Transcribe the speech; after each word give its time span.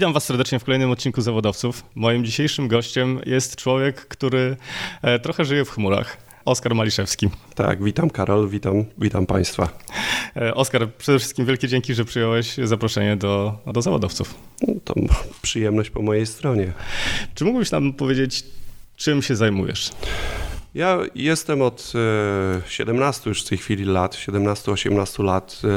Witam 0.00 0.12
Was 0.12 0.24
serdecznie 0.24 0.58
w 0.58 0.64
kolejnym 0.64 0.90
odcinku 0.90 1.20
Zawodowców. 1.20 1.84
Moim 1.94 2.24
dzisiejszym 2.24 2.68
gościem 2.68 3.20
jest 3.26 3.56
człowiek, 3.56 4.06
który 4.08 4.56
e, 5.02 5.18
trochę 5.18 5.44
żyje 5.44 5.64
w 5.64 5.70
chmurach. 5.70 6.16
Oskar 6.44 6.74
Maliszewski. 6.74 7.28
Tak, 7.54 7.84
witam 7.84 8.10
Karol, 8.10 8.48
witam, 8.48 8.84
witam 8.98 9.26
Państwa. 9.26 9.68
E, 10.36 10.54
Oskar, 10.54 10.88
przede 10.98 11.18
wszystkim 11.18 11.46
wielkie 11.46 11.68
dzięki, 11.68 11.94
że 11.94 12.04
przyjąłeś 12.04 12.56
zaproszenie 12.64 13.16
do, 13.16 13.58
do 13.66 13.82
zawodowców. 13.82 14.34
No, 14.62 14.74
to 14.84 14.94
przyjemność 15.42 15.90
po 15.90 16.02
mojej 16.02 16.26
stronie. 16.26 16.72
Czy 17.34 17.44
mógłbyś 17.44 17.70
nam 17.70 17.92
powiedzieć, 17.92 18.44
czym 18.96 19.22
się 19.22 19.36
zajmujesz? 19.36 19.90
Ja 20.74 20.98
jestem 21.14 21.62
od 21.62 21.92
17 22.66 23.22
e, 23.26 23.28
już 23.28 23.44
w 23.44 23.48
tej 23.48 23.58
chwili 23.58 23.84
lat, 23.84 24.14
17-18 24.14 25.24
lat 25.24 25.62
e, 25.64 25.68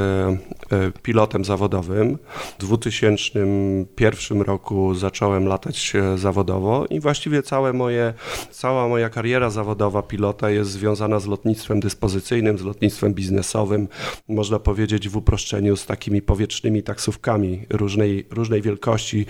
e, 0.77 0.91
pilotem 1.03 1.45
zawodowym. 1.45 2.17
W 2.59 2.65
2001 2.65 4.41
roku 4.41 4.95
zacząłem 4.95 5.47
latać 5.47 5.93
zawodowo 6.15 6.85
i 6.89 6.99
właściwie 6.99 7.43
całe 7.43 7.73
moje, 7.73 8.13
cała 8.51 8.87
moja 8.87 9.09
kariera 9.09 9.49
zawodowa 9.49 10.01
pilota 10.01 10.49
jest 10.49 10.71
związana 10.71 11.19
z 11.19 11.25
lotnictwem 11.25 11.79
dyspozycyjnym, 11.79 12.57
z 12.57 12.61
lotnictwem 12.61 13.13
biznesowym, 13.13 13.87
można 14.27 14.59
powiedzieć 14.59 15.09
w 15.09 15.17
uproszczeniu 15.17 15.77
z 15.77 15.85
takimi 15.85 16.21
powietrznymi 16.21 16.83
taksówkami 16.83 17.65
różnej, 17.69 18.27
różnej 18.31 18.61
wielkości, 18.61 19.25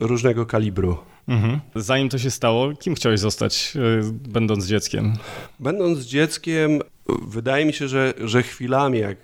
różnego 0.00 0.46
kalibru. 0.46 0.98
Mhm. 1.28 1.60
Zanim 1.74 2.08
to 2.08 2.18
się 2.18 2.30
stało, 2.30 2.72
kim 2.74 2.94
chciałeś 2.94 3.20
zostać, 3.20 3.76
e, 3.76 4.12
będąc 4.28 4.66
dzieckiem? 4.66 5.12
Będąc 5.60 6.00
dzieckiem, 6.00 6.80
wydaje 7.22 7.64
mi 7.64 7.72
się, 7.72 7.88
że, 7.88 8.14
że 8.24 8.42
chwilami, 8.42 8.98
jak, 8.98 9.16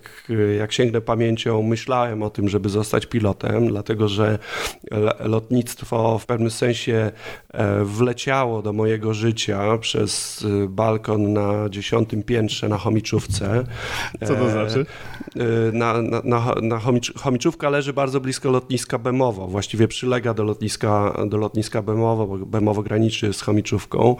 jak 0.58 0.72
sięgnę 0.72 1.00
pamięcią, 1.00 1.62
myślałem 1.62 2.22
o 2.22 2.30
tym, 2.30 2.48
żeby 2.48 2.68
zostać 2.68 3.06
pilotem, 3.06 3.68
dlatego 3.68 4.08
że 4.08 4.38
lotnictwo 5.20 6.18
w 6.18 6.26
pewnym 6.26 6.50
sensie 6.50 7.12
e, 7.52 7.84
wleciało 7.84 8.62
do 8.62 8.72
mojego 8.72 9.14
życia 9.14 9.78
przez 9.78 10.44
e, 10.64 10.68
balkon 10.68 11.32
na 11.32 11.68
dziesiątym 11.70 12.22
piętrze 12.22 12.68
na 12.68 12.78
Chomiczówce. 12.78 13.64
Co 14.24 14.34
to 14.34 14.50
znaczy? 14.50 14.86
Na, 15.72 16.02
na, 16.02 16.20
na, 16.24 16.54
na 16.62 16.78
Chomicz, 16.78 17.18
Chomiczówka 17.18 17.70
leży 17.70 17.92
bardzo 17.92 18.20
blisko 18.20 18.50
lotniska 18.50 18.98
Bemowo, 18.98 19.46
właściwie 19.46 19.88
przylega 19.88 20.34
do 20.34 20.44
lotniska, 20.44 21.18
do 21.26 21.36
lotniska 21.36 21.82
Bemowo, 21.82 22.26
bo 22.26 22.46
Bemowo 22.46 22.82
graniczy 22.82 23.32
z 23.32 23.40
Chomiczówką. 23.40 24.16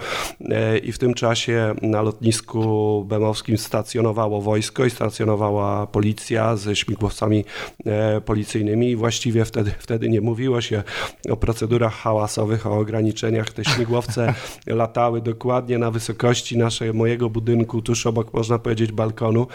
I 0.83 0.93
w 0.93 0.99
tym 0.99 1.15
czasie 1.15 1.75
na 1.83 2.03
lotnisku 2.03 3.05
bemowskim 3.09 3.59
stacjonowało 3.59 4.41
wojsko 4.41 4.85
i 4.85 4.91
stacjonowała 4.91 5.87
policja 5.87 6.57
ze 6.57 6.77
śmigłowcami 6.77 7.45
e, 7.87 8.21
policyjnymi. 8.21 8.91
I 8.91 8.97
właściwie 8.97 9.45
wtedy, 9.45 9.73
wtedy 9.79 10.09
nie 10.09 10.21
mówiło 10.21 10.61
się 10.61 10.83
o 11.31 11.37
procedurach 11.37 11.95
hałasowych, 11.95 12.67
o 12.67 12.79
ograniczeniach. 12.79 13.53
Te 13.53 13.65
śmigłowce 13.65 14.35
latały 14.67 15.21
dokładnie 15.21 15.79
na 15.79 15.91
wysokości 15.91 16.59
naszego, 16.59 16.93
mojego 16.93 17.31
budynku, 17.31 17.83
tuż 17.83 18.07
obok, 18.07 18.35
można 18.35 18.59
powiedzieć, 18.59 18.93
balkonu, 18.93 19.47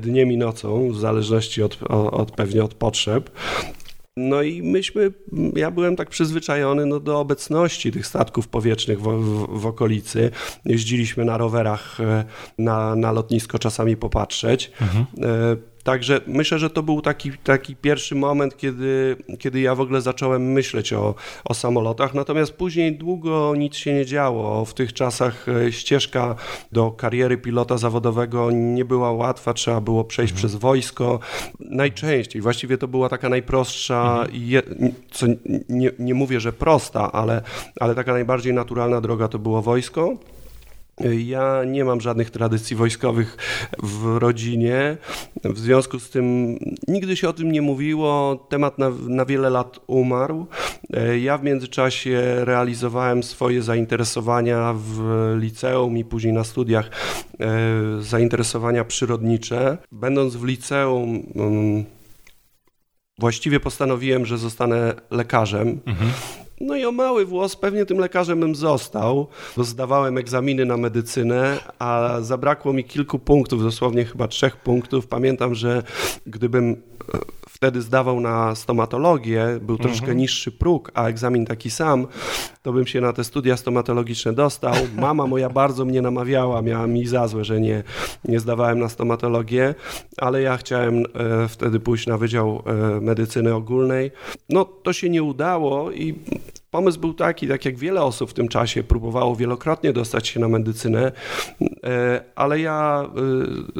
dniem 0.00 0.32
i 0.32 0.36
nocą, 0.36 0.83
w 0.92 0.98
zależności 0.98 1.62
od, 1.62 1.82
od 1.90 2.30
pewnie 2.30 2.64
od 2.64 2.74
potrzeb. 2.74 3.30
No 4.16 4.42
i 4.42 4.62
myśmy, 4.62 5.12
ja 5.56 5.70
byłem 5.70 5.96
tak 5.96 6.10
przyzwyczajony 6.10 6.86
no, 6.86 7.00
do 7.00 7.20
obecności 7.20 7.92
tych 7.92 8.06
statków 8.06 8.48
powietrznych 8.48 9.00
w, 9.00 9.04
w, 9.04 9.60
w 9.60 9.66
okolicy. 9.66 10.30
Jeździliśmy 10.64 11.24
na 11.24 11.38
rowerach 11.38 12.00
e, 12.00 12.24
na, 12.58 12.96
na 12.96 13.12
lotnisko 13.12 13.58
czasami 13.58 13.96
popatrzeć. 13.96 14.72
Mhm. 14.80 15.06
Także 15.84 16.20
myślę, 16.26 16.58
że 16.58 16.70
to 16.70 16.82
był 16.82 17.00
taki, 17.00 17.32
taki 17.32 17.76
pierwszy 17.76 18.14
moment, 18.14 18.56
kiedy, 18.56 19.16
kiedy 19.38 19.60
ja 19.60 19.74
w 19.74 19.80
ogóle 19.80 20.00
zacząłem 20.00 20.52
myśleć 20.52 20.92
o, 20.92 21.14
o 21.44 21.54
samolotach. 21.54 22.14
Natomiast 22.14 22.52
później 22.52 22.92
długo 22.92 23.54
nic 23.56 23.76
się 23.76 23.94
nie 23.94 24.06
działo. 24.06 24.64
W 24.64 24.74
tych 24.74 24.92
czasach 24.92 25.46
e, 25.48 25.72
ścieżka 25.72 26.34
do 26.72 26.90
kariery 26.90 27.38
pilota 27.38 27.78
zawodowego 27.78 28.50
nie 28.50 28.84
była 28.84 29.12
łatwa, 29.12 29.54
trzeba 29.54 29.80
było 29.80 30.04
przejść 30.04 30.32
mhm. 30.32 30.38
przez 30.38 30.60
wojsko. 30.60 31.20
Najczęściej, 31.60 32.42
właściwie 32.42 32.78
to 32.78 32.88
była 32.88 33.08
taka 33.08 33.28
najprostsza, 33.28 34.18
mhm. 34.20 34.30
je, 34.32 34.62
co 35.10 35.26
nie, 35.68 35.90
nie 35.98 36.14
mówię, 36.14 36.40
że 36.40 36.52
prosta, 36.52 37.12
ale, 37.12 37.42
ale 37.80 37.94
taka 37.94 38.12
najbardziej 38.12 38.54
naturalna 38.54 39.00
droga 39.00 39.28
to 39.28 39.38
było 39.38 39.62
wojsko. 39.62 40.16
Ja 41.00 41.64
nie 41.66 41.84
mam 41.84 42.00
żadnych 42.00 42.30
tradycji 42.30 42.76
wojskowych 42.76 43.36
w 43.82 44.16
rodzinie, 44.18 44.96
w 45.44 45.58
związku 45.58 45.98
z 46.00 46.10
tym 46.10 46.56
nigdy 46.88 47.16
się 47.16 47.28
o 47.28 47.32
tym 47.32 47.52
nie 47.52 47.62
mówiło, 47.62 48.36
temat 48.48 48.78
na, 48.78 48.90
na, 48.90 49.24
wiele 49.24 49.50
lat 49.50 49.80
umarł. 49.86 50.46
Ja 51.20 51.38
w 51.38 51.44
międzyczasie 51.44 52.20
realizowałem 52.44 53.22
swoje 53.22 53.62
zainteresowania 53.62 54.74
w 54.76 55.00
liceum 55.40 55.98
i 55.98 56.04
później 56.04 56.32
na 56.32 56.44
studiach 56.44 56.90
e, 57.40 57.56
zainteresowania 58.00 58.84
przyrodnicze. 58.84 59.78
Będąc 59.92 60.36
w 60.36 60.44
liceum, 60.44 61.22
mm, 61.36 61.84
właściwie 63.18 63.60
postanowiłem, 63.60 64.26
że 64.26 64.38
zostanę 64.38 64.94
lekarzem. 65.10 65.80
Mhm. 65.86 66.10
No 66.64 66.76
i 66.76 66.84
o 66.84 66.92
mały 66.92 67.26
włos 67.26 67.56
pewnie 67.56 67.86
tym 67.86 67.98
lekarzem 67.98 68.40
bym 68.40 68.54
został, 68.54 69.26
bo 69.56 69.64
zdawałem 69.64 70.18
egzaminy 70.18 70.64
na 70.64 70.76
medycynę, 70.76 71.58
a 71.78 72.16
zabrakło 72.20 72.72
mi 72.72 72.84
kilku 72.84 73.18
punktów, 73.18 73.62
dosłownie 73.62 74.04
chyba 74.04 74.28
trzech 74.28 74.56
punktów. 74.56 75.06
Pamiętam, 75.06 75.54
że 75.54 75.82
gdybym 76.26 76.70
e, 77.14 77.18
wtedy 77.48 77.82
zdawał 77.82 78.20
na 78.20 78.54
stomatologię, 78.54 79.58
był 79.62 79.78
troszkę 79.78 79.98
mhm. 80.00 80.18
niższy 80.18 80.52
próg, 80.52 80.90
a 80.94 81.08
egzamin 81.08 81.46
taki 81.46 81.70
sam, 81.70 82.06
to 82.62 82.72
bym 82.72 82.86
się 82.86 83.00
na 83.00 83.12
te 83.12 83.24
studia 83.24 83.56
stomatologiczne 83.56 84.32
dostał. 84.32 84.74
Mama 84.96 85.26
moja 85.26 85.50
bardzo 85.50 85.84
mnie 85.84 86.02
namawiała, 86.02 86.62
miała 86.62 86.86
mi 86.86 87.06
za 87.06 87.28
złe, 87.28 87.44
że 87.44 87.60
nie, 87.60 87.82
nie 88.24 88.40
zdawałem 88.40 88.78
na 88.78 88.88
stomatologię, 88.88 89.74
ale 90.16 90.42
ja 90.42 90.56
chciałem 90.56 90.98
e, 90.98 91.48
wtedy 91.48 91.80
pójść 91.80 92.06
na 92.06 92.18
Wydział 92.18 92.62
e, 92.66 93.00
Medycyny 93.00 93.54
Ogólnej. 93.54 94.10
No 94.48 94.64
to 94.64 94.92
się 94.92 95.10
nie 95.10 95.22
udało 95.22 95.92
i 95.92 96.14
Pomysł 96.74 97.00
był 97.00 97.14
taki, 97.14 97.48
tak 97.48 97.64
jak 97.64 97.76
wiele 97.76 98.02
osób 98.02 98.30
w 98.30 98.34
tym 98.34 98.48
czasie 98.48 98.82
próbowało 98.82 99.36
wielokrotnie 99.36 99.92
dostać 99.92 100.28
się 100.28 100.40
na 100.40 100.48
medycynę, 100.48 101.12
e, 101.84 102.20
ale 102.34 102.60
ja 102.60 103.08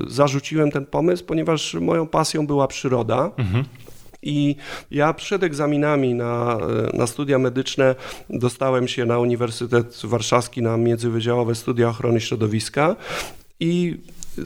zarzuciłem 0.06 0.70
ten 0.70 0.86
pomysł, 0.86 1.24
ponieważ 1.24 1.74
moją 1.74 2.06
pasją 2.06 2.46
była 2.46 2.66
przyroda. 2.66 3.30
Mhm. 3.36 3.64
I 4.22 4.56
ja 4.90 5.12
przed 5.12 5.42
egzaminami 5.42 6.14
na, 6.14 6.58
na 6.92 7.06
studia 7.06 7.38
medyczne 7.38 7.94
dostałem 8.30 8.88
się 8.88 9.04
na 9.04 9.18
Uniwersytet 9.18 10.00
Warszawski 10.04 10.62
na 10.62 10.76
międzywydziałowe 10.76 11.54
studia 11.54 11.88
ochrony 11.88 12.20
środowiska 12.20 12.96
i 13.60 13.96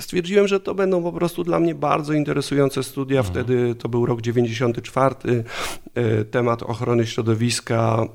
stwierdziłem, 0.00 0.48
że 0.48 0.60
to 0.60 0.74
będą 0.74 1.02
po 1.02 1.12
prostu 1.12 1.44
dla 1.44 1.60
mnie 1.60 1.74
bardzo 1.74 2.12
interesujące 2.12 2.82
studia. 2.82 3.18
Mhm. 3.20 3.34
Wtedy 3.34 3.74
to 3.74 3.88
był 3.88 4.06
rok 4.06 4.20
94, 4.20 5.14
e, 5.94 6.24
temat 6.24 6.62
ochrony 6.62 7.06
środowiska 7.06 8.06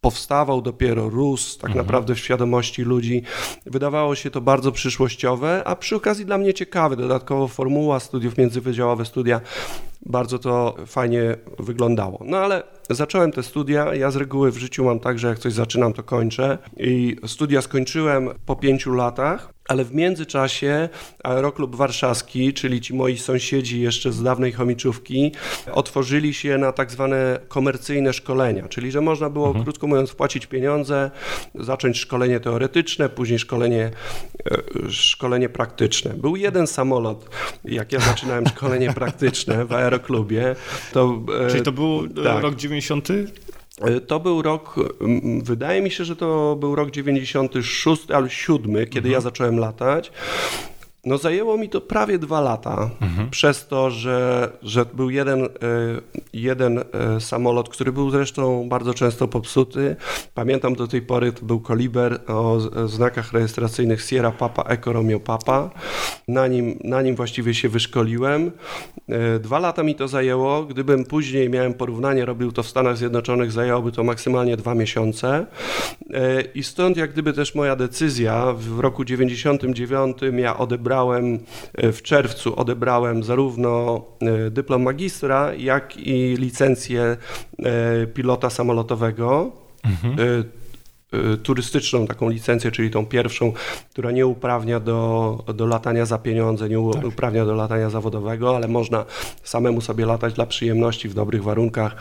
powstawał 0.00 0.62
dopiero, 0.62 1.08
rósł 1.08 1.58
tak 1.58 1.70
mhm. 1.70 1.86
naprawdę 1.86 2.14
w 2.14 2.18
świadomości 2.18 2.82
ludzi. 2.82 3.22
Wydawało 3.66 4.14
się 4.14 4.30
to 4.30 4.40
bardzo 4.40 4.72
przyszłościowe, 4.72 5.62
a 5.64 5.76
przy 5.76 5.96
okazji 5.96 6.26
dla 6.26 6.38
mnie 6.38 6.54
ciekawe. 6.54 6.96
Dodatkowo 6.96 7.48
formuła 7.48 8.00
studiów, 8.00 8.38
międzywydziałowe 8.38 9.04
studia, 9.04 9.40
bardzo 10.06 10.38
to 10.38 10.76
fajnie 10.86 11.36
wyglądało. 11.58 12.22
No 12.24 12.38
ale 12.38 12.62
zacząłem 12.90 13.32
te 13.32 13.42
studia. 13.42 13.94
Ja 13.94 14.10
z 14.10 14.16
reguły 14.16 14.52
w 14.52 14.58
życiu 14.58 14.84
mam 14.84 15.00
tak, 15.00 15.18
że 15.18 15.28
jak 15.28 15.38
coś 15.38 15.52
zaczynam, 15.52 15.92
to 15.92 16.02
kończę. 16.02 16.58
I 16.76 17.16
studia 17.26 17.62
skończyłem 17.62 18.28
po 18.46 18.56
pięciu 18.56 18.92
latach 18.94 19.55
ale 19.68 19.84
w 19.84 19.94
międzyczasie 19.94 20.88
Aeroklub 21.24 21.76
Warszawski, 21.76 22.52
czyli 22.52 22.80
ci 22.80 22.94
moi 22.94 23.18
sąsiedzi 23.18 23.80
jeszcze 23.80 24.12
z 24.12 24.22
dawnej 24.22 24.52
chomiczówki, 24.52 25.32
otworzyli 25.72 26.34
się 26.34 26.58
na 26.58 26.72
tak 26.72 26.90
zwane 26.90 27.38
komercyjne 27.48 28.12
szkolenia, 28.12 28.68
czyli 28.68 28.90
że 28.90 29.00
można 29.00 29.30
było, 29.30 29.46
mhm. 29.46 29.64
krótko 29.64 29.86
mówiąc, 29.86 30.10
wpłacić 30.10 30.46
pieniądze, 30.46 31.10
zacząć 31.54 31.98
szkolenie 31.98 32.40
teoretyczne, 32.40 33.08
później 33.08 33.38
szkolenie, 33.38 33.90
e, 34.50 34.90
szkolenie 34.90 35.48
praktyczne. 35.48 36.14
Był 36.14 36.36
jeden 36.36 36.66
samolot, 36.66 37.30
jak 37.64 37.92
ja 37.92 38.00
zaczynałem 38.00 38.46
szkolenie 38.46 38.92
praktyczne 38.92 39.64
w 39.64 39.72
Aeroklubie. 39.78 40.56
To, 40.92 41.22
e, 41.46 41.50
czyli 41.50 41.62
to 41.62 41.72
był 41.72 42.04
e, 42.20 42.24
tak. 42.24 42.42
rok 42.42 42.54
90? 42.54 43.08
E, 43.80 44.00
to 44.00 44.20
był 44.20 44.42
rok, 44.42 44.74
wydaje 45.42 45.82
mi 45.82 45.90
się, 45.90 46.04
że 46.04 46.16
to 46.16 46.56
był 46.60 46.74
rok 46.74 46.90
96 46.90 48.10
albo 48.10 48.28
7, 48.28 48.74
kiedy 48.74 48.98
mhm. 48.98 49.12
ja 49.12 49.20
zacząłem 49.20 49.58
latać. 49.58 50.12
No 51.06 51.18
zajęło 51.18 51.56
mi 51.56 51.68
to 51.68 51.80
prawie 51.80 52.18
dwa 52.18 52.40
lata, 52.40 52.90
mhm. 53.00 53.30
przez 53.30 53.66
to, 53.66 53.90
że, 53.90 54.48
że 54.62 54.84
był 54.84 55.10
jeden, 55.10 55.44
e, 55.44 55.48
jeden 56.32 56.78
e, 56.78 57.20
samolot, 57.20 57.68
który 57.68 57.92
był 57.92 58.10
zresztą 58.10 58.68
bardzo 58.68 58.94
często 58.94 59.28
popsuty. 59.28 59.96
Pamiętam 60.34 60.74
do 60.74 60.86
tej 60.86 61.02
pory, 61.02 61.32
to 61.32 61.44
był 61.44 61.60
Koliber 61.60 62.20
o 62.26 62.58
znakach 62.86 63.32
rejestracyjnych 63.32 64.02
Sierra 64.02 64.30
Papa 64.30 64.62
Eco 64.62 64.92
Romeo 64.92 65.20
Papa. 65.20 65.70
Na 66.28 66.46
nim, 66.46 66.78
na 66.84 67.02
nim 67.02 67.16
właściwie 67.16 67.54
się 67.54 67.68
wyszkoliłem. 67.68 68.50
E, 69.08 69.38
dwa 69.38 69.58
lata 69.58 69.82
mi 69.82 69.94
to 69.94 70.08
zajęło. 70.08 70.62
Gdybym 70.62 71.04
później 71.04 71.50
miałem 71.50 71.74
porównanie, 71.74 72.24
robił 72.24 72.52
to 72.52 72.62
w 72.62 72.68
Stanach 72.68 72.96
Zjednoczonych, 72.96 73.52
zajęłoby 73.52 73.92
to 73.92 74.04
maksymalnie 74.04 74.56
dwa 74.56 74.74
miesiące. 74.74 75.46
I 76.54 76.62
stąd 76.62 76.96
jak 76.96 77.12
gdyby 77.12 77.32
też 77.32 77.54
moja 77.54 77.76
decyzja 77.76 78.52
w 78.52 78.80
roku 78.80 79.04
99 79.04 80.18
ja 80.38 80.58
odebrałem 80.58 80.95
odebrałem 80.96 81.38
e, 81.74 81.92
w 81.92 82.02
czerwcu 82.02 82.60
odebrałem 82.60 83.22
zarówno 83.22 84.04
e, 84.20 84.50
dyplom 84.50 84.82
magistra, 84.82 85.54
jak 85.54 85.96
i 85.96 86.36
licencję 86.38 87.16
e, 87.58 88.06
pilota 88.06 88.50
samolotowego. 88.50 89.52
Mhm 89.84 90.44
turystyczną 91.42 92.06
taką 92.06 92.28
licencję, 92.28 92.70
czyli 92.70 92.90
tą 92.90 93.06
pierwszą, 93.06 93.52
która 93.90 94.10
nie 94.10 94.26
uprawnia 94.26 94.80
do, 94.80 95.44
do 95.54 95.66
latania 95.66 96.06
za 96.06 96.18
pieniądze, 96.18 96.68
nie 96.68 96.92
tak. 96.92 97.04
uprawnia 97.04 97.44
do 97.44 97.54
latania 97.54 97.90
zawodowego, 97.90 98.56
ale 98.56 98.68
można 98.68 99.04
samemu 99.42 99.80
sobie 99.80 100.06
latać 100.06 100.34
dla 100.34 100.46
przyjemności 100.46 101.08
w 101.08 101.14
dobrych 101.14 101.42
warunkach 101.42 101.96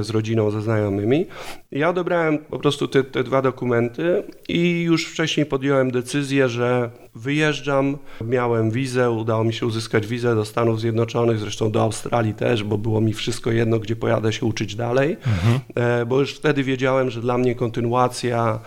z 0.00 0.10
rodziną, 0.10 0.50
ze 0.50 0.62
znajomymi. 0.62 1.26
Ja 1.70 1.88
odebrałem 1.90 2.38
po 2.38 2.58
prostu 2.58 2.88
te, 2.88 3.04
te 3.04 3.24
dwa 3.24 3.42
dokumenty 3.42 4.22
i 4.48 4.82
już 4.82 5.06
wcześniej 5.06 5.46
podjąłem 5.46 5.90
decyzję, 5.90 6.48
że 6.48 6.90
wyjeżdżam. 7.14 7.98
Miałem 8.24 8.70
wizę, 8.70 9.10
udało 9.10 9.44
mi 9.44 9.52
się 9.52 9.66
uzyskać 9.66 10.06
wizę 10.06 10.34
do 10.34 10.44
Stanów 10.44 10.80
Zjednoczonych, 10.80 11.38
zresztą 11.38 11.70
do 11.70 11.82
Australii 11.82 12.34
też, 12.34 12.64
bo 12.64 12.78
było 12.78 13.00
mi 13.00 13.12
wszystko 13.12 13.52
jedno, 13.52 13.78
gdzie 13.78 13.96
pojadę 13.96 14.32
się 14.32 14.46
uczyć 14.46 14.76
dalej, 14.76 15.16
mhm. 15.26 15.60
E, 15.74 16.06
bo 16.06 16.20
już 16.20 16.34
wtedy 16.34 16.64
wiedziałem, 16.64 17.10
że 17.10 17.20
dla 17.20 17.38
mnie 17.38 17.54
kontynuacja 17.54 18.58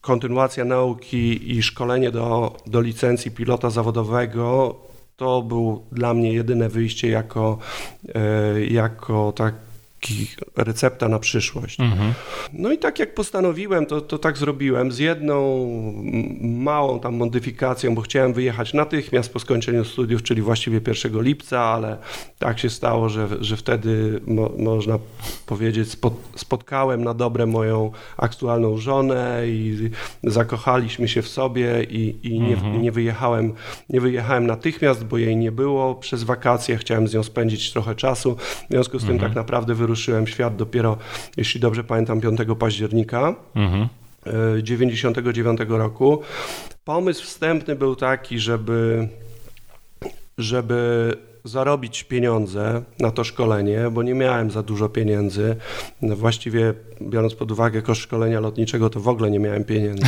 kontynuacja 0.00 0.64
nauki 0.64 1.56
i 1.56 1.62
szkolenie 1.62 2.10
do, 2.10 2.56
do 2.66 2.80
licencji 2.80 3.30
pilota 3.30 3.70
zawodowego 3.70 4.76
to 5.16 5.42
był 5.42 5.82
dla 5.92 6.14
mnie 6.14 6.32
jedyne 6.32 6.68
wyjście 6.68 7.08
jako, 7.08 7.58
e, 8.14 8.64
jako 8.64 9.32
tak 9.32 9.54
recepta 10.56 11.08
na 11.08 11.18
przyszłość. 11.18 11.80
Mhm. 11.80 12.12
No 12.52 12.72
i 12.72 12.78
tak 12.78 12.98
jak 12.98 13.14
postanowiłem, 13.14 13.86
to, 13.86 14.00
to 14.00 14.18
tak 14.18 14.38
zrobiłem 14.38 14.92
z 14.92 14.98
jedną 14.98 15.66
małą 16.40 17.00
tam 17.00 17.14
modyfikacją, 17.14 17.94
bo 17.94 18.00
chciałem 18.02 18.32
wyjechać 18.32 18.74
natychmiast 18.74 19.32
po 19.32 19.38
skończeniu 19.38 19.84
studiów, 19.84 20.22
czyli 20.22 20.42
właściwie 20.42 20.80
1 20.86 21.22
lipca, 21.22 21.60
ale 21.60 21.96
tak 22.38 22.58
się 22.58 22.70
stało, 22.70 23.08
że, 23.08 23.28
że 23.40 23.56
wtedy 23.56 24.20
mo, 24.26 24.50
można 24.58 24.98
powiedzieć 25.46 25.90
spot, 25.90 26.14
spotkałem 26.36 27.04
na 27.04 27.14
dobre 27.14 27.46
moją 27.46 27.90
aktualną 28.16 28.78
żonę 28.78 29.42
i 29.46 29.90
zakochaliśmy 30.24 31.08
się 31.08 31.22
w 31.22 31.28
sobie 31.28 31.84
i, 31.90 32.18
i 32.22 32.40
nie, 32.40 32.54
mhm. 32.54 32.82
nie, 32.82 32.92
wyjechałem, 32.92 33.52
nie 33.88 34.00
wyjechałem 34.00 34.46
natychmiast, 34.46 35.04
bo 35.04 35.18
jej 35.18 35.36
nie 35.36 35.52
było 35.52 35.94
przez 35.94 36.22
wakacje, 36.22 36.76
chciałem 36.76 37.08
z 37.08 37.14
nią 37.14 37.22
spędzić 37.22 37.72
trochę 37.72 37.94
czasu, 37.94 38.36
w 38.36 38.70
związku 38.70 38.98
z 38.98 39.02
tym 39.02 39.12
mhm. 39.12 39.30
tak 39.30 39.36
naprawdę 39.36 39.74
wyruszyłem 39.74 39.95
świat 40.26 40.56
dopiero, 40.56 40.98
jeśli 41.36 41.60
dobrze 41.60 41.84
pamiętam, 41.84 42.20
5 42.20 42.40
października. 42.58 43.34
Mhm. 43.54 43.88
99 44.62 45.60
roku. 45.68 46.22
Pomysł 46.84 47.24
wstępny 47.24 47.76
był 47.76 47.96
taki, 47.96 48.38
żeby, 48.38 49.08
żeby 50.38 51.12
zarobić 51.46 52.04
pieniądze 52.04 52.82
na 52.98 53.10
to 53.10 53.24
szkolenie, 53.24 53.90
bo 53.92 54.02
nie 54.02 54.14
miałem 54.14 54.50
za 54.50 54.62
dużo 54.62 54.88
pieniędzy. 54.88 55.56
Właściwie 56.02 56.74
biorąc 57.02 57.34
pod 57.34 57.52
uwagę 57.52 57.82
koszt 57.82 58.00
szkolenia 58.00 58.40
lotniczego, 58.40 58.90
to 58.90 59.00
w 59.00 59.08
ogóle 59.08 59.30
nie 59.30 59.38
miałem 59.38 59.64
pieniędzy. 59.64 60.06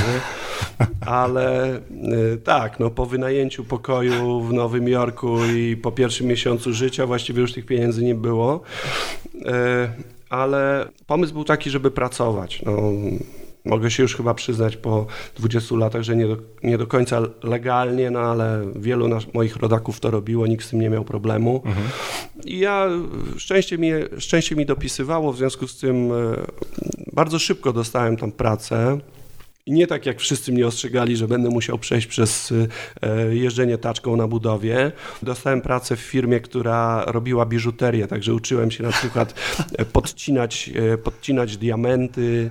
Ale 1.07 1.77
y, 1.77 2.39
tak, 2.45 2.81
no 2.81 2.91
po 2.91 3.07
wynajęciu 3.07 3.65
pokoju 3.65 4.41
w 4.41 4.53
Nowym 4.53 4.89
Jorku 4.89 5.39
i 5.57 5.77
po 5.77 5.93
pierwszym 5.93 6.27
miesiącu 6.27 6.73
życia 6.73 7.07
właściwie 7.07 7.41
już 7.41 7.53
tych 7.53 7.67
pieniędzy 7.67 8.05
nie 8.05 8.15
było. 8.15 8.61
Y, 9.35 9.41
ale 10.31 10.89
pomysł 11.07 11.33
był 11.33 11.45
taki, 11.45 11.71
żeby 11.71 11.91
pracować. 11.91 12.63
No, 12.63 12.73
mogę 13.69 13.91
się 13.91 14.03
już 14.03 14.17
chyba 14.17 14.35
przyznać 14.35 14.77
po 14.77 15.07
20 15.39 15.77
latach, 15.77 16.03
że 16.03 16.17
nie 16.17 16.27
do, 16.27 16.37
nie 16.63 16.79
do 16.79 16.87
końca 16.87 17.21
legalnie, 17.43 18.11
no 18.11 18.21
ale 18.21 18.65
wielu 18.77 19.09
nas, 19.09 19.35
moich 19.35 19.57
rodaków 19.57 20.01
to 20.01 20.11
robiło, 20.11 20.47
nikt 20.47 20.67
z 20.67 20.71
tym 20.71 20.81
nie 20.81 20.91
miał 20.91 21.05
problemu. 21.05 21.63
Mhm. 21.65 21.87
I 22.45 22.59
ja, 22.59 22.89
szczęście 23.37 23.79
mi, 23.79 23.91
szczęście 24.19 24.57
mi 24.57 24.67
dopisywało, 24.67 25.33
w 25.33 25.37
związku 25.37 25.69
z 25.69 25.79
tym 25.79 26.13
e, 26.13 26.15
bardzo 27.13 27.39
szybko 27.39 27.73
dostałem 27.73 28.17
tam 28.17 28.33
pracę. 28.33 28.99
I 29.69 29.73
nie 29.73 29.87
tak 29.87 30.07
jak 30.07 30.21
wszyscy 30.21 30.53
mnie 30.53 30.67
ostrzegali, 30.67 31.17
że 31.17 31.29
będę 31.29 31.49
musiał 31.49 31.79
przejść 31.79 32.07
przez 32.07 32.53
e, 33.03 33.35
jeżdżenie 33.35 33.79
taczką 33.79 34.17
na 34.17 34.29
budowie. 34.29 34.93
Dostałem 35.23 35.61
pracę 35.61 35.97
w 35.97 36.01
firmie, 36.01 36.41
która 36.41 37.05
robiła 37.07 37.47
biżuterię, 37.47 38.07
także 38.07 38.35
uczyłem 38.35 38.71
się 38.71 38.83
na 38.83 38.93
przykład 38.93 39.35
e, 39.79 39.85
podcinać, 39.85 40.71
e, 40.93 40.99
podcinać 40.99 41.57
diamenty, 41.57 42.51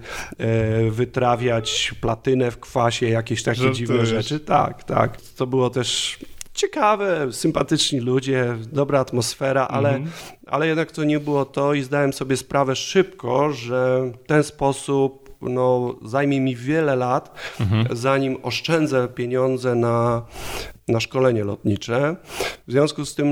wytrawiać 0.92 1.94
platynę 2.02 2.52
w 2.52 2.60
kwasie, 2.60 3.10
jakieś 3.10 3.44
takie 3.44 3.72
dziwne 3.72 4.06
rzeczy. 4.06 4.40
Tak, 4.40 4.84
tak. 4.84 5.22
To 5.22 5.48
było 5.48 5.70
też 5.70 6.20
ciekawe, 6.54 7.34
sympatyczni 7.34 8.00
ludzie, 8.00 8.58
dobra 8.72 9.00
atmosfera, 9.00 9.68
ale, 9.68 9.90
mhm. 9.90 10.12
ale 10.48 10.68
jednak 10.68 10.92
to 10.92 11.04
nie 11.04 11.20
było 11.20 11.46
to 11.46 11.74
i 11.74 11.82
zdałem 11.82 12.14
sobie 12.14 12.38
sprawę 12.38 12.76
szybko, 12.76 13.54
że 13.54 14.12
w 14.24 14.28
ten 14.28 14.44
sposób 14.44 15.27
no, 15.42 15.96
zajmie 16.06 16.42
mi 16.42 16.56
wiele 16.56 16.96
lat, 16.96 17.32
mhm. 17.60 17.88
zanim 17.92 18.38
oszczędzę 18.44 19.08
pieniądze 19.08 19.76
na, 19.76 20.26
na 20.88 21.00
szkolenie 21.00 21.44
lotnicze. 21.44 22.16
W 22.68 22.72
związku 22.72 23.06
z 23.06 23.16
tym 23.16 23.30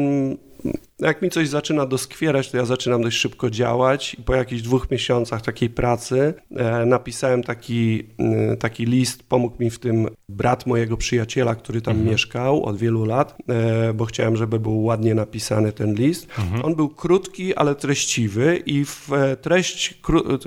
jak 1.00 1.22
mi 1.22 1.30
coś 1.30 1.50
zaczyna 1.50 1.86
doskwierać, 1.86 2.52
to 2.52 2.58
ja 2.58 2.66
zaczynam 2.66 3.02
dość 3.02 3.18
szybko 3.18 3.50
działać 3.50 4.14
i 4.14 4.24
po 4.24 4.36
jakichś 4.36 4.62
dwóch 4.62 4.92
miesiącach 4.92 5.42
takiej 5.42 5.70
pracy 5.70 6.34
e, 6.56 6.86
napisałem 6.86 7.44
taki, 7.44 8.04
e, 8.20 8.58
taki 8.58 8.86
list, 8.86 9.24
pomógł 9.24 9.64
mi 9.64 9.70
w 9.70 9.80
tym 9.80 10.08
brat 10.30 10.66
mojego 10.66 10.98
przyjaciela, 10.98 11.56
który 11.56 11.82
tam 11.82 11.92
mhm. 11.92 12.12
mieszkał 12.12 12.64
od 12.64 12.78
wielu 12.78 13.06
lat, 13.06 13.38
e, 13.50 13.94
bo 13.94 14.06
chciałem, 14.06 14.36
żeby 14.36 14.60
był 14.60 14.84
ładnie 14.84 15.16
napisany 15.16 15.72
ten 15.72 15.96
list. 15.96 16.28
Mhm. 16.40 16.66
On 16.66 16.76
był 16.76 16.90
krótki, 16.90 17.56
ale 17.56 17.76
treściwy 17.76 18.64
i 18.66 18.86
w 18.86 19.10
treść 19.42 20.02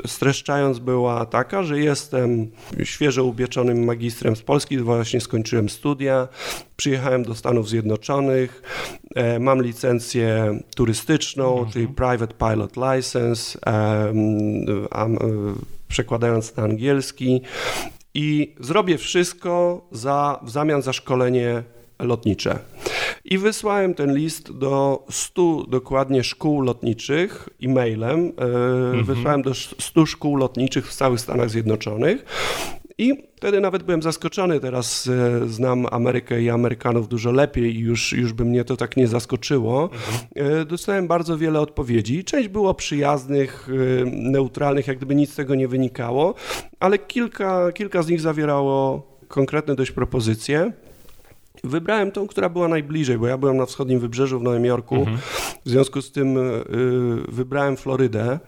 streszczając 0.07 0.79
była 0.79 1.27
taka, 1.27 1.63
że 1.63 1.81
jestem 1.81 2.51
świeżo 2.85 3.25
upieczonym 3.25 3.85
magistrem 3.85 4.37
z 4.37 4.43
Polski, 4.43 4.79
właśnie 4.79 5.21
skończyłem 5.21 5.69
studia, 5.69 6.29
przyjechałem 6.77 7.23
do 7.23 7.35
Stanów 7.35 7.69
Zjednoczonych, 7.69 8.63
mam 9.41 9.63
licencję 9.63 10.59
turystyczną, 10.77 11.53
mhm. 11.53 11.73
czyli 11.73 11.89
Private 11.89 12.35
Pilot 12.35 12.73
License, 12.77 13.59
um, 13.67 14.89
przekładając 15.89 16.57
na 16.57 16.63
angielski 16.63 17.43
i 18.15 18.55
zrobię 18.61 18.99
wszystko 18.99 19.87
za, 19.93 20.41
w 20.43 20.51
zamian 20.51 20.83
za 20.83 20.93
szkolenie 20.93 21.63
lotnicze. 21.99 22.59
I 23.25 23.39
wysłałem 23.39 23.95
ten 23.95 24.17
list 24.17 24.53
do 24.53 25.05
100 25.11 25.65
dokładnie 25.69 26.25
szkół 26.25 26.61
lotniczych 26.61 27.49
e-mailem. 27.63 28.33
E, 28.39 28.45
mhm. 28.45 29.05
Wysłałem 29.05 29.43
do 29.43 29.55
100 29.55 30.07
szkół 30.07 30.37
lotniczych 30.37 30.89
w 30.89 30.95
całych 30.95 31.21
Stanach 31.21 31.51
Zjednoczonych. 31.51 32.25
I 32.99 33.29
wtedy 33.37 33.61
nawet 33.61 33.83
byłem 33.83 34.03
zaskoczony. 34.03 34.61
Teraz 34.61 35.07
e, 35.07 35.49
znam 35.49 35.87
Amerykę 35.91 36.43
i 36.43 36.51
Amerykanów 36.51 37.09
dużo 37.09 37.31
lepiej 37.33 37.77
i 37.77 37.79
już, 37.79 38.13
już 38.13 38.33
by 38.33 38.45
mnie 38.45 38.65
to 38.65 38.77
tak 38.77 38.97
nie 38.97 39.09
zaskoczyło. 39.09 39.91
Mhm. 39.93 40.61
E, 40.61 40.65
dostałem 40.65 41.09
bardzo 41.09 41.39
wiele 41.39 41.61
odpowiedzi. 41.61 42.25
Część 42.25 42.49
było 42.49 42.75
przyjaznych, 42.75 43.69
e, 44.01 44.05
neutralnych, 44.11 44.87
jak 44.87 44.97
gdyby 44.97 45.15
nic 45.15 45.33
z 45.33 45.35
tego 45.35 45.55
nie 45.55 45.69
wynikało, 45.69 46.35
ale 46.81 46.99
kilka, 46.99 47.73
kilka 47.73 48.03
z 48.03 48.09
nich 48.09 48.21
zawierało 48.21 49.03
konkretne 49.29 49.75
dość 49.75 49.91
propozycje. 49.91 50.73
Wybrałem 51.65 52.13
tą, 52.13 52.27
która 52.27 52.49
była 52.49 52.69
najbliżej, 52.69 53.19
bo 53.19 53.27
ja 53.27 53.39
byłem 53.39 53.57
na 53.57 53.67
wschodnim 53.67 54.01
wybrzeżu 54.01 54.41
w 54.41 54.43
Nowym 54.43 54.65
Jorku. 54.65 54.97
Mhm. 54.97 55.19
W 55.65 55.71
związku 55.71 56.03
z 56.03 56.13
tym 56.13 56.37
y, 56.37 56.65
wybrałem 57.29 57.77
Florydę 57.77 58.39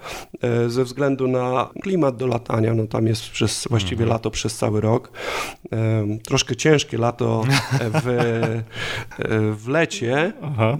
y, 0.66 0.70
ze 0.70 0.84
względu 0.84 1.28
na 1.28 1.70
klimat 1.82 2.16
do 2.16 2.26
latania. 2.26 2.74
No, 2.74 2.86
tam 2.86 3.06
jest 3.06 3.30
przez 3.30 3.66
właściwie 3.70 4.02
mhm. 4.02 4.10
lato 4.10 4.30
przez 4.30 4.56
cały 4.56 4.80
rok. 4.80 5.12
Troszkę 6.24 6.56
ciężkie 6.56 6.98
lato 6.98 7.44
w, 7.80 8.02
w 9.56 9.68
lecie, 9.68 10.32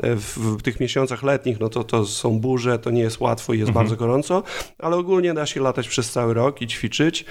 w, 0.02 0.56
w, 0.58 0.62
tych 0.62 0.80
miesiącach 0.80 1.22
letnich, 1.22 1.60
no 1.60 1.68
to, 1.68 1.84
to 1.84 2.06
są 2.06 2.40
burze, 2.40 2.78
to 2.78 2.90
nie 2.90 3.02
jest 3.02 3.20
łatwo 3.20 3.54
i 3.54 3.58
jest 3.58 3.68
mhm. 3.68 3.84
bardzo 3.84 3.96
gorąco, 3.96 4.42
ale 4.78 4.96
ogólnie 4.96 5.34
da 5.34 5.46
się 5.46 5.60
latać 5.60 5.88
przez 5.88 6.10
cały 6.10 6.34
rok 6.34 6.62
i 6.62 6.66
ćwiczyć. 6.66 7.24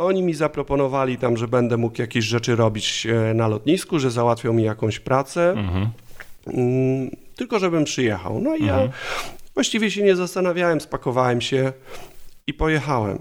Oni 0.00 0.22
mi 0.22 0.34
zaproponowali 0.34 1.18
tam, 1.18 1.36
że 1.36 1.48
będę 1.48 1.76
mógł 1.76 2.00
jakieś 2.00 2.24
rzeczy 2.24 2.56
robić 2.56 3.06
e, 3.06 3.34
na 3.34 3.48
lotnisku, 3.48 3.98
że 3.98 4.10
załatwią 4.10 4.52
mi 4.52 4.62
jakąś 4.62 4.98
pracę, 5.00 5.50
Mhm. 5.50 5.88
mm, 6.46 7.10
tylko 7.36 7.58
żebym 7.58 7.84
przyjechał. 7.84 8.40
No 8.40 8.56
i 8.56 8.66
ja 8.66 8.78
właściwie 9.54 9.90
się 9.90 10.02
nie 10.02 10.16
zastanawiałem, 10.16 10.80
spakowałem 10.80 11.40
się 11.40 11.72
i 12.46 12.54
pojechałem. 12.54 13.18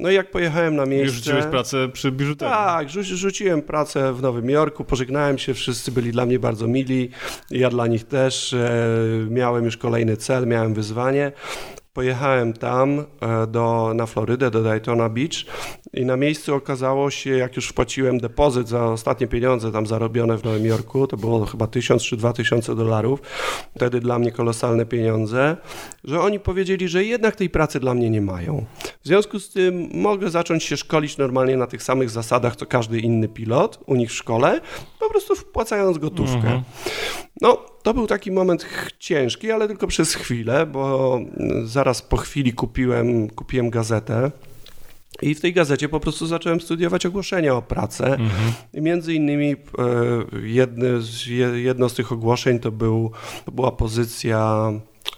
No 0.00 0.10
i 0.10 0.14
jak 0.14 0.30
pojechałem 0.30 0.76
na 0.76 0.86
miejsce... 0.86 1.06
Już 1.06 1.14
rzuciłeś 1.14 1.44
pracę 1.44 1.88
przy 1.88 2.12
biżuterii. 2.12 2.54
Tak, 2.54 2.88
rzu- 2.88 3.02
rzuciłem 3.16 3.62
pracę 3.62 4.12
w 4.12 4.22
Nowym 4.22 4.50
Jorku, 4.50 4.84
pożegnałem 4.84 5.38
się, 5.38 5.54
wszyscy 5.54 5.92
byli 5.92 6.12
dla 6.12 6.26
mnie 6.26 6.38
bardzo 6.38 6.66
mili, 6.68 7.10
ja 7.50 7.70
dla 7.70 7.86
nich 7.86 8.04
też. 8.04 8.52
E, 8.52 8.70
miałem 9.30 9.64
już 9.64 9.76
kolejny 9.76 10.16
cel, 10.16 10.46
miałem 10.46 10.74
wyzwanie. 10.74 11.32
Pojechałem 11.96 12.52
tam 12.52 13.04
e, 13.20 13.46
do, 13.46 13.92
na 13.94 14.06
Florydę, 14.06 14.50
do 14.50 14.62
Daytona 14.62 15.08
Beach 15.08 15.44
i 15.94 16.04
na 16.04 16.16
miejscu 16.16 16.54
okazało 16.54 17.10
się, 17.10 17.30
jak 17.30 17.56
już 17.56 17.68
wpłaciłem 17.68 18.18
depozyt 18.18 18.68
za 18.68 18.84
ostatnie 18.84 19.26
pieniądze 19.26 19.72
tam 19.72 19.86
zarobione 19.86 20.38
w 20.38 20.44
Nowym 20.44 20.66
Jorku, 20.66 21.06
to 21.06 21.16
było 21.16 21.46
chyba 21.46 21.66
1000 21.66 22.02
czy 22.02 22.16
2000 22.16 22.74
dolarów, 22.74 23.22
wtedy 23.76 24.00
dla 24.00 24.18
mnie 24.18 24.32
kolosalne 24.32 24.86
pieniądze, 24.86 25.56
że 26.04 26.20
oni 26.20 26.40
powiedzieli, 26.40 26.88
że 26.88 27.04
jednak 27.04 27.36
tej 27.36 27.50
pracy 27.50 27.80
dla 27.80 27.94
mnie 27.94 28.10
nie 28.10 28.20
mają. 28.20 28.64
W 29.02 29.06
związku 29.06 29.38
z 29.38 29.50
tym 29.50 29.88
mogę 29.92 30.30
zacząć 30.30 30.64
się 30.64 30.76
szkolić 30.76 31.18
normalnie 31.18 31.56
na 31.56 31.66
tych 31.66 31.82
samych 31.82 32.10
zasadach, 32.10 32.56
co 32.56 32.66
każdy 32.66 33.00
inny 33.00 33.28
pilot 33.28 33.78
u 33.86 33.94
nich 33.94 34.10
w 34.10 34.14
szkole, 34.14 34.60
po 35.00 35.10
prostu 35.10 35.34
wpłacając 35.34 35.98
gotówkę. 35.98 36.36
Mhm. 36.36 36.62
No, 37.40 37.56
to 37.82 37.94
był 37.94 38.06
taki 38.06 38.32
moment 38.32 38.66
ciężki, 38.98 39.50
ale 39.50 39.68
tylko 39.68 39.86
przez 39.86 40.14
chwilę, 40.14 40.66
bo 40.66 41.14
mm, 41.36 41.66
zaraz 41.68 42.02
po 42.02 42.16
chwili 42.16 42.52
kupiłem, 42.52 43.30
kupiłem 43.30 43.70
gazetę. 43.70 44.30
I 45.22 45.34
w 45.34 45.40
tej 45.40 45.52
gazecie 45.52 45.88
po 45.88 46.00
prostu 46.00 46.26
zacząłem 46.26 46.60
studiować 46.60 47.06
ogłoszenia 47.06 47.54
o 47.54 47.62
pracę. 47.62 48.16
I 48.74 48.80
między 48.80 49.14
innymi 49.14 49.52
e, 49.52 49.56
jedne 50.42 51.00
z, 51.00 51.26
je- 51.26 51.60
jedno 51.62 51.88
z 51.88 51.94
tych 51.94 52.12
ogłoszeń 52.12 52.58
to, 52.58 52.70
był, 52.72 53.10
to 53.44 53.52
była 53.52 53.72
pozycja 53.72 54.70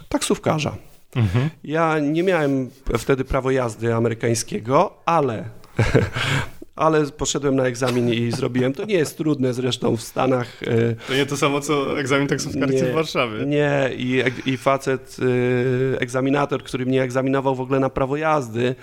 taksówkarza. 0.08 0.76
Mhm. 1.16 1.50
Ja 1.64 1.98
nie 1.98 2.22
miałem 2.22 2.70
wtedy 2.98 3.24
prawo 3.24 3.50
jazdy 3.50 3.94
amerykańskiego, 3.94 4.94
ale, 5.06 5.44
ale 6.78 7.06
poszedłem 7.06 7.56
na 7.56 7.64
egzamin 7.66 8.08
i 8.12 8.30
zrobiłem. 8.32 8.72
To 8.72 8.84
nie 8.84 8.94
jest 8.94 9.16
trudne 9.16 9.54
zresztą 9.54 9.96
w 9.96 10.02
Stanach. 10.02 10.62
e, 10.62 10.94
To 11.08 11.14
nie 11.14 11.26
to 11.26 11.36
samo, 11.36 11.60
co 11.60 12.00
egzamin 12.00 12.28
taksówkarski 12.28 12.82
w 12.82 12.92
Warszawie. 12.94 13.46
Nie, 13.46 13.90
i, 13.96 14.22
i 14.46 14.56
facet, 14.56 15.16
y, 15.22 15.96
egzaminator, 16.00 16.62
który 16.62 16.86
mnie 16.86 17.02
egzaminował 17.02 17.54
w 17.54 17.60
ogóle 17.60 17.80
na 17.80 17.90
prawo 17.90 18.16
jazdy, 18.16 18.74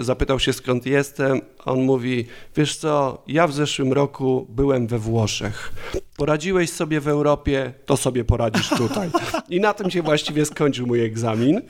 zapytał 0.00 0.38
się 0.38 0.52
skąd 0.52 0.86
jestem. 0.86 1.40
On 1.64 1.82
mówi, 1.82 2.26
wiesz 2.56 2.76
co, 2.76 3.22
ja 3.26 3.46
w 3.46 3.52
zeszłym 3.52 3.92
roku 3.92 4.46
byłem 4.48 4.86
we 4.86 4.98
Włoszech. 4.98 5.72
Poradziłeś 6.20 6.70
sobie 6.70 7.00
w 7.00 7.08
Europie, 7.08 7.72
to 7.86 7.96
sobie 7.96 8.24
poradzisz 8.24 8.68
tutaj. 8.68 9.10
I 9.48 9.60
na 9.60 9.74
tym 9.74 9.90
się 9.90 10.02
właściwie 10.02 10.44
skończył 10.44 10.86
mój 10.86 11.04
egzamin. 11.04 11.60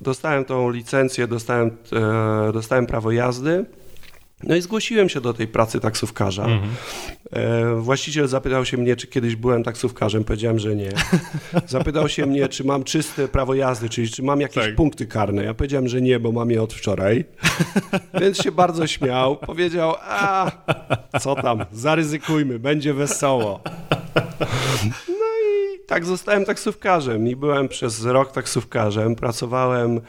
Dostałem 0.00 0.44
tą 0.44 0.70
licencję, 0.70 1.26
dostałem, 1.26 1.70
e, 2.48 2.52
dostałem 2.52 2.86
prawo 2.86 3.10
jazdy. 3.12 3.64
No 4.42 4.56
i 4.56 4.60
zgłosiłem 4.62 5.08
się 5.08 5.20
do 5.20 5.34
tej 5.34 5.46
pracy 5.48 5.80
taksówkarza. 5.80 6.42
Mhm. 6.44 6.70
E, 7.32 7.74
Właściciel 7.80 8.28
zapytał 8.28 8.64
się 8.64 8.76
mnie, 8.76 8.96
czy 8.96 9.06
kiedyś 9.06 9.36
byłem 9.36 9.64
taksówkarzem. 9.64 10.24
Powiedziałem, 10.24 10.58
że 10.58 10.76
nie. 10.76 10.90
Zapytał 11.66 12.08
się 12.08 12.26
mnie, 12.26 12.48
czy 12.48 12.64
mam 12.64 12.84
czyste 12.84 13.28
prawo 13.28 13.54
jazdy, 13.54 13.88
czyli 13.88 14.10
czy 14.10 14.22
mam 14.22 14.40
jakieś 14.40 14.64
Tak. 14.64 14.74
punkty 14.74 15.06
karne. 15.06 15.44
Ja 15.44 15.54
powiedziałem, 15.54 15.88
że 15.88 16.00
nie, 16.00 16.20
bo 16.20 16.32
mam 16.32 16.50
je 16.50 16.62
od 16.62 16.72
wczoraj. 16.74 17.24
Więc 18.20 18.42
się 18.42 18.52
bardzo 18.52 18.86
śmiał. 18.86 19.36
Powiedział, 19.36 19.94
a 20.00 20.50
co 21.20 21.34
tam, 21.34 21.64
zaryzykujmy, 21.72 22.58
będzie 22.58 22.94
wesoło. 22.94 23.60
Tak 25.88 26.04
zostałem 26.04 26.44
taksówkarzem 26.44 27.28
i 27.28 27.36
byłem 27.36 27.68
przez 27.68 28.04
rok 28.04 28.32
taksówkarzem. 28.32 29.14
Pracowałem 29.14 30.00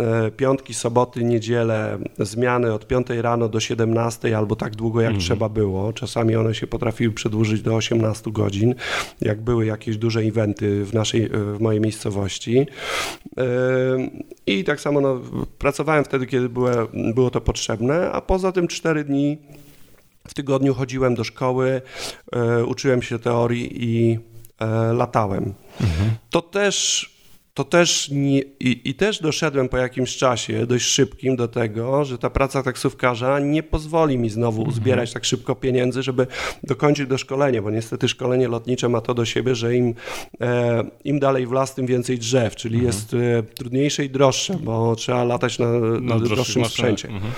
e, 0.00 0.30
piątki, 0.30 0.74
soboty, 0.74 1.24
niedzielę, 1.24 1.98
zmiany 2.18 2.72
od 2.72 2.86
5 2.86 3.06
rano 3.10 3.48
do 3.48 3.60
17 3.60 4.38
albo 4.38 4.56
tak 4.56 4.76
długo 4.76 5.00
jak 5.00 5.16
trzeba 5.16 5.48
było. 5.48 5.92
Czasami 5.92 6.36
one 6.36 6.54
się 6.54 6.66
potrafiły 6.66 7.14
przedłużyć 7.14 7.62
do 7.62 7.74
18 7.74 8.30
godzin, 8.32 8.74
jak 9.20 9.40
były 9.40 9.66
jakieś 9.66 9.96
duże 9.96 10.20
eventy 10.20 10.84
w, 10.84 10.94
naszej, 10.94 11.24
e, 11.24 11.28
w 11.28 11.60
mojej 11.60 11.80
miejscowości. 11.80 12.66
E, 13.38 13.44
I 14.46 14.64
tak 14.64 14.80
samo 14.80 15.00
no, 15.00 15.20
pracowałem 15.58 16.04
wtedy, 16.04 16.26
kiedy 16.26 16.48
było, 16.48 16.70
było 17.14 17.30
to 17.30 17.40
potrzebne, 17.40 18.12
a 18.12 18.20
poza 18.20 18.52
tym 18.52 18.68
4 18.68 19.04
dni 19.04 19.38
w 20.28 20.34
tygodniu 20.34 20.74
chodziłem 20.74 21.14
do 21.14 21.24
szkoły, 21.24 21.82
uczyłem 22.66 23.02
się 23.02 23.18
teorii 23.18 23.84
i 23.84 24.18
e, 24.60 24.92
latałem. 24.92 25.54
To 26.30 26.42
też, 26.42 27.10
to 27.54 27.64
też 27.64 28.08
nie, 28.10 28.40
i, 28.40 28.90
i 28.90 28.94
też 28.94 29.20
doszedłem 29.20 29.68
po 29.68 29.76
jakimś 29.76 30.16
czasie, 30.16 30.66
dość 30.66 30.84
szybkim, 30.86 31.36
do 31.36 31.48
tego, 31.48 32.04
że 32.04 32.18
ta 32.18 32.30
praca 32.30 32.62
taksówkarza 32.62 33.40
nie 33.40 33.62
pozwoli 33.62 34.18
mi 34.18 34.30
znowu 34.30 34.62
uzbierać 34.62 35.12
tak 35.12 35.24
szybko 35.24 35.54
pieniędzy, 35.54 36.02
żeby 36.02 36.26
dokończyć 36.62 37.08
doszkolenie, 37.08 37.62
bo 37.62 37.70
niestety 37.70 38.08
szkolenie 38.08 38.48
lotnicze 38.48 38.88
ma 38.88 39.00
to 39.00 39.14
do 39.14 39.24
siebie, 39.24 39.54
że 39.54 39.76
im, 39.76 39.94
e, 40.40 40.84
im 41.04 41.18
dalej 41.18 41.46
w 41.46 41.52
las, 41.52 41.74
tym 41.74 41.86
więcej 41.86 42.18
drzew, 42.18 42.56
czyli 42.56 42.82
jest 42.82 43.14
e, 43.14 43.42
trudniejsze 43.42 44.04
i 44.04 44.10
droższe, 44.10 44.54
bo 44.54 44.96
trzeba 44.96 45.24
latać 45.24 45.58
na, 45.58 45.72
na, 45.78 46.14
Na 46.14 46.20
droższym 46.20 46.64
sprzęcie. 46.64 47.08
Mhm. 47.08 47.32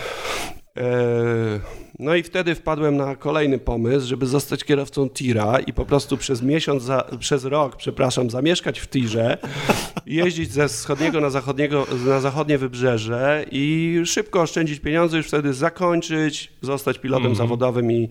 E, 0.77 1.61
No 2.00 2.14
i 2.14 2.23
wtedy 2.23 2.54
wpadłem 2.54 2.97
na 2.97 3.16
kolejny 3.16 3.59
pomysł, 3.59 4.07
żeby 4.07 4.26
zostać 4.26 4.64
kierowcą 4.64 5.11
tira 5.11 5.59
i 5.59 5.73
po 5.73 5.85
prostu 5.85 6.16
przez 6.16 6.42
miesiąc, 6.42 6.83
za, 6.83 7.04
przez 7.19 7.45
rok, 7.45 7.76
przepraszam, 7.76 8.30
zamieszkać 8.30 8.80
w 8.80 8.88
tirze, 8.88 9.38
jeździć 10.07 10.52
ze 10.52 10.69
wschodniego 10.69 11.21
na, 11.21 11.30
zachodniego, 11.30 11.87
na 12.07 12.21
zachodnie 12.21 12.59
wybrzeże 12.59 13.45
i 13.50 13.97
szybko 14.04 14.40
oszczędzić 14.40 14.80
pieniądze, 14.80 15.16
już 15.16 15.26
wtedy 15.26 15.54
zakończyć, 15.54 16.52
zostać 16.62 16.99
pilotem 16.99 17.35
zawodowym 17.35 17.92
i, 17.92 18.09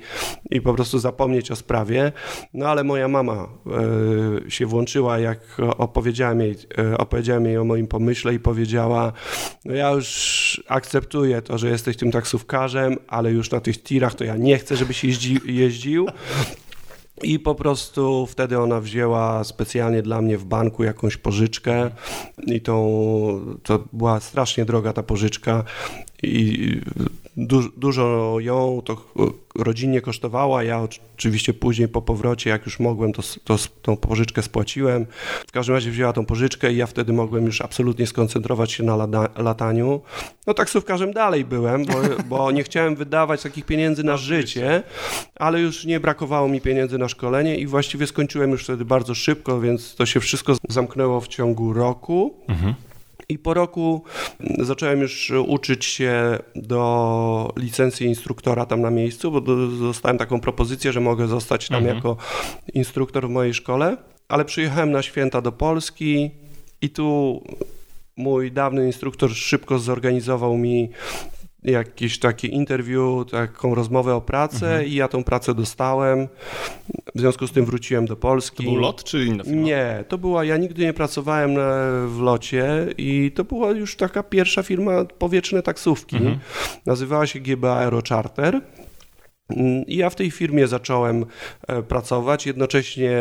i 0.52 0.62
po 0.62 0.74
prostu 0.74 1.00
zapomnieć 1.00 1.52
o 1.52 1.56
sprawie. 1.56 2.12
No 2.54 2.68
ale 2.68 2.84
moja 2.84 3.08
mama 3.08 3.48
e, 4.48 4.52
się 4.52 4.66
włączyła, 4.66 5.20
jak 5.20 5.58
opowiedziałem 5.78 6.42
jej, 6.42 6.56
e, 6.78 6.98
opowiedziałem 6.98 7.46
jej 7.46 7.58
o 7.58 7.64
moim 7.64 7.88
pomyśle 7.88 8.34
i 8.34 8.40
powiedziała, 8.40 9.14
no 9.66 9.74
ja 9.74 9.92
już 9.92 10.64
akceptuję 10.68 11.42
to, 11.42 11.58
że 11.58 11.70
jesteś 11.70 11.98
tym 11.98 12.12
taksówkarzem, 12.12 12.98
ale 13.08 13.32
już 13.32 13.52
na 13.52 13.60
tych 13.60 13.79
tirach 13.84 14.16
to 14.16 14.24
ja 14.24 14.38
nie 14.38 14.58
chcę, 14.58 14.76
żebyś 14.76 15.04
jeździ, 15.04 15.40
jeździł. 15.46 16.08
I 17.24 17.40
po 17.40 17.56
prostu 17.56 18.28
wtedy 18.28 18.60
ona 18.60 18.82
wzięła 18.82 19.44
specjalnie 19.44 20.02
dla 20.02 20.22
mnie 20.22 20.38
w 20.38 20.46
banku 20.46 20.84
jakąś 20.84 21.18
pożyczkę 21.18 21.90
i 22.48 22.62
tą, 22.62 23.60
to 23.64 23.84
była 23.94 24.20
strasznie 24.20 24.66
droga 24.66 24.94
ta 24.94 25.04
pożyczka 25.04 25.64
i 26.24 26.82
du, 27.40 27.70
dużo 27.78 28.36
ją 28.40 28.82
to 28.86 28.98
rodzinnie 29.56 30.02
kosztowała. 30.02 30.64
Ja 30.64 30.82
oczywiście 31.16 31.54
później 31.54 31.88
po 31.88 32.02
powrocie, 32.02 32.50
jak 32.50 32.66
już 32.66 32.80
mogłem, 32.80 33.14
to, 33.14 33.22
to 33.44 33.58
tą 33.82 33.98
pożyczkę 33.98 34.42
spłaciłem. 34.42 35.06
W 35.48 35.52
każdym 35.52 35.76
razie 35.76 35.92
wzięła 35.92 36.14
tą 36.14 36.26
pożyczkę 36.26 36.74
i 36.74 36.78
ja 36.78 36.88
wtedy 36.88 37.14
mogłem 37.14 37.46
już 37.46 37.62
absolutnie 37.62 38.08
skoncentrować 38.08 38.72
się 38.72 38.84
na 38.84 39.08
lataniu. 39.38 40.02
No 40.48 40.54
taksówkarzem 40.54 41.14
dalej 41.14 41.46
byłem, 41.46 41.86
bo, 41.86 41.94
bo 42.30 42.52
nie 42.52 42.64
chciałem 42.64 42.96
wydawać 42.96 43.44
takich 43.44 43.66
pieniędzy 43.66 44.04
na 44.04 44.18
życie, 44.18 44.84
ale 45.36 45.62
już 45.62 45.86
nie 45.86 46.00
brakowało 46.00 46.48
mi 46.48 46.62
pieniędzy 46.62 46.98
na 46.98 47.08
szkolenie 47.08 47.58
i 47.58 47.68
właściwie 47.68 48.08
skończyłem 48.08 48.52
już 48.52 48.64
wtedy 48.64 48.86
bardzo 48.86 49.16
szybko, 49.16 49.62
więc 49.62 49.96
to 49.96 50.06
się 50.06 50.20
wszystko 50.20 50.56
zamknęło 50.70 51.22
w 51.22 51.28
ciągu 51.28 51.74
roku. 51.74 52.34
I 53.30 53.38
po 53.40 53.54
roku 53.54 54.04
zacząłem 54.60 55.02
już 55.02 55.32
uczyć 55.48 55.86
się 55.86 56.38
do 56.56 57.54
licencji 57.58 58.08
instruktora 58.08 58.66
tam 58.66 58.82
na 58.82 58.90
miejscu, 58.92 59.32
bo 59.32 59.42
do- 59.42 59.68
dostałem 59.68 60.18
taką 60.18 60.40
propozycję, 60.42 60.92
że 60.94 61.00
mogę 61.00 61.28
zostać 61.28 61.68
tam 61.68 61.84
jako 61.96 62.18
instruktor 62.74 63.28
w 63.28 63.32
mojej 63.32 63.54
szkole, 63.54 63.98
ale 64.28 64.46
przyjechałem 64.46 64.92
na 64.92 65.02
święta 65.02 65.42
do 65.42 65.52
Polski 65.52 66.32
i 66.82 66.90
tu 66.90 67.42
mój 68.18 68.52
dawny 68.52 68.86
instruktor 68.86 69.32
szybko 69.36 69.80
zorganizował 69.80 70.58
mi 70.58 70.90
jakieś 71.64 72.20
takie 72.20 72.48
interview, 72.48 73.32
taką 73.32 73.76
rozmowę 73.76 74.16
o 74.16 74.22
pracę 74.22 74.88
i 74.88 74.96
ja 74.96 75.08
tą 75.08 75.24
pracę 75.24 75.54
dostałem. 75.54 76.28
W 77.16 77.20
związku 77.20 77.48
z 77.48 77.52
tym 77.52 77.66
wróciłem 77.66 78.06
do 78.06 78.16
Polski. 78.16 78.58
To 78.66 78.72
był 78.72 78.76
lot 78.76 79.04
czy 79.04 79.26
inna 79.26 79.44
firma? 79.44 79.62
Nie, 79.62 80.04
to 80.08 80.18
była, 80.18 80.44
ja 80.44 80.58
nigdy 80.58 80.82
nie 80.82 80.94
pracowałem 80.94 81.54
na, 81.54 81.82
w 82.08 82.20
locie 82.22 82.88
i 82.98 83.32
to 83.36 83.44
była 83.44 83.72
już 83.72 83.96
taka 83.96 84.24
pierwsza 84.24 84.64
firma 84.64 85.06
powietrzne 85.06 85.62
taksówki. 85.64 86.16
Mhm. 86.16 86.40
Nazywała 86.86 87.28
się 87.28 87.40
GB 87.40 87.74
Aero 87.74 88.02
Charter. 88.10 88.62
I 89.88 89.98
ja 89.98 90.10
w 90.10 90.16
tej 90.16 90.32
firmie 90.32 90.68
zacząłem 90.68 91.26
e, 91.68 91.84
pracować, 91.84 92.46
jednocześnie 92.46 93.12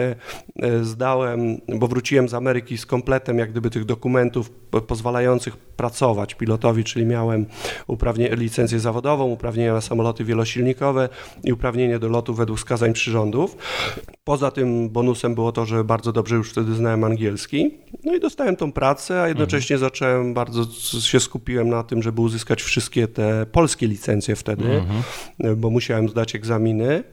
e, 0.63 0.85
zdałem, 0.85 1.61
bo 1.69 1.89
wróciłem 1.89 2.29
z 2.29 2.35
Ameryki 2.35 2.79
z 2.79 2.87
kompletem 2.87 3.39
jak 3.39 3.51
gdyby 3.51 3.71
tych 3.71 3.85
dokumentów 3.85 4.51
pozwalających 4.87 5.57
pracować 5.57 6.35
pilotowi, 6.35 6.85
czyli 6.85 7.07
miałem 7.07 7.47
licencję 8.31 8.81
zawodową, 8.81 9.25
uprawnienia 9.25 9.73
na 9.73 9.81
samoloty 9.81 10.25
wielosilnikowe 10.25 11.09
i 11.45 11.53
uprawnienie 11.53 11.99
do 11.99 12.09
lotu 12.09 12.35
według 12.35 12.59
wskazań 12.59 12.93
przyrządów. 12.93 13.57
Poza 14.25 14.51
tym 14.51 14.89
bonusem 14.89 15.35
było 15.35 15.53
to, 15.53 15.67
że 15.67 15.85
bardzo 15.85 16.13
dobrze 16.13 16.37
już 16.37 16.51
wtedy 16.51 16.75
znałem 16.75 17.05
angielski. 17.05 17.71
No 18.05 18.15
i 18.15 18.21
dostałem 18.21 18.57
tą 18.57 18.73
pracę, 18.73 19.23
a 19.23 19.29
jednocześnie 19.29 19.77
mhm. 19.77 19.91
zacząłem, 19.91 20.35
bardzo 20.35 20.65
się 21.01 21.21
skupiłem 21.21 21.69
na 21.69 21.83
tym, 21.83 22.03
żeby 22.03 22.21
uzyskać 22.21 22.63
wszystkie 22.63 23.09
te 23.09 23.47
polskie 23.47 23.87
licencje 23.87 24.37
wtedy, 24.37 24.65
mhm. 24.65 25.03
bo 25.57 25.71
musiałem 25.71 26.07
zdać 26.19 26.35
egzaminy. 26.35 27.05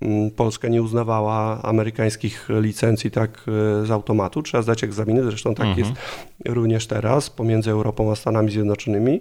Mm, 0.00 0.30
Polska 0.30 0.68
nie 0.68 0.82
uznawała 0.82 1.62
amerykańskich 1.62 2.48
licencji 2.48 3.10
tak 3.10 3.30
e, 3.82 3.86
z 3.86 3.90
automatu. 3.90 4.42
Trzeba 4.42 4.62
zdać 4.62 4.84
egzaminy, 4.84 5.22
zresztą 5.22 5.54
tak 5.54 5.66
mhm. 5.66 5.86
jest 5.86 6.00
również 6.48 6.86
teraz 6.86 7.30
pomiędzy 7.30 7.70
Europą 7.70 8.12
a 8.12 8.16
Stanami 8.16 8.50
Zjednoczonymi. 8.50 9.20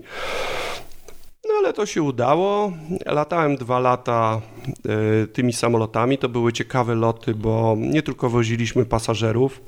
No 1.48 1.54
ale 1.60 1.74
to 1.74 1.86
się 1.86 2.04
udało. 2.04 2.72
Latałem 3.06 3.56
dwa 3.56 3.80
lata 3.80 4.42
y, 5.24 5.28
tymi 5.28 5.54
samolotami. 5.54 6.18
To 6.18 6.30
były 6.30 6.54
ciekawe 6.54 6.96
loty, 6.96 7.34
bo 7.34 7.76
nie 7.80 8.02
tylko 8.02 8.30
woziliśmy 8.30 8.86
pasażerów, 8.86 9.62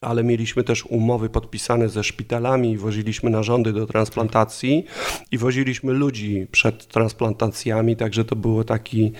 ale 0.00 0.24
mieliśmy 0.24 0.64
też 0.64 0.86
umowy 0.86 1.28
podpisane 1.28 1.88
ze 1.88 2.04
szpitalami, 2.04 2.78
woziliśmy 2.78 3.30
narządy 3.30 3.72
do 3.72 3.86
transplantacji 3.86 4.84
i 5.30 5.38
woziliśmy 5.38 5.92
ludzi 5.92 6.46
przed 6.50 6.86
transplantacjami, 6.86 7.96
także 7.96 8.24
to 8.24 8.36
było 8.36 8.64
taki, 8.64 9.12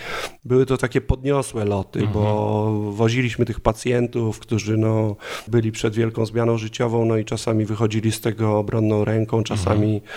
były 0.44 0.66
to 0.66 0.76
takie 0.76 1.00
podniosłe 1.00 1.64
loty, 1.64 1.98
mhm. 1.98 2.14
bo 2.14 2.92
woziliśmy 2.92 3.44
tych 3.44 3.60
pacjentów, 3.60 4.38
którzy 4.38 4.76
no, 4.76 5.16
byli 5.48 5.72
przed 5.72 5.94
wielką 5.94 6.26
zmianą 6.26 6.58
życiową, 6.58 7.04
no 7.04 7.16
i 7.16 7.24
czasami 7.24 7.64
wychodzili 7.64 8.12
z 8.12 8.20
tego 8.20 8.58
obronną 8.58 9.04
ręką, 9.04 9.42
czasami 9.42 9.94
mhm. 9.94 10.12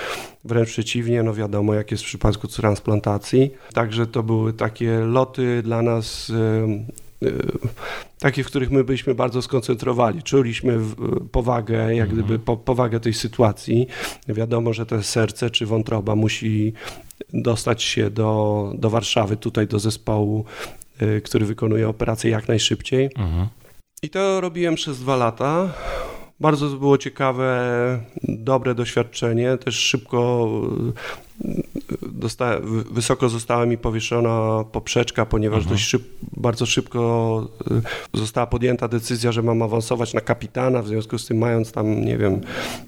wręcz 0.46 0.70
przeciwnie, 0.70 1.24
no 1.24 1.34
wiadomo 1.34 1.74
jak 1.74 1.92
jest 1.92 2.04
w 2.04 2.08
przypadku 2.08 2.48
transplantacji. 2.48 3.51
Także 3.74 4.08
to 4.08 4.24
były 4.24 4.54
takie 4.54 5.00
loty 5.00 5.62
dla 5.63 5.82
nas 5.82 6.32
takie, 8.20 8.44
w 8.44 8.48
których 8.48 8.72
my 8.72 8.84
byliśmy 8.84 9.16
bardzo 9.16 9.42
skoncentrowali. 9.42 10.24
Czuliśmy 10.24 10.80
powagę, 11.32 11.96
jak 11.96 12.08
gdyby 12.10 12.22
mhm. 12.22 12.40
po, 12.40 12.58
powagę 12.58 13.00
tej 13.00 13.14
sytuacji. 13.14 13.88
Wiadomo, 14.28 14.74
że 14.74 14.86
to 14.86 15.04
serce 15.04 15.50
czy 15.50 15.66
wątroba 15.66 16.16
musi 16.16 16.74
dostać 17.34 17.84
się 17.84 18.10
do, 18.10 18.72
do 18.76 18.90
Warszawy, 18.90 19.38
tutaj 19.38 19.68
do 19.68 19.80
zespołu, 19.80 20.46
y, 21.02 21.22
który 21.22 21.46
wykonuje 21.46 21.90
operację 21.90 22.32
jak 22.32 22.48
najszybciej. 22.48 23.10
Mhm. 23.18 23.48
I 24.04 24.10
to 24.10 24.42
robiłem 24.42 24.76
przez 24.76 25.00
dwa 25.00 25.16
lata. 25.16 25.74
Bardzo 26.40 26.70
było 26.70 26.98
ciekawe, 26.98 27.60
dobre 28.24 28.76
doświadczenie. 28.76 29.58
Też 29.58 29.76
szybko 29.76 30.50
dosta, 32.01 32.60
wysoko 32.91 33.29
została 33.29 33.65
mi 33.65 33.77
powieszona 33.77 34.63
poprzeczka, 34.72 35.25
ponieważ 35.25 35.58
mhm. 35.58 35.75
dość 35.75 35.88
szyb, 35.88 36.03
bardzo 36.38 36.65
szybko 36.65 37.48
y, 38.13 38.19
została 38.19 38.48
podjęta 38.48 38.88
decyzja, 38.88 39.31
że 39.31 39.41
mam 39.41 39.62
awansować 39.62 40.13
na 40.13 40.22
kapitana, 40.22 40.81
w 40.81 40.88
związku 40.88 41.17
z 41.17 41.25
tym 41.25 41.38
mając 41.38 41.72
tam, 41.72 42.05
nie 42.05 42.17
wiem, 42.17 42.41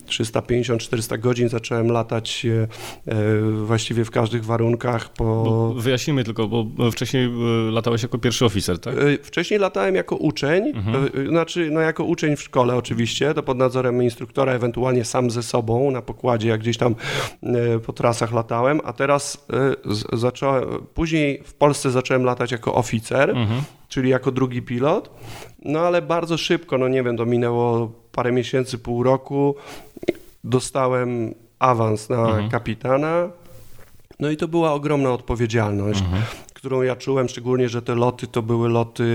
350-400 0.07 1.19
godzin 1.19 1.49
zacząłem 1.49 1.91
latać 1.91 2.45
y, 2.45 2.67
y, 3.13 3.65
właściwie 3.65 4.05
w 4.05 4.11
każdych 4.11 4.45
warunkach. 4.45 5.13
Po... 5.13 5.23
Bo 5.23 5.73
wyjaśnijmy 5.73 6.23
tylko, 6.23 6.47
bo 6.47 6.91
wcześniej 6.91 7.29
latałeś 7.71 8.03
jako 8.03 8.17
pierwszy 8.17 8.45
oficer, 8.45 8.79
tak? 8.79 8.95
Wcześniej 9.23 9.59
latałem 9.59 9.95
jako 9.95 10.15
uczeń, 10.15 10.67
mhm. 10.67 11.27
znaczy 11.29 11.69
no 11.71 11.79
jako 11.79 12.03
uczeń 12.03 12.35
w 12.35 12.41
szkole 12.41 12.75
oczywiście, 12.75 13.33
to 13.33 13.43
pod 13.43 13.57
nadzorem 13.57 14.03
instruktora, 14.03 14.53
ewentualnie 14.53 15.05
sam 15.05 15.31
ze 15.31 15.43
sobą 15.43 15.91
na 15.91 16.01
pokładzie, 16.01 16.49
jak 16.49 16.59
gdzieś 16.59 16.77
tam 16.77 16.95
po 17.85 17.93
trasach 17.93 18.33
latałem, 18.33 18.40
a 18.83 18.93
teraz 18.93 19.45
y, 20.13 20.17
zacząłem, 20.17 20.63
później 20.93 21.43
w 21.45 21.53
Polsce 21.53 21.91
zacząłem 21.91 22.23
latać 22.23 22.51
jako 22.51 22.75
oficer, 22.75 23.29
mhm. 23.29 23.61
czyli 23.87 24.09
jako 24.09 24.31
drugi 24.31 24.61
pilot, 24.61 25.09
no 25.65 25.79
ale 25.79 26.01
bardzo 26.01 26.37
szybko, 26.37 26.77
no 26.77 26.87
nie 26.87 27.03
wiem, 27.03 27.17
to 27.17 27.25
minęło 27.25 27.91
parę 28.11 28.31
miesięcy, 28.31 28.77
pół 28.77 29.03
roku, 29.03 29.55
dostałem 30.43 31.33
awans 31.59 32.09
na 32.09 32.21
mhm. 32.21 32.49
kapitana, 32.49 33.29
no 34.19 34.29
i 34.29 34.37
to 34.37 34.47
była 34.47 34.73
ogromna 34.73 35.11
odpowiedzialność. 35.11 36.01
Mhm 36.01 36.21
którą 36.61 36.81
ja 36.81 36.95
czułem, 36.95 37.29
szczególnie, 37.29 37.69
że 37.69 37.81
te 37.81 37.95
loty 37.95 38.27
to 38.27 38.41
były 38.41 38.69
loty 38.69 39.07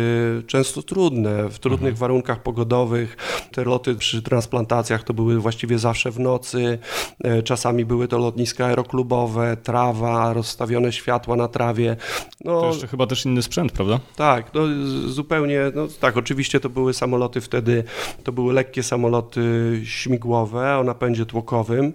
często 0.47 0.83
trudne, 0.83 1.49
w 1.49 1.59
trudnych 1.59 1.93
mhm. 1.93 1.97
warunkach 1.97 2.43
pogodowych. 2.43 3.17
Te 3.53 3.65
loty 3.65 3.95
przy 3.95 4.23
transplantacjach 4.23 5.05
to 5.05 5.15
były 5.15 5.39
właściwie 5.39 5.79
zawsze 5.79 6.11
w 6.11 6.21
nocy. 6.21 6.79
E, 7.25 7.43
czasami 7.43 7.85
były 7.85 8.09
to 8.09 8.19
lotniska 8.19 8.67
aeroklubowe, 8.67 9.57
trawa, 9.57 10.33
rozstawione 10.33 10.93
światła 10.93 11.37
na 11.37 11.49
trawie. 11.49 11.97
No, 12.45 12.61
to 12.61 12.67
jeszcze 12.67 12.87
chyba 12.87 13.07
też 13.07 13.27
inny 13.27 13.43
sprzęt, 13.43 13.73
prawda? 13.73 14.01
Tak, 14.17 14.55
no 14.55 14.63
zupełnie, 15.07 15.61
no 15.75 15.89
tak, 16.01 16.17
oczywiście 16.17 16.61
to 16.61 16.69
były 16.69 16.95
samoloty 16.95 17.41
wtedy, 17.41 17.85
to 18.25 18.33
były 18.33 18.55
lekkie 18.55 18.83
samoloty 18.83 19.41
śmigłowe 19.85 20.79
o 20.79 20.85
napędzie 20.85 21.27
tłokowym 21.27 21.93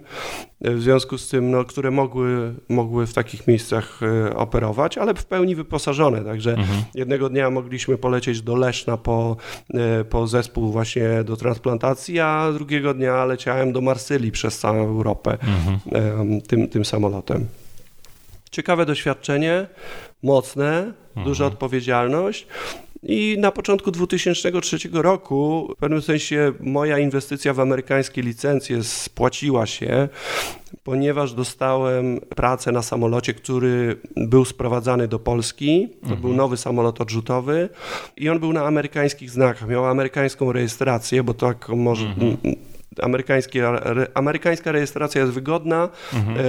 w 0.64 0.82
związku 0.82 1.18
z 1.18 1.28
tym, 1.28 1.50
no, 1.50 1.64
które 1.64 1.90
mogły, 1.90 2.54
mogły 2.68 3.06
w 3.06 3.14
takich 3.14 3.46
miejscach 3.46 4.00
e, 4.02 4.36
operować, 4.36 4.98
ale 4.98 5.14
w 5.14 5.24
pełni 5.24 5.54
wyposażone. 5.54 6.24
Także 6.24 6.50
mhm. 6.50 6.82
jednego 6.94 7.28
dnia 7.28 7.50
mogliśmy 7.50 7.98
polecieć 7.98 8.42
do 8.42 8.56
Leszna 8.56 8.96
po, 8.96 9.36
e, 9.74 10.04
po 10.04 10.26
zespół 10.26 10.72
właśnie 10.72 11.24
do 11.24 11.36
transplantacji, 11.36 12.20
a 12.20 12.52
drugiego 12.52 12.94
dnia 12.94 13.24
leciałem 13.24 13.72
do 13.72 13.80
Marsylii 13.80 14.32
przez 14.32 14.58
całą 14.58 14.84
Europę 14.84 15.32
mhm. 15.32 16.40
tym, 16.40 16.68
tym 16.68 16.84
samolotem. 16.84 17.46
Ciekawe 18.50 18.86
doświadczenie, 18.86 19.66
mocne, 20.22 20.92
mhm. 21.08 21.26
duża 21.26 21.46
odpowiedzialność. 21.46 22.46
I 23.02 23.36
na 23.38 23.50
początku 23.50 23.90
2003 23.90 24.78
roku, 24.92 25.68
w 25.76 25.80
pewnym 25.80 26.02
sensie, 26.02 26.52
moja 26.60 26.98
inwestycja 26.98 27.54
w 27.54 27.60
amerykańskie 27.60 28.22
licencje 28.22 28.84
spłaciła 28.84 29.66
się, 29.66 30.08
ponieważ 30.84 31.34
dostałem 31.34 32.20
pracę 32.20 32.72
na 32.72 32.82
samolocie, 32.82 33.34
który 33.34 33.96
był 34.16 34.44
sprowadzany 34.44 35.08
do 35.08 35.18
Polski. 35.18 35.88
To 35.88 36.02
mhm. 36.02 36.20
był 36.20 36.32
nowy 36.32 36.56
samolot 36.56 37.00
odrzutowy 37.00 37.68
i 38.16 38.28
on 38.28 38.38
był 38.38 38.52
na 38.52 38.66
amerykańskich 38.66 39.30
znakach. 39.30 39.68
Miał 39.68 39.86
amerykańską 39.86 40.52
rejestrację, 40.52 41.22
bo 41.22 41.34
tak 41.34 41.68
może. 41.68 42.06
Mhm 42.06 42.36
amerykańskie, 43.02 43.68
amerykańska 44.14 44.72
rejestracja 44.72 45.20
jest 45.20 45.32
wygodna, 45.32 45.88
mhm. 46.14 46.36
E, 46.36 46.42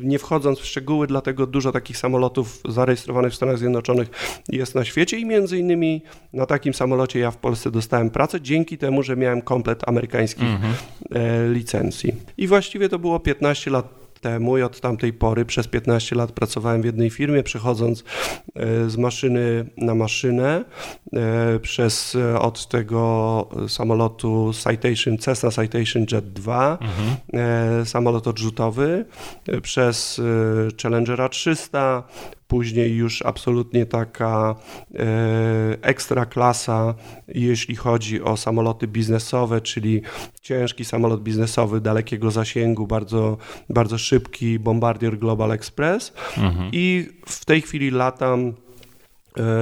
nie 0.00 0.18
wchodząc 0.18 0.58
w 0.58 0.66
szczegóły, 0.66 1.06
dlatego 1.06 1.46
dużo 1.46 1.72
takich 1.72 1.96
samolotów 1.96 2.60
zarejestrowanych 2.68 3.32
w 3.32 3.36
Stanach 3.36 3.58
Zjednoczonych 3.58 4.08
jest 4.48 4.74
na 4.74 4.84
świecie 4.84 5.18
i 5.18 5.24
między 5.24 5.58
innymi 5.58 6.02
na 6.32 6.46
takim 6.46 6.74
samolocie 6.74 7.18
ja 7.18 7.30
w 7.30 7.36
Polsce 7.36 7.70
dostałem 7.70 8.10
pracę 8.10 8.40
dzięki 8.40 8.78
temu, 8.78 9.02
że 9.02 9.16
miałem 9.16 9.42
komplet 9.42 9.88
amerykańskich 9.88 10.48
mhm. 10.48 10.74
E, 11.14 11.48
licencji. 11.48 12.14
I 12.36 12.46
właściwie 12.46 12.88
to 12.88 12.98
było 12.98 13.20
15 13.20 13.70
lat 13.70 13.97
temu 14.18 14.58
i 14.58 14.62
od 14.62 14.80
tamtej 14.80 15.12
pory 15.12 15.44
przez 15.44 15.68
15 15.68 16.16
lat 16.16 16.32
pracowałem 16.32 16.82
w 16.82 16.84
jednej 16.84 17.10
firmie, 17.10 17.42
przechodząc 17.42 18.04
e, 18.54 18.90
z 18.90 18.96
maszyny 18.96 19.66
na 19.76 19.94
maszynę, 19.94 20.64
e, 21.12 21.58
przez 21.58 22.14
e, 22.14 22.40
od 22.40 22.68
tego 22.68 23.48
samolotu 23.68 24.52
Citation, 24.54 25.18
Cessna 25.18 25.50
Citation 25.50 26.06
Jet 26.12 26.32
2, 26.32 26.78
mhm. 26.80 27.86
samolot 27.86 28.26
odrzutowy, 28.26 29.04
przez 29.62 30.20
Challengera 30.82 31.28
300, 31.28 32.02
później 32.48 32.96
już 32.96 33.22
absolutnie 33.22 33.86
taka 33.86 34.54
e, 34.94 35.06
ekstra 35.82 36.26
klasa, 36.26 36.94
jeśli 37.28 37.76
chodzi 37.76 38.22
o 38.22 38.36
samoloty 38.36 38.86
biznesowe, 38.86 39.60
czyli 39.60 40.02
ciężki 40.42 40.84
samolot 40.84 41.22
biznesowy 41.22 41.80
dalekiego 41.80 42.30
zasięgu, 42.30 42.86
bardzo, 42.86 43.36
bardzo 43.70 43.98
szybki 43.98 44.58
Bombardier 44.58 45.18
Global 45.18 45.52
Express 45.52 46.12
mhm. 46.38 46.70
i 46.72 47.08
w 47.26 47.44
tej 47.44 47.62
chwili 47.62 47.90
latam 47.90 48.54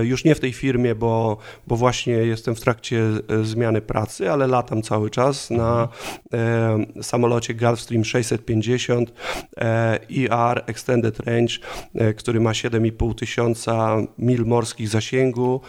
już 0.02 0.24
nie 0.24 0.34
w 0.34 0.40
tej 0.40 0.52
firmie, 0.52 0.94
bo, 0.94 1.36
bo 1.66 1.76
właśnie 1.76 2.12
jestem 2.12 2.54
w 2.54 2.60
trakcie 2.60 3.02
e, 3.28 3.44
zmiany 3.44 3.80
pracy, 3.80 4.30
ale 4.30 4.46
latam 4.46 4.82
cały 4.82 5.10
czas 5.10 5.50
na 5.50 5.88
e, 6.32 7.02
samolocie 7.02 7.54
Gulfstream 7.54 8.04
650 8.04 9.12
e, 9.56 9.98
ER 10.30 10.64
Extended 10.66 11.20
Range, 11.20 11.54
e, 11.94 12.14
który 12.14 12.40
ma 12.40 12.50
7,5 12.50 13.14
tysiąca 13.14 13.96
mil 14.18 14.44
morskich 14.44 14.88
zasięgu. 14.88 15.60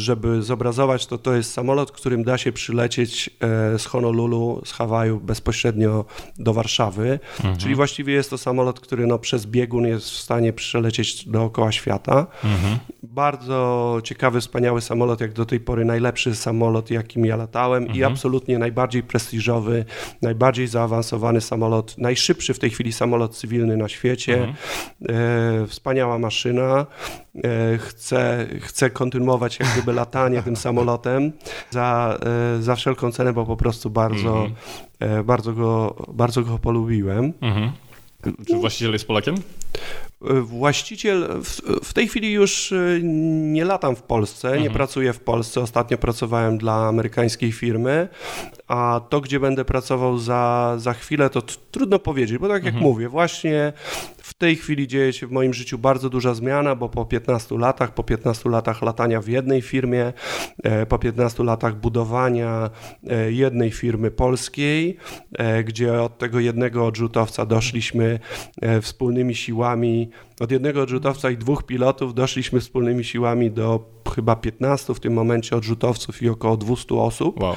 Żeby 0.00 0.42
zobrazować, 0.42 1.06
to 1.06 1.18
to 1.18 1.34
jest 1.34 1.52
samolot, 1.52 1.92
którym 1.92 2.24
da 2.24 2.38
się 2.38 2.52
przylecieć 2.52 3.30
e, 3.40 3.78
z 3.78 3.86
Honolulu, 3.86 4.62
z 4.64 4.72
Hawaju 4.72 5.20
bezpośrednio 5.20 6.04
do 6.38 6.52
Warszawy, 6.52 7.18
mhm. 7.36 7.56
czyli 7.56 7.74
właściwie 7.74 8.14
jest 8.14 8.30
to 8.30 8.38
samolot, 8.38 8.80
który 8.80 9.06
no, 9.06 9.18
przez 9.18 9.46
biegun 9.46 9.86
jest 9.86 10.10
w 10.10 10.16
stanie 10.16 10.52
przylecieć 10.52 11.28
dookoła 11.28 11.72
świata. 11.72 12.26
Mhm. 12.44 12.78
Bardzo 13.02 13.98
ciekawy, 14.04 14.40
wspaniały 14.40 14.80
samolot, 14.80 15.20
jak 15.20 15.32
do 15.32 15.46
tej 15.46 15.60
pory 15.60 15.84
najlepszy 15.84 16.34
samolot, 16.34 16.90
jakim 16.90 17.26
ja 17.26 17.36
latałem 17.36 17.82
mhm. 17.82 17.98
i 17.98 18.04
absolutnie 18.04 18.58
najbardziej 18.58 19.02
prestiżowy, 19.02 19.84
najbardziej 20.22 20.66
zaawansowany 20.66 21.40
samolot, 21.40 21.98
najszybszy 21.98 22.54
w 22.54 22.58
tej 22.58 22.70
chwili 22.70 22.92
samolot 22.92 23.36
cywilny 23.36 23.76
na 23.76 23.88
świecie. 23.88 24.34
Mhm. 24.34 24.56
E, 25.08 25.66
wspaniała 25.66 26.18
maszyna. 26.18 26.86
E, 27.44 27.78
chcę, 27.78 28.46
chcę 28.60 28.90
kontynuować 28.90 29.60
jak 29.60 29.68
gdyby 29.72 29.89
latanie 29.92 30.42
tym 30.42 30.56
samolotem 30.66 31.32
za, 31.70 32.18
e, 32.58 32.62
za 32.62 32.76
wszelką 32.76 33.12
cenę, 33.12 33.32
bo 33.32 33.46
po 33.46 33.56
prostu 33.56 33.90
bardzo, 33.90 34.46
mhm. 35.00 35.24
bardzo, 35.24 35.52
go, 35.52 35.96
bardzo 36.14 36.42
go 36.42 36.58
polubiłem. 36.58 37.32
Mhm. 37.40 37.72
Czy 38.46 38.56
właściciel 38.56 38.92
jest 38.92 39.06
Polakiem? 39.06 39.34
Właściciel, 40.42 41.28
w, 41.44 41.60
w, 41.84 41.92
tej 41.92 42.08
chwili 42.08 42.32
już 42.32 42.74
nie 43.42 43.64
latam 43.64 43.96
w 43.96 44.02
Polsce, 44.02 44.48
mhm. 44.48 44.64
nie 44.64 44.70
pracuję 44.70 45.12
w 45.12 45.20
Polsce. 45.20 45.60
Ostatnio 45.60 45.98
pracowałem 45.98 46.58
dla 46.58 46.74
amerykańskiej 46.74 47.52
firmy, 47.52 48.08
a 48.68 49.00
to, 49.08 49.20
gdzie 49.20 49.40
będę 49.40 49.64
pracował 49.64 50.18
za, 50.18 50.74
za 50.78 50.92
chwilę, 50.92 51.30
to 51.30 51.42
trudno 51.70 51.98
powiedzieć, 51.98 52.38
bo 52.38 52.48
tak 52.48 52.64
jak 52.64 52.74
mhm. 52.74 52.92
mówię, 52.92 53.08
właśnie 53.08 53.72
w 54.30 54.34
tej 54.34 54.56
chwili 54.56 54.88
dzieje 54.88 55.12
się 55.12 55.26
w 55.26 55.30
moim 55.30 55.54
życiu 55.54 55.78
bardzo 55.78 56.10
duża 56.10 56.34
zmiana, 56.34 56.74
bo 56.74 56.88
po 56.88 57.04
15 57.04 57.58
latach, 57.58 57.94
po 57.94 58.02
15 58.02 58.50
latach 58.50 58.82
latania 58.82 59.20
w 59.20 59.28
jednej 59.28 59.62
firmie, 59.62 60.12
e, 60.62 60.86
po 60.86 60.98
15 60.98 61.44
latach 61.44 61.76
budowania 61.76 62.70
e, 63.10 63.32
jednej 63.32 63.70
firmy 63.70 64.10
polskiej, 64.10 64.96
e, 65.32 65.64
gdzie 65.64 66.02
od 66.02 66.18
tego 66.18 66.40
jednego 66.40 66.86
odrzutowca 66.86 67.46
doszliśmy 67.46 68.18
wspólnymi 68.82 69.34
siłami 69.34 70.09
od 70.40 70.50
jednego 70.50 70.82
odrzutowca 70.82 71.30
i 71.30 71.36
dwóch 71.36 71.62
pilotów 71.62 72.14
doszliśmy 72.14 72.60
wspólnymi 72.60 73.04
siłami 73.04 73.50
do 73.50 73.80
chyba 74.14 74.36
15 74.36 74.94
w 74.94 75.00
tym 75.00 75.12
momencie 75.12 75.56
odrzutowców 75.56 76.22
i 76.22 76.28
około 76.28 76.56
200 76.56 76.94
osób, 76.94 77.42
wow. 77.42 77.54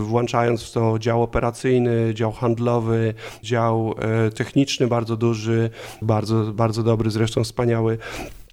włączając 0.00 0.62
w 0.62 0.72
to 0.72 0.98
dział 0.98 1.22
operacyjny, 1.22 2.14
dział 2.14 2.32
handlowy, 2.32 3.14
dział 3.42 3.94
e, 3.98 4.30
techniczny 4.30 4.86
bardzo 4.86 5.16
duży, 5.16 5.70
bardzo, 6.02 6.52
bardzo 6.52 6.82
dobry, 6.82 7.10
zresztą 7.10 7.44
wspaniały. 7.44 7.98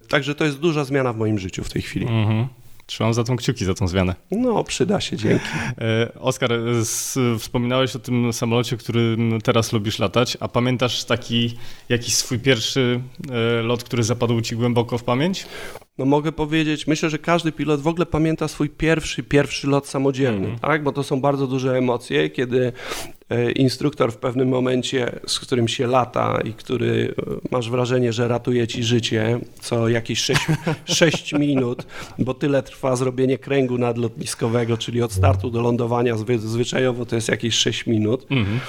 Także 0.08 0.34
to 0.34 0.44
jest 0.44 0.58
duża 0.58 0.84
zmiana 0.84 1.12
w 1.12 1.16
moim 1.16 1.38
życiu 1.38 1.64
w 1.64 1.70
tej 1.70 1.82
chwili. 1.82 2.06
Mhm. 2.06 2.59
Trzymam 2.90 3.14
za 3.14 3.24
tą 3.24 3.36
kciuki, 3.36 3.64
za 3.64 3.74
tą 3.74 3.88
zmianę. 3.88 4.14
No, 4.30 4.64
przyda 4.64 5.00
się, 5.00 5.16
dzięki. 5.16 5.46
E, 5.78 6.12
Oskar, 6.20 6.50
wspominałeś 7.38 7.96
o 7.96 7.98
tym 7.98 8.32
samolocie, 8.32 8.76
którym 8.76 9.38
teraz 9.44 9.72
lubisz 9.72 9.98
latać, 9.98 10.36
a 10.40 10.48
pamiętasz 10.48 11.04
taki 11.04 11.56
jakiś 11.88 12.14
swój 12.14 12.38
pierwszy 12.38 13.00
e, 13.58 13.62
lot, 13.62 13.84
który 13.84 14.02
zapadł 14.02 14.40
ci 14.40 14.56
głęboko 14.56 14.98
w 14.98 15.04
pamięć? 15.04 15.46
No 15.98 16.04
mogę 16.04 16.32
powiedzieć, 16.32 16.86
myślę, 16.86 17.10
że 17.10 17.18
każdy 17.18 17.52
pilot 17.52 17.80
w 17.80 17.86
ogóle 17.86 18.06
pamięta 18.06 18.48
swój 18.48 18.68
pierwszy, 18.68 19.22
pierwszy 19.22 19.66
lot 19.66 19.88
samodzielny, 19.88 20.46
mm. 20.46 20.58
tak? 20.58 20.82
Bo 20.82 20.92
to 20.92 21.02
są 21.02 21.20
bardzo 21.20 21.46
duże 21.46 21.78
emocje, 21.78 22.30
kiedy 22.30 22.72
e, 23.30 23.52
instruktor 23.52 24.12
w 24.12 24.16
pewnym 24.16 24.48
momencie, 24.48 25.20
z 25.26 25.40
którym 25.40 25.68
się 25.68 25.86
lata 25.86 26.38
i 26.44 26.52
który 26.52 27.14
e, 27.18 27.48
masz 27.50 27.70
wrażenie, 27.70 28.12
że 28.12 28.28
ratuje 28.28 28.68
ci 28.68 28.84
życie 28.84 29.38
co 29.60 29.88
jakieś 29.88 30.20
6, 30.20 30.40
6 30.84 31.32
minut, 31.44 31.86
bo 32.18 32.34
tyle 32.34 32.62
trwa 32.62 32.96
zrobienie 32.96 33.38
kręgu 33.38 33.78
nadlotniskowego, 33.78 34.76
czyli 34.76 35.02
od 35.02 35.12
startu 35.12 35.50
do 35.50 35.60
lądowania 35.60 36.14
zwyczajowo 36.38 37.06
to 37.06 37.16
jest 37.16 37.28
jakieś 37.28 37.54
6 37.54 37.86
minut. 37.86 38.26
Mm 38.30 38.60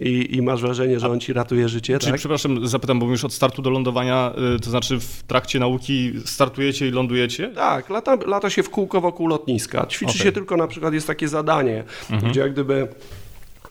i, 0.00 0.36
i 0.36 0.42
masz 0.42 0.62
wrażenie, 0.62 1.00
że 1.00 1.08
on 1.08 1.20
ci 1.20 1.32
ratuje 1.32 1.68
życie, 1.68 1.98
Czyli, 1.98 2.12
tak? 2.12 2.18
przepraszam, 2.18 2.66
zapytam, 2.66 2.98
bo 2.98 3.06
już 3.06 3.24
od 3.24 3.32
startu 3.32 3.62
do 3.62 3.70
lądowania, 3.70 4.32
y, 4.56 4.60
to 4.60 4.70
znaczy 4.70 5.00
w 5.00 5.22
trakcie 5.22 5.58
nauki 5.58 6.12
startujecie 6.24 6.88
i 6.88 6.90
lądujecie? 6.90 7.48
Tak, 7.48 7.90
lata, 7.90 8.18
lata 8.26 8.50
się 8.50 8.62
w 8.62 8.70
kółko 8.70 9.00
wokół 9.00 9.26
lotniska. 9.26 9.86
Ćwiczy 9.86 10.12
okay. 10.12 10.22
się 10.22 10.32
tylko, 10.32 10.56
na 10.56 10.66
przykład 10.66 10.94
jest 10.94 11.06
takie 11.06 11.28
zadanie, 11.28 11.84
mhm. 12.10 12.32
gdzie 12.32 12.40
jak 12.40 12.52
gdyby 12.52 12.88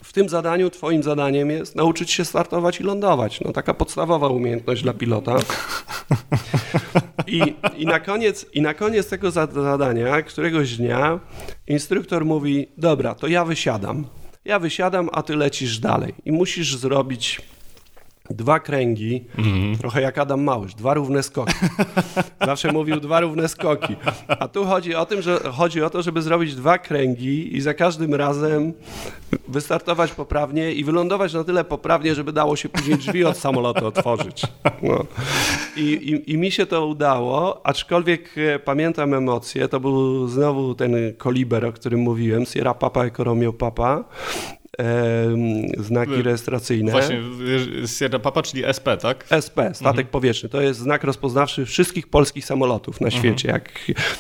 w 0.04 0.14
tym 0.14 0.30
zadaniu 0.30 0.70
twoim 0.70 1.04
zadaniem 1.04 1.50
jest 1.50 1.76
nauczyć 1.76 2.12
się 2.12 2.26
startować 2.26 2.80
i 2.80 2.84
lądować. 2.84 3.42
No 3.42 3.52
taka 3.52 3.74
podstawowa 3.74 4.28
umiejętność 4.28 4.84
dla 4.84 4.94
pilota. 4.94 5.36
I, 7.28 7.42
i, 7.78 7.86
na, 7.86 8.00
koniec, 8.00 8.46
i 8.54 8.62
na 8.62 8.74
koniec 8.74 9.10
tego 9.10 9.32
zadania, 9.32 10.22
któregoś 10.22 10.78
dnia 10.78 11.20
instruktor 11.68 12.26
mówi, 12.26 12.68
dobra, 12.78 13.16
to 13.16 13.28
ja 13.28 13.46
wysiadam. 13.46 14.06
Ja 14.46 14.60
wysiadam, 14.60 15.10
a 15.12 15.24
ty 15.24 15.36
lecisz 15.36 15.80
dalej. 15.80 16.14
I 16.26 16.32
musisz 16.32 16.76
zrobić 16.76 17.42
dwa 18.30 18.60
kręgi, 18.60 19.26
mm. 19.38 19.78
trochę 19.78 20.02
jak 20.02 20.18
Adam 20.18 20.44
Małysz, 20.44 20.76
dwa 20.76 20.94
równe 20.94 21.24
skoki. 21.24 21.54
Zawsze 22.46 22.72
mówił 22.72 23.00
dwa 23.00 23.20
równe 23.20 23.48
skoki. 23.48 23.96
A 24.28 24.48
tu 24.48 24.66
chodzi 24.66 24.96
o 24.96 25.06
tym, 25.06 25.22
że 25.22 25.40
chodzi 25.40 25.84
o 25.84 25.90
to, 25.90 26.02
żeby 26.02 26.22
zrobić 26.22 26.56
dwa 26.56 26.78
kręgi 26.78 27.58
i 27.58 27.62
za 27.62 27.74
każdym 27.74 28.16
razem 28.16 28.74
wystartować 29.48 30.12
poprawnie 30.12 30.74
i 30.74 30.84
wylądować 30.84 31.34
na 31.34 31.44
tyle 31.44 31.64
poprawnie, 31.64 32.16
żeby 32.16 32.34
dało 32.34 32.56
się 32.56 32.70
później 32.70 32.98
drzwi 32.98 33.26
od 33.26 33.38
samolotu 33.38 33.88
otworzyć. 33.88 34.42
No. 34.82 35.06
I, 35.78 35.82
i, 35.82 36.32
I, 36.32 36.38
mi 36.38 36.52
się 36.52 36.66
to 36.66 36.88
udało, 36.88 37.66
aczkolwiek 37.66 38.38
e, 38.38 38.60
pamiętam 38.60 39.14
emocje. 39.14 39.68
To 39.68 39.80
był 39.80 40.28
znowu 40.28 40.76
ten 40.76 40.96
koliber, 41.18 41.66
o 41.66 41.74
którym 41.74 42.00
mówiłem, 42.00 42.46
Sierra 42.46 42.74
Papa 42.74 43.06
Eco 43.06 43.24
Romeo 43.24 43.54
Papa 43.54 44.04
znaki 45.78 46.22
rejestracyjne. 46.22 46.92
Właśnie, 46.92 47.22
Sierra 47.98 48.20
Papa, 48.20 48.42
czyli 48.42 48.66
SP, 48.78 48.88
tak? 48.98 49.26
SP, 49.46 49.58
statek 49.74 49.88
mhm. 49.88 50.08
powietrzny. 50.08 50.50
To 50.50 50.62
jest 50.62 50.80
znak 50.80 51.04
rozpoznawczy 51.04 51.66
wszystkich 51.66 52.08
polskich 52.08 52.46
samolotów 52.46 53.02
na 53.02 53.08
mhm. 53.08 53.24
świecie. 53.24 53.48
Jak, 53.48 53.72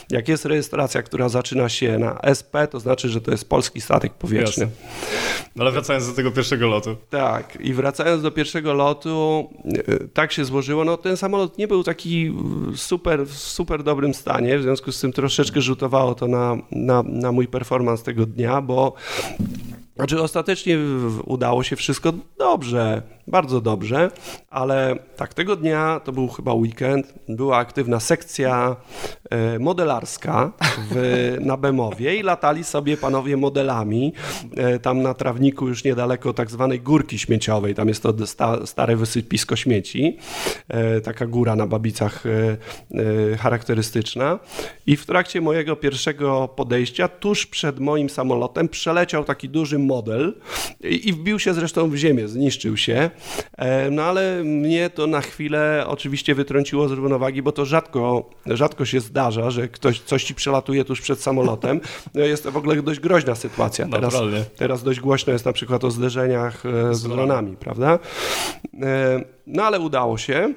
jak 0.10 0.28
jest 0.28 0.46
rejestracja, 0.46 1.04
która 1.04 1.30
zaczyna 1.30 1.70
się 1.70 1.98
na 1.98 2.20
SP, 2.40 2.54
to 2.72 2.80
znaczy, 2.80 3.10
że 3.10 3.22
to 3.22 3.32
jest 3.32 3.50
polski 3.50 3.82
statek 3.82 4.14
powietrzny. 4.14 4.68
No 5.56 5.64
ale 5.64 5.72
wracając 5.72 6.08
do 6.08 6.14
tego 6.14 6.32
pierwszego 6.32 6.68
lotu. 6.68 6.96
Tak, 7.10 7.58
i 7.60 7.74
wracając 7.74 8.24
do 8.24 8.32
pierwszego 8.32 8.74
lotu, 8.74 9.50
e, 9.66 10.08
tak 10.08 10.32
się 10.32 10.46
złożyło. 10.46 10.86
No, 10.86 10.98
ten 10.98 11.18
samolot 11.18 11.58
nie 11.58 11.68
był 11.68 11.84
taki 11.84 12.34
super, 12.76 13.28
w 13.28 13.34
super 13.34 13.84
dobrym 13.84 14.14
stanie, 14.14 14.58
w 14.58 14.62
związku 14.62 14.92
z 14.92 15.02
tym 15.02 15.14
troszeczkę 15.14 15.62
rzutowało 15.62 16.16
to 16.16 16.28
na, 16.28 16.58
na, 16.72 17.04
na 17.04 17.32
mój 17.32 17.48
performance 17.48 18.04
tego 18.04 18.26
dnia, 18.26 18.62
bo 18.62 18.94
znaczy, 19.96 20.22
ostatecznie 20.22 20.78
udało 21.26 21.64
się 21.64 21.76
wszystko 21.76 22.14
dobrze, 22.38 23.02
bardzo 23.28 23.62
dobrze, 23.62 24.12
ale 24.50 24.96
tak, 25.16 25.34
tego 25.34 25.56
dnia, 25.56 26.02
to 26.04 26.12
był 26.12 26.28
chyba 26.28 26.54
weekend, 26.54 27.14
była 27.30 27.58
aktywna 27.58 28.00
sekcja 28.00 28.76
e, 29.30 29.60
modelarska 29.60 30.52
w, 30.92 31.38
na 31.42 31.58
Bemowie 31.58 32.16
i 32.16 32.24
latali 32.24 32.64
sobie 32.64 32.98
panowie 32.98 33.38
modelami 33.38 34.14
e, 34.56 34.80
tam 34.80 35.02
na 35.02 35.14
trawniku 35.14 35.68
już 35.68 35.84
niedaleko 35.84 36.34
tak 36.34 36.52
zwanej 36.52 36.80
górki 36.80 37.20
śmieciowej, 37.20 37.76
tam 37.76 37.88
jest 37.88 38.04
to 38.04 38.28
sta, 38.28 38.66
stare 38.66 38.96
wysypisko 38.96 39.56
śmieci, 39.56 40.18
e, 40.68 41.02
taka 41.02 41.26
góra 41.26 41.56
na 41.56 41.68
Babicach 41.68 42.24
charakterystyczna 43.40 44.40
i 44.88 44.96
w 44.96 45.06
trakcie 45.06 45.42
mojego 45.42 45.76
pierwszego 45.76 46.48
podejścia, 46.48 47.08
tuż 47.08 47.46
przed 47.46 47.80
moim 47.80 48.10
samolotem 48.10 48.70
przeleciał 48.70 49.24
taki 49.24 49.50
duży 49.50 49.80
model 49.80 50.34
i, 50.84 51.10
i 51.10 51.14
wbił 51.14 51.40
się 51.40 51.54
zresztą 51.54 51.90
w 51.90 51.96
ziemię, 51.96 52.28
zniszczył 52.28 52.78
się, 52.78 53.10
no 53.92 54.04
ale 54.04 54.44
mnie 54.44 54.90
to 54.90 55.08
na 55.08 55.22
chwilę 55.22 55.84
oczywiście 55.88 56.36
wytrąciło 56.36 56.88
z 56.88 56.92
równowagi, 56.92 57.42
bo 57.42 57.52
to 57.52 57.66
rzadko, 57.66 58.30
rzadko 58.46 58.86
się 58.86 59.00
zdarza, 59.00 59.52
że 59.52 59.68
ktoś 59.68 60.00
coś 60.00 60.24
ci 60.24 60.36
przelatuje 60.36 60.86
tuż 60.86 61.02
przed 61.02 61.22
samolotem. 61.22 61.82
No 62.14 62.22
jest 62.22 62.44
to 62.44 62.52
w 62.52 62.58
ogóle 62.58 62.82
dość 62.82 63.00
groźna 63.00 63.36
sytuacja. 63.36 63.88
Teraz, 63.88 64.14
teraz 64.58 64.84
dość 64.84 65.00
głośno 65.00 65.34
jest 65.34 65.46
na 65.46 65.54
przykład 65.54 65.84
o 65.84 65.92
zderzeniach 65.92 66.66
e, 66.66 66.96
z 66.96 67.04
dronami, 67.04 67.56
prawda? 67.58 68.00
E, 68.82 69.24
no 69.48 69.64
ale 69.64 69.80
udało 69.80 70.18
się. 70.18 70.54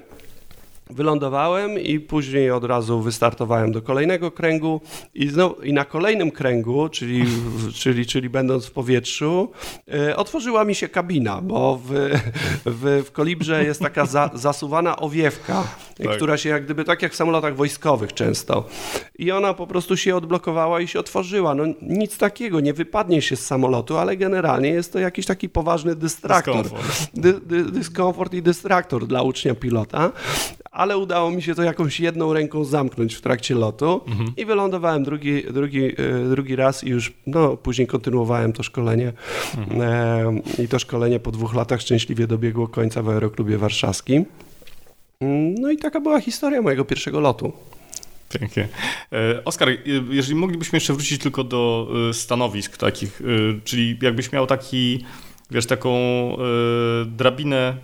Wylądowałem 0.90 1.78
i 1.78 2.00
później 2.00 2.50
od 2.50 2.64
razu 2.64 3.00
wystartowałem 3.00 3.72
do 3.72 3.82
kolejnego 3.82 4.30
kręgu 4.30 4.80
i, 5.14 5.28
znowu, 5.28 5.62
i 5.62 5.72
na 5.72 5.84
kolejnym 5.84 6.30
kręgu, 6.30 6.88
czyli, 6.88 7.24
czyli, 7.74 8.06
czyli 8.06 8.30
będąc 8.30 8.66
w 8.66 8.70
powietrzu, 8.70 9.50
e, 9.94 10.16
otworzyła 10.16 10.64
mi 10.64 10.74
się 10.74 10.88
kabina, 10.88 11.40
bo 11.42 11.80
w, 11.84 11.90
w, 12.64 13.04
w 13.06 13.12
kolibrze 13.12 13.64
jest 13.64 13.80
taka 13.80 14.06
za, 14.06 14.30
zasuwana 14.34 14.96
owiewka, 14.96 15.64
tak. 16.04 16.16
która 16.16 16.36
się 16.36 16.48
jak 16.48 16.64
gdyby, 16.64 16.84
tak 16.84 17.02
jak 17.02 17.12
w 17.12 17.16
samolotach 17.16 17.56
wojskowych 17.56 18.12
często. 18.12 18.64
I 19.18 19.32
ona 19.32 19.54
po 19.54 19.66
prostu 19.66 19.96
się 19.96 20.16
odblokowała 20.16 20.80
i 20.80 20.88
się 20.88 21.00
otworzyła. 21.00 21.54
No 21.54 21.64
nic 21.82 22.18
takiego, 22.18 22.60
nie 22.60 22.72
wypadnie 22.72 23.22
się 23.22 23.36
z 23.36 23.46
samolotu, 23.46 23.96
ale 23.98 24.16
generalnie 24.16 24.68
jest 24.68 24.92
to 24.92 24.98
jakiś 24.98 25.26
taki 25.26 25.48
poważny 25.48 25.96
dystraktor. 25.96 26.62
Dyskomfort. 26.62 27.10
Dy, 27.14 27.32
dy, 27.32 27.64
dyskomfort 27.64 28.34
i 28.34 28.42
dystraktor 28.42 29.06
dla 29.06 29.22
ucznia 29.22 29.54
pilota 29.54 30.12
ale 30.76 30.98
udało 30.98 31.30
mi 31.30 31.42
się 31.42 31.54
to 31.54 31.62
jakąś 31.62 32.00
jedną 32.00 32.32
ręką 32.32 32.64
zamknąć 32.64 33.14
w 33.14 33.20
trakcie 33.20 33.54
lotu 33.54 34.00
mhm. 34.06 34.32
i 34.36 34.44
wylądowałem 34.44 35.04
drugi, 35.04 35.42
drugi, 35.52 35.84
e, 35.84 36.28
drugi 36.30 36.56
raz 36.56 36.84
i 36.84 36.88
już 36.88 37.12
no, 37.26 37.56
później 37.56 37.86
kontynuowałem 37.86 38.52
to 38.52 38.62
szkolenie 38.62 39.12
mhm. 39.58 39.80
e, 39.80 40.62
i 40.62 40.68
to 40.68 40.78
szkolenie 40.78 41.20
po 41.20 41.32
dwóch 41.32 41.54
latach 41.54 41.80
szczęśliwie 41.80 42.26
dobiegło 42.26 42.68
końca 42.68 43.02
w 43.02 43.08
Aeroklubie 43.08 43.58
Warszawskim. 43.58 44.24
No 45.60 45.70
i 45.70 45.76
taka 45.76 46.00
była 46.00 46.20
historia 46.20 46.62
mojego 46.62 46.84
pierwszego 46.84 47.20
lotu. 47.20 47.52
Pięknie. 48.38 48.68
E, 49.12 49.44
Oskar, 49.44 49.68
jeżeli 50.10 50.34
moglibyśmy 50.34 50.76
jeszcze 50.76 50.92
wrócić 50.92 51.22
tylko 51.22 51.44
do 51.44 51.88
stanowisk 52.12 52.76
takich, 52.76 53.22
czyli 53.64 53.98
jakbyś 54.02 54.32
miał 54.32 54.46
taki, 54.46 55.04
wiesz, 55.50 55.66
taką 55.66 55.90
drabinę 57.06 57.76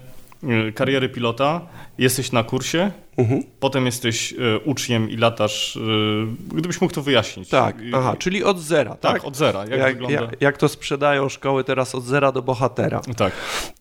kariery 0.74 1.08
pilota, 1.08 1.60
jesteś 1.98 2.32
na 2.32 2.44
kursie, 2.44 2.90
mhm. 3.16 3.42
potem 3.60 3.86
jesteś 3.86 4.32
e, 4.32 4.58
uczniem 4.58 5.10
i 5.10 5.16
latasz. 5.16 5.76
E, 5.76 6.56
gdybyś 6.56 6.80
mógł 6.80 6.94
to 6.94 7.02
wyjaśnić. 7.02 7.48
Tak, 7.48 7.76
aha, 7.94 8.16
czyli 8.18 8.44
od 8.44 8.60
zera, 8.60 8.90
tak? 8.94 9.12
Tak, 9.12 9.24
od 9.24 9.36
zera. 9.36 9.60
Jak, 9.60 9.70
jak, 9.70 9.92
wygląda? 9.92 10.20
Jak, 10.20 10.40
jak, 10.40 10.58
to 10.58 10.68
sprzedają 10.68 11.28
szkoły 11.28 11.64
teraz 11.64 11.94
od 11.94 12.04
zera 12.04 12.32
do 12.32 12.42
bohatera. 12.42 13.00
Tak. 13.16 13.32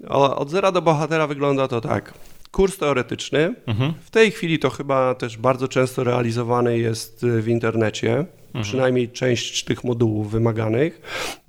Od 0.09 0.49
zera 0.49 0.71
do 0.71 0.81
bohatera 0.81 1.27
wygląda 1.27 1.67
to 1.67 1.81
tak. 1.81 2.13
Kurs 2.51 2.77
teoretyczny. 2.77 3.55
Mhm. 3.65 3.93
W 4.03 4.09
tej 4.09 4.31
chwili 4.31 4.59
to 4.59 4.69
chyba 4.69 5.15
też 5.15 5.37
bardzo 5.37 5.67
często 5.67 6.03
realizowany 6.03 6.77
jest 6.77 7.25
w 7.25 7.47
internecie. 7.47 8.25
Mhm. 8.53 8.63
Przynajmniej 8.63 9.09
część 9.09 9.63
tych 9.63 9.83
modułów 9.83 10.31
wymaganych. 10.31 11.01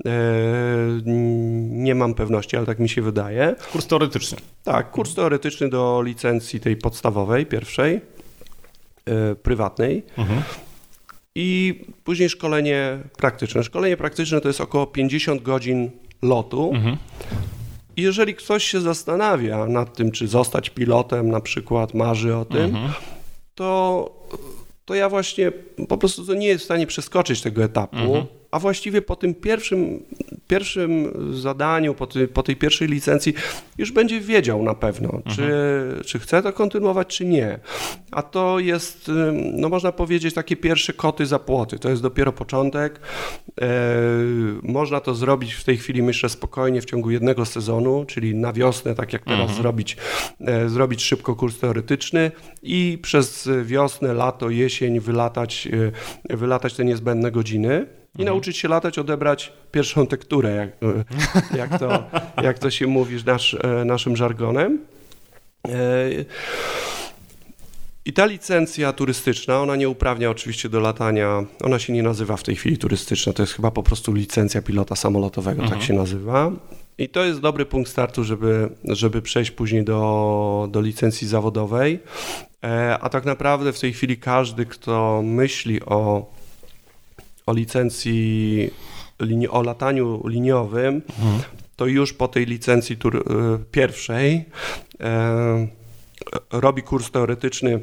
E, 0.07 0.11
nie 1.71 1.95
mam 1.95 2.15
pewności, 2.15 2.57
ale 2.57 2.67
tak 2.67 2.79
mi 2.79 2.88
się 2.88 3.03
wydaje. 3.03 3.55
Kurs 3.73 3.87
teoretyczny. 3.87 4.38
Tak, 4.65 4.91
kurs 4.91 5.15
teoretyczny 5.15 5.69
do 5.69 6.03
licencji 6.03 6.61
tej 6.61 6.77
podstawowej, 6.77 7.47
pierwszej, 7.47 8.01
e, 9.07 9.35
prywatnej. 9.35 10.03
Mhm. 10.19 10.43
I 11.35 11.81
później 12.05 12.29
szkolenie 12.29 12.99
praktyczne. 13.17 13.65
Szkolenie 13.65 13.97
praktyczne 13.97 14.41
to 14.41 14.49
jest 14.49 14.61
około 14.61 14.87
50 14.87 15.43
godzin 15.43 15.91
lotu. 16.23 16.71
Mhm. 16.75 16.97
I 17.97 18.03
jeżeli 18.03 18.35
ktoś 18.35 18.65
się 18.65 18.81
zastanawia 18.81 19.67
nad 19.67 19.97
tym, 19.97 20.11
czy 20.11 20.29
zostać 20.29 20.71
pilotem, 20.71 21.31
na 21.31 21.41
przykład 21.41 21.95
marzy 21.95 22.37
o 22.37 22.45
tym, 22.45 22.65
mhm. 22.65 22.93
to 23.55 24.22
to 24.85 24.95
ja 24.95 25.09
właśnie 25.09 25.53
po 25.88 25.99
prostu 25.99 26.35
nie 26.35 26.47
jest 26.47 26.62
w 26.62 26.64
stanie 26.64 26.87
przeskoczyć 26.87 27.42
tego 27.42 27.64
etapu, 27.64 27.97
mhm. 27.97 28.27
a 28.51 28.59
właściwie 28.59 29.03
po 29.03 29.16
tym 29.16 29.35
pierwszym, 29.35 30.05
pierwszym 30.53 31.12
zadaniu, 31.33 31.95
po, 31.95 32.07
ty, 32.07 32.29
po 32.29 32.43
tej 32.43 32.57
pierwszej 32.57 32.88
licencji 32.88 33.35
już 33.79 33.93
będzie 33.93 34.21
wiedział 34.21 34.62
na 34.62 34.75
pewno, 34.75 35.09
mhm. 35.09 35.37
czy, 35.37 36.05
czy 36.07 36.19
chce 36.19 36.43
to 36.43 36.53
kontynuować, 36.53 37.17
czy 37.17 37.25
nie. 37.25 37.59
A 38.11 38.23
to 38.23 38.59
jest, 38.59 39.11
no 39.53 39.69
można 39.69 39.93
powiedzieć, 39.93 40.35
takie 40.35 40.57
pierwsze 40.57 40.93
koty 40.93 41.27
za 41.27 41.38
płoty. 41.38 41.79
To 41.79 41.91
jest 41.91 42.03
dopiero 42.03 42.33
początek. 42.33 43.01
E, 43.61 43.69
można 44.62 45.01
to 45.01 45.15
zrobić 45.15 45.55
w 45.55 45.65
tej 45.65 45.77
chwili, 45.77 46.03
myślę, 46.03 46.29
spokojnie 46.29 46.81
w 46.81 46.85
ciągu 46.85 47.11
jednego 47.11 47.45
sezonu, 47.45 48.05
czyli 48.05 48.35
na 48.35 48.53
wiosnę, 48.53 48.95
tak 48.95 49.12
jak 49.12 49.25
teraz 49.25 49.41
mhm. 49.41 49.62
zrobić, 49.62 49.97
e, 50.41 50.69
zrobić 50.69 51.03
szybko 51.03 51.37
kurs 51.37 51.59
teoretyczny 51.59 52.31
i 52.62 52.99
przez 53.03 53.49
wiosnę, 53.65 54.15
lato, 54.15 54.51
jesień 54.51 55.01
wylatać, 55.01 55.69
e, 56.31 56.37
wylatać 56.37 56.75
te 56.75 56.85
niezbędne 56.85 57.31
godziny 57.31 58.02
i 58.18 58.22
mhm. 58.22 58.27
nauczyć 58.27 58.57
się 58.57 58.68
latać, 58.68 58.98
odebrać 58.98 59.53
pierwszą 59.72 60.07
tekturę, 60.07 60.55
jak, 60.55 60.68
e, 60.83 61.59
jak, 61.59 61.79
to, 61.79 62.05
jak 62.42 62.59
to 62.59 62.70
się 62.70 62.87
mówi 62.87 63.16
nasz, 63.27 63.55
e, 63.55 63.85
naszym 63.85 64.16
żargonem. 64.16 64.79
I 68.05 68.12
ta 68.12 68.27
licencja 68.27 68.92
turystyczna, 68.92 69.61
ona 69.61 69.77
nie 69.77 69.88
uprawnia 69.88 70.31
oczywiście 70.31 70.68
do 70.68 70.81
latania, 70.81 71.44
ona 71.64 71.79
się 71.79 71.92
nie 71.92 72.03
nazywa 72.03 72.37
w 72.37 72.42
tej 72.42 72.57
chwili 72.57 72.79
turystyczna, 72.79 73.33
to 73.33 73.42
jest 73.42 73.53
chyba 73.53 73.70
po 73.70 73.83
prostu 73.83 74.12
licencja 74.12 74.62
pilota 74.62 74.96
samolotowego, 74.96 75.57
tak 75.57 75.64
mhm. 75.64 75.81
tak 75.81 75.88
się 75.88 75.94
nazywa. 75.94 76.53
I 76.98 77.09
to 77.09 77.25
jest 77.25 77.40
dobry 77.40 77.66
punkt 77.66 77.90
startu, 77.90 78.25
żeby, 78.25 78.68
żeby 78.85 79.22
przejść 79.22 79.51
później 79.51 79.85
do, 79.85 80.68
do 80.70 80.81
licencji 80.81 81.29
zawodowej. 81.29 82.01
E, 82.64 82.98
a 83.01 83.09
tak 83.09 83.25
naprawdę 83.25 83.72
w 83.72 83.81
tej 83.81 83.92
chwili 83.92 84.16
każdy, 84.16 84.66
kto 84.66 85.22
myśli 85.25 85.81
o, 85.85 86.33
o 87.46 87.52
licencji, 87.52 88.70
o 89.50 89.62
lataniu 89.62 90.28
liniowym, 90.28 90.94
mhm. 90.94 91.40
to 91.76 91.87
już 91.87 92.12
po 92.12 92.28
tej 92.28 92.46
licencji 92.46 92.96
tur, 92.96 93.16
e, 93.16 93.22
pierwszej 93.70 94.44
e, 95.00 95.66
robi 96.50 96.83
kurs 96.83 97.11
teoretyczny 97.11 97.81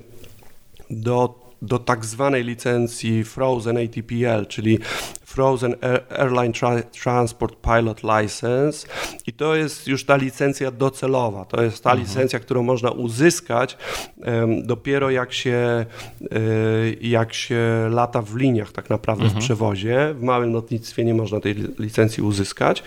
do 0.90 1.49
do 1.62 1.80
tak 1.80 2.06
zwanej 2.06 2.44
licencji 2.44 3.24
Frozen 3.24 3.78
ATPL, 3.78 4.46
czyli 4.48 4.80
Frozen 5.26 5.76
Airline 6.18 6.54
Tra 6.54 6.84
Transport 7.04 7.56
Pilot 7.62 8.02
License 8.04 8.88
i 9.28 9.34
to 9.34 9.56
jest 9.56 9.88
już 9.88 10.06
ta 10.06 10.16
licencja 10.16 10.72
docelowa. 10.72 11.46
To 11.46 11.62
jest 11.62 11.84
ta 11.84 11.92
mhm. 11.92 12.08
licencja, 12.08 12.40
którą 12.40 12.64
można 12.64 12.92
uzyskać 12.92 13.78
um, 14.18 14.68
dopiero 14.68 15.10
jak 15.10 15.34
się, 15.34 15.86
y, 16.22 16.98
jak 17.02 17.34
się 17.34 17.88
lata 17.90 18.22
w 18.22 18.36
liniach 18.36 18.72
tak 18.72 18.90
naprawdę 18.90 19.24
mhm. 19.24 19.42
w 19.42 19.46
przewozie. 19.46 20.14
W 20.14 20.22
małym 20.22 20.54
lotnictwie 20.54 21.06
nie 21.06 21.14
można 21.14 21.40
tej 21.40 21.56
licencji 21.80 22.24
uzyskać, 22.24 22.84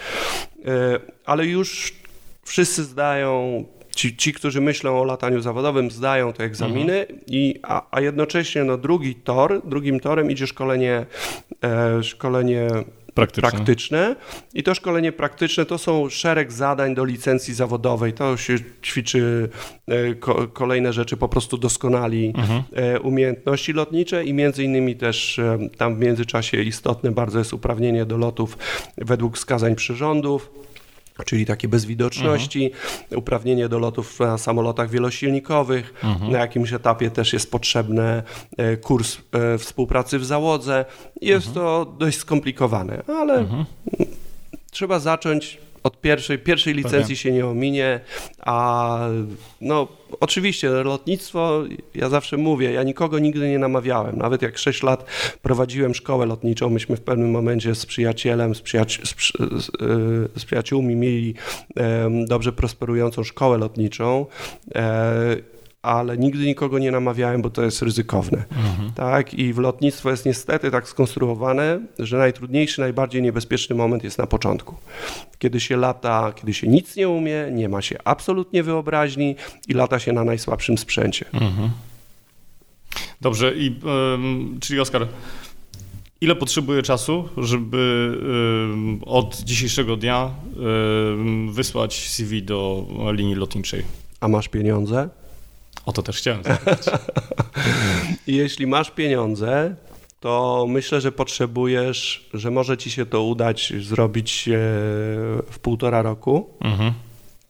y, 0.58 0.66
ale 1.24 1.46
już 1.46 1.94
wszyscy 2.44 2.84
zdają 2.84 3.64
ci, 4.02 4.16
ci, 4.16 4.32
którzy 4.32 4.60
myślą 4.60 5.00
o 5.00 5.04
lataniu 5.04 5.40
zawodowym, 5.40 5.90
zdają 5.90 6.32
te 6.32 6.44
egzaminy, 6.44 7.00
mhm. 7.00 7.20
i, 7.26 7.60
a, 7.62 7.86
a, 7.90 8.00
jednocześnie 8.00 8.64
no, 8.64 8.78
drugi 8.78 9.14
tor, 9.14 9.62
drugim 9.64 10.00
torem 10.00 10.30
idzie 10.30 10.46
szkolenie, 10.46 11.06
e, 11.64 12.02
szkolenie 12.02 12.68
Praktyczne. 13.14 13.50
praktyczne. 13.50 14.16
I 14.54 14.62
to 14.62 14.74
szkolenie 14.74 15.12
praktyczne 15.12 15.66
to 15.66 15.78
są 15.78 16.08
szereg 16.08 16.52
zadań 16.52 16.94
do 16.94 17.04
licencji 17.04 17.54
zawodowej. 17.54 18.12
To 18.12 18.36
się 18.36 18.56
ćwiczy 18.82 19.48
e, 19.86 20.14
ko 20.14 20.48
kolejne 20.48 20.92
rzeczy, 20.92 21.16
po 21.16 21.28
prostu 21.28 21.58
doskonali 21.58 22.32
mhm. 22.36 22.62
e, 22.72 23.00
umiejętności 23.00 23.72
lotnicze 23.72 24.24
i 24.24 24.34
między 24.34 24.64
innymi 24.64 24.96
też 24.96 25.38
e, 25.38 25.58
tam 25.76 25.96
w 25.96 25.98
międzyczasie 25.98 26.62
istotne 26.62 27.10
bardzo 27.10 27.38
jest 27.38 27.52
uprawnienie 27.52 28.04
do 28.04 28.16
lotów 28.16 28.58
według 28.98 29.36
wskazań 29.36 29.74
przyrządów 29.74 30.62
czyli 31.24 31.46
takie 31.46 31.68
bezwidoczności, 31.68 32.64
mhm. 32.64 33.18
uprawnienie 33.18 33.68
do 33.68 33.78
lotów 33.78 34.20
na 34.20 34.38
samolotach 34.38 34.90
wielosilnikowych. 34.90 35.94
Mhm. 36.04 36.32
Na 36.32 36.38
jakimś 36.38 36.72
etapie 36.72 37.10
też 37.10 37.32
jest 37.32 37.50
potrzebny 37.50 38.22
e, 38.56 38.76
kurs 38.76 39.18
e, 39.32 39.58
współpracy 39.58 40.18
w 40.18 40.24
załodze. 40.24 40.84
Jest 41.20 41.46
mhm. 41.46 41.66
to 41.66 41.94
dość 41.98 42.18
skomplikowane, 42.18 43.02
ale 43.08 43.34
mhm. 43.34 43.64
trzeba 44.70 44.98
zacząć 44.98 45.58
od 45.82 46.00
pierwszej, 46.00 46.38
pierwszej 46.38 46.74
licencji 46.74 47.16
się 47.16 47.32
nie 47.32 47.46
ominie, 47.46 48.00
a 48.38 48.98
no 49.60 49.88
oczywiście 50.20 50.68
lotnictwo, 50.70 51.62
ja 51.94 52.08
zawsze 52.08 52.36
mówię, 52.36 52.72
ja 52.72 52.82
nikogo 52.82 53.18
nigdy 53.18 53.48
nie 53.48 53.58
namawiałem, 53.58 54.18
nawet 54.18 54.42
jak 54.42 54.58
6 54.58 54.82
lat 54.82 55.04
prowadziłem 55.42 55.94
szkołę 55.94 56.26
lotniczą, 56.26 56.70
myśmy 56.70 56.96
w 56.96 57.00
pewnym 57.00 57.30
momencie 57.30 57.74
z 57.74 57.86
przyjacielem, 57.86 58.54
z, 58.54 58.60
przyjaci 58.60 59.00
z, 59.06 59.14
z, 59.38 59.68
e, 59.68 60.40
z 60.40 60.44
przyjaciółmi 60.44 60.96
mieli 60.96 61.34
dobrze 62.26 62.52
prosperującą 62.52 63.24
szkołę 63.24 63.58
lotniczą 63.58 64.26
e, 64.74 65.51
ale 65.82 66.18
nigdy 66.18 66.46
nikogo 66.46 66.78
nie 66.78 66.90
namawiałem, 66.90 67.42
bo 67.42 67.50
to 67.50 67.62
jest 67.62 67.82
ryzykowne. 67.82 68.44
Mhm. 68.50 68.92
Tak? 68.92 69.34
I 69.34 69.52
w 69.52 69.58
lotnictwo 69.58 70.10
jest 70.10 70.26
niestety 70.26 70.70
tak 70.70 70.88
skonstruowane, 70.88 71.80
że 71.98 72.18
najtrudniejszy, 72.18 72.80
najbardziej 72.80 73.22
niebezpieczny 73.22 73.76
moment 73.76 74.04
jest 74.04 74.18
na 74.18 74.26
początku. 74.26 74.76
Kiedy 75.38 75.60
się 75.60 75.76
lata, 75.76 76.32
kiedy 76.36 76.54
się 76.54 76.68
nic 76.68 76.96
nie 76.96 77.08
umie, 77.08 77.48
nie 77.52 77.68
ma 77.68 77.82
się 77.82 77.98
absolutnie 78.04 78.62
wyobraźni 78.62 79.36
i 79.68 79.72
lata 79.72 79.98
się 79.98 80.12
na 80.12 80.24
najsłabszym 80.24 80.78
sprzęcie. 80.78 81.26
Mhm. 81.32 81.70
Dobrze, 83.20 83.54
i 83.56 83.80
czyli 84.60 84.80
Oskar, 84.80 85.08
ile 86.20 86.36
potrzebuje 86.36 86.82
czasu, 86.82 87.28
żeby 87.36 88.12
od 89.06 89.40
dzisiejszego 89.40 89.96
dnia 89.96 90.30
wysłać 91.50 92.08
CV 92.08 92.42
do 92.42 92.86
linii 93.12 93.34
lotniczej? 93.34 93.82
A 94.20 94.28
masz 94.28 94.48
pieniądze? 94.48 95.08
O 95.86 95.92
to 95.92 96.02
też 96.02 96.18
chciałem 96.18 96.42
zapytać. 96.42 96.86
Jeśli 98.26 98.66
masz 98.66 98.90
pieniądze, 98.90 99.76
to 100.20 100.66
myślę, 100.68 101.00
że 101.00 101.12
potrzebujesz, 101.12 102.28
że 102.34 102.50
może 102.50 102.76
ci 102.76 102.90
się 102.90 103.06
to 103.06 103.22
udać 103.22 103.72
zrobić 103.80 104.48
e, 104.48 104.52
w 105.50 105.58
półtora 105.62 106.02
roku, 106.02 106.50
mhm. 106.60 106.92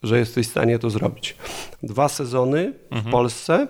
że 0.03 0.19
jesteś 0.19 0.47
w 0.47 0.51
stanie 0.51 0.79
to 0.79 0.89
zrobić. 0.89 1.35
Dwa 1.83 2.09
sezony 2.09 2.73
mhm. 2.91 3.03
w 3.03 3.11
Polsce, 3.11 3.67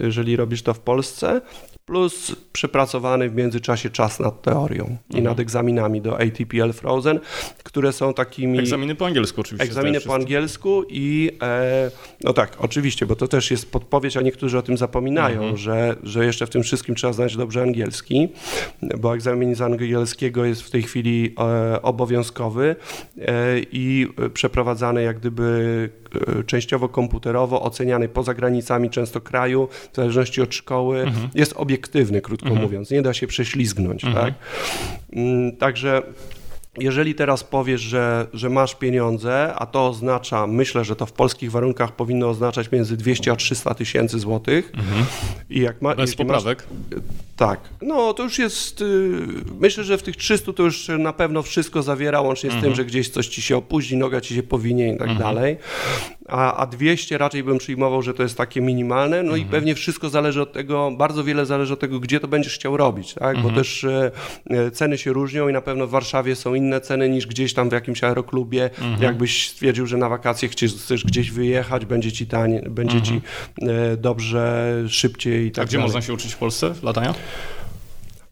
jeżeli 0.00 0.36
robisz 0.36 0.62
to 0.62 0.74
w 0.74 0.80
Polsce, 0.80 1.40
plus 1.86 2.36
przepracowany 2.52 3.30
w 3.30 3.34
międzyczasie 3.34 3.90
czas 3.90 4.20
nad 4.20 4.42
teorią 4.42 4.84
mhm. 4.84 4.98
i 5.10 5.22
nad 5.22 5.40
egzaminami 5.40 6.00
do 6.00 6.20
ATPL 6.20 6.72
Frozen, 6.72 7.20
które 7.64 7.92
są 7.92 8.14
takimi... 8.14 8.58
Egzaminy 8.58 8.94
po 8.94 9.06
angielsku 9.06 9.40
oczywiście. 9.40 9.64
Egzaminy 9.64 10.00
po 10.00 10.14
angielsku 10.14 10.82
i 10.88 11.30
e, 11.42 11.90
no 12.24 12.32
tak, 12.32 12.56
oczywiście, 12.58 13.06
bo 13.06 13.16
to 13.16 13.28
też 13.28 13.50
jest 13.50 13.72
podpowiedź, 13.72 14.16
a 14.16 14.20
niektórzy 14.20 14.58
o 14.58 14.62
tym 14.62 14.76
zapominają, 14.76 15.40
mhm. 15.40 15.56
że, 15.56 15.96
że 16.02 16.26
jeszcze 16.26 16.46
w 16.46 16.50
tym 16.50 16.62
wszystkim 16.62 16.94
trzeba 16.94 17.12
znać 17.12 17.36
dobrze 17.36 17.62
angielski, 17.62 18.28
bo 18.98 19.14
egzamin 19.14 19.54
z 19.54 19.60
angielskiego 19.60 20.44
jest 20.44 20.62
w 20.62 20.70
tej 20.70 20.82
chwili 20.82 21.34
e, 21.38 21.82
obowiązkowy 21.82 22.76
e, 23.18 23.58
i 23.72 24.06
przeprowadzany 24.34 25.02
jak 25.02 25.18
gdyby 25.18 25.90
e, 26.38 26.44
częściowo 26.44 26.88
komputerowo, 26.88 27.62
oceniany 27.62 28.08
poza 28.08 28.34
granicami 28.34 28.90
często 28.90 29.20
kraju, 29.20 29.68
w 29.92 29.96
zależności 29.96 30.42
od 30.42 30.54
szkoły, 30.54 31.00
mhm. 31.00 31.28
jest 31.34 31.52
obiektywny, 31.56 31.75
krótko 32.20 32.48
mhm. 32.48 32.66
mówiąc, 32.66 32.90
nie 32.90 33.02
da 33.02 33.14
się 33.14 33.26
prześlizgnąć. 33.26 34.04
Mhm. 34.04 34.26
Tak? 34.26 34.34
Mm, 35.12 35.56
także 35.56 36.02
jeżeli 36.78 37.14
teraz 37.14 37.44
powiesz, 37.44 37.80
że, 37.80 38.26
że 38.32 38.50
masz 38.50 38.74
pieniądze, 38.74 39.54
a 39.56 39.66
to 39.66 39.86
oznacza, 39.86 40.46
myślę, 40.46 40.84
że 40.84 40.96
to 40.96 41.06
w 41.06 41.12
polskich 41.12 41.50
warunkach 41.50 41.92
powinno 41.92 42.28
oznaczać 42.28 42.72
między 42.72 42.96
200 42.96 43.32
a 43.32 43.36
300 43.36 43.74
tysięcy 43.74 44.18
złotych. 44.18 44.72
Mhm. 44.74 45.04
I 45.50 45.60
jak 45.60 45.82
ma, 45.82 45.94
Bez 45.94 46.14
poprawek? 46.14 46.66
Masz, 46.90 47.02
tak. 47.36 47.60
No 47.82 48.14
to 48.14 48.22
już 48.22 48.38
jest, 48.38 48.80
y, 48.80 48.84
myślę, 49.60 49.84
że 49.84 49.98
w 49.98 50.02
tych 50.02 50.16
300 50.16 50.52
to 50.52 50.62
już 50.62 50.88
na 50.98 51.12
pewno 51.12 51.42
wszystko 51.42 51.82
zawiera, 51.82 52.20
łącznie 52.20 52.50
z 52.50 52.54
mhm. 52.54 52.64
tym, 52.64 52.76
że 52.76 52.84
gdzieś 52.84 53.08
coś 53.08 53.26
ci 53.26 53.42
się 53.42 53.56
opóźni, 53.56 53.96
noga 53.96 54.20
ci 54.20 54.34
się 54.34 54.42
powinie 54.42 54.94
i 54.94 54.98
tak 54.98 55.08
mhm. 55.08 55.18
dalej. 55.18 55.56
A, 56.28 56.56
a 56.56 56.66
200 56.66 57.18
raczej 57.18 57.44
bym 57.44 57.58
przyjmował, 57.58 58.02
że 58.02 58.14
to 58.14 58.22
jest 58.22 58.36
takie 58.36 58.60
minimalne. 58.60 59.22
No 59.22 59.36
i 59.36 59.42
mhm. 59.42 59.50
pewnie 59.50 59.74
wszystko 59.74 60.08
zależy 60.08 60.42
od 60.42 60.52
tego, 60.52 60.90
bardzo 60.90 61.24
wiele 61.24 61.46
zależy 61.46 61.72
od 61.72 61.80
tego, 61.80 62.00
gdzie 62.00 62.20
to 62.20 62.28
będziesz 62.28 62.54
chciał 62.54 62.76
robić, 62.76 63.14
tak? 63.14 63.42
Bo 63.42 63.50
też 63.50 63.84
e, 63.84 64.10
e, 64.50 64.70
ceny 64.70 64.98
się 64.98 65.12
różnią 65.12 65.48
i 65.48 65.52
na 65.52 65.60
pewno 65.60 65.86
w 65.86 65.90
Warszawie 65.90 66.36
są 66.36 66.54
inne 66.54 66.65
inne 66.66 66.80
ceny 66.80 67.08
niż 67.08 67.26
gdzieś 67.26 67.54
tam 67.54 67.68
w 67.68 67.72
jakimś 67.72 68.04
aeroklubie. 68.04 68.64
Mhm. 68.64 69.02
Jakbyś 69.02 69.50
stwierdził, 69.50 69.86
że 69.86 69.96
na 69.96 70.08
wakacje 70.08 70.48
chcesz, 70.48 70.74
chcesz 70.74 71.04
gdzieś 71.04 71.30
wyjechać, 71.30 71.86
będzie 71.86 72.12
ci 72.12 72.26
taniej, 72.26 72.62
będzie 72.62 72.96
mhm. 72.96 73.04
ci 73.04 73.26
e, 73.62 73.96
dobrze, 73.96 74.74
szybciej 74.88 75.46
i 75.46 75.50
tak 75.50 75.62
A 75.62 75.66
gdzie 75.66 75.76
dalej. 75.76 75.88
można 75.88 76.02
się 76.02 76.12
uczyć 76.12 76.34
w 76.34 76.38
Polsce 76.38 76.74
latania? 76.82 77.12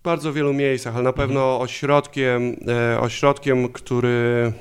W 0.00 0.04
bardzo 0.04 0.32
wielu 0.32 0.52
miejscach, 0.52 0.94
ale 0.94 1.04
na 1.04 1.12
pewno 1.12 1.40
mhm. 1.40 1.62
ośrodkiem, 1.62 2.56
e, 2.68 3.00
ośrodkiem, 3.00 3.68
który 3.68 4.52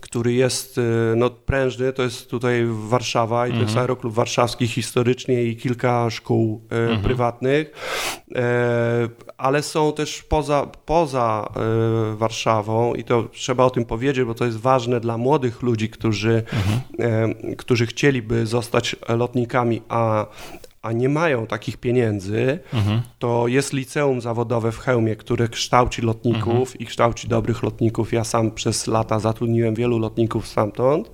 który 0.00 0.32
jest 0.32 0.78
y, 0.78 0.82
no, 1.16 1.30
prężny, 1.30 1.92
to 1.92 2.02
jest 2.02 2.30
tutaj 2.30 2.66
Warszawa 2.70 3.46
i 3.46 3.50
to 3.50 3.56
jest 3.56 3.68
mhm. 3.68 3.80
Aeroklub 3.80 4.14
Warszawski 4.14 4.68
historycznie 4.68 5.44
i 5.44 5.56
kilka 5.56 6.10
szkół 6.10 6.62
e, 6.70 6.76
mhm. 6.76 7.02
prywatnych, 7.02 7.72
e, 8.34 9.08
ale 9.36 9.62
są 9.62 9.92
też 9.92 10.22
poza, 10.22 10.66
poza 10.86 11.52
e, 11.56 12.16
Warszawą 12.16 12.94
i 12.94 13.04
to 13.04 13.28
trzeba 13.32 13.64
o 13.64 13.70
tym 13.70 13.84
powiedzieć, 13.84 14.24
bo 14.24 14.34
to 14.34 14.44
jest 14.44 14.58
ważne 14.58 15.00
dla 15.00 15.18
młodych 15.18 15.62
ludzi, 15.62 15.88
którzy, 15.88 16.42
mhm. 16.52 17.56
którzy 17.56 17.86
chcieliby 17.86 18.46
zostać 18.46 18.96
lotnikami, 19.08 19.82
a 19.88 20.26
a 20.82 20.92
nie 20.92 21.08
mają 21.08 21.46
takich 21.46 21.76
pieniędzy, 21.76 22.58
mhm. 22.74 23.02
to 23.18 23.48
jest 23.48 23.72
liceum 23.72 24.20
zawodowe 24.20 24.72
w 24.72 24.78
Chełmie, 24.78 25.16
które 25.16 25.48
kształci 25.48 26.02
lotników 26.02 26.68
mhm. 26.68 26.78
i 26.78 26.86
kształci 26.86 27.28
dobrych 27.28 27.62
lotników. 27.62 28.12
Ja 28.12 28.24
sam 28.24 28.50
przez 28.50 28.86
lata 28.86 29.18
zatrudniłem 29.18 29.74
wielu 29.74 29.98
lotników 29.98 30.48
stamtąd. 30.48 31.10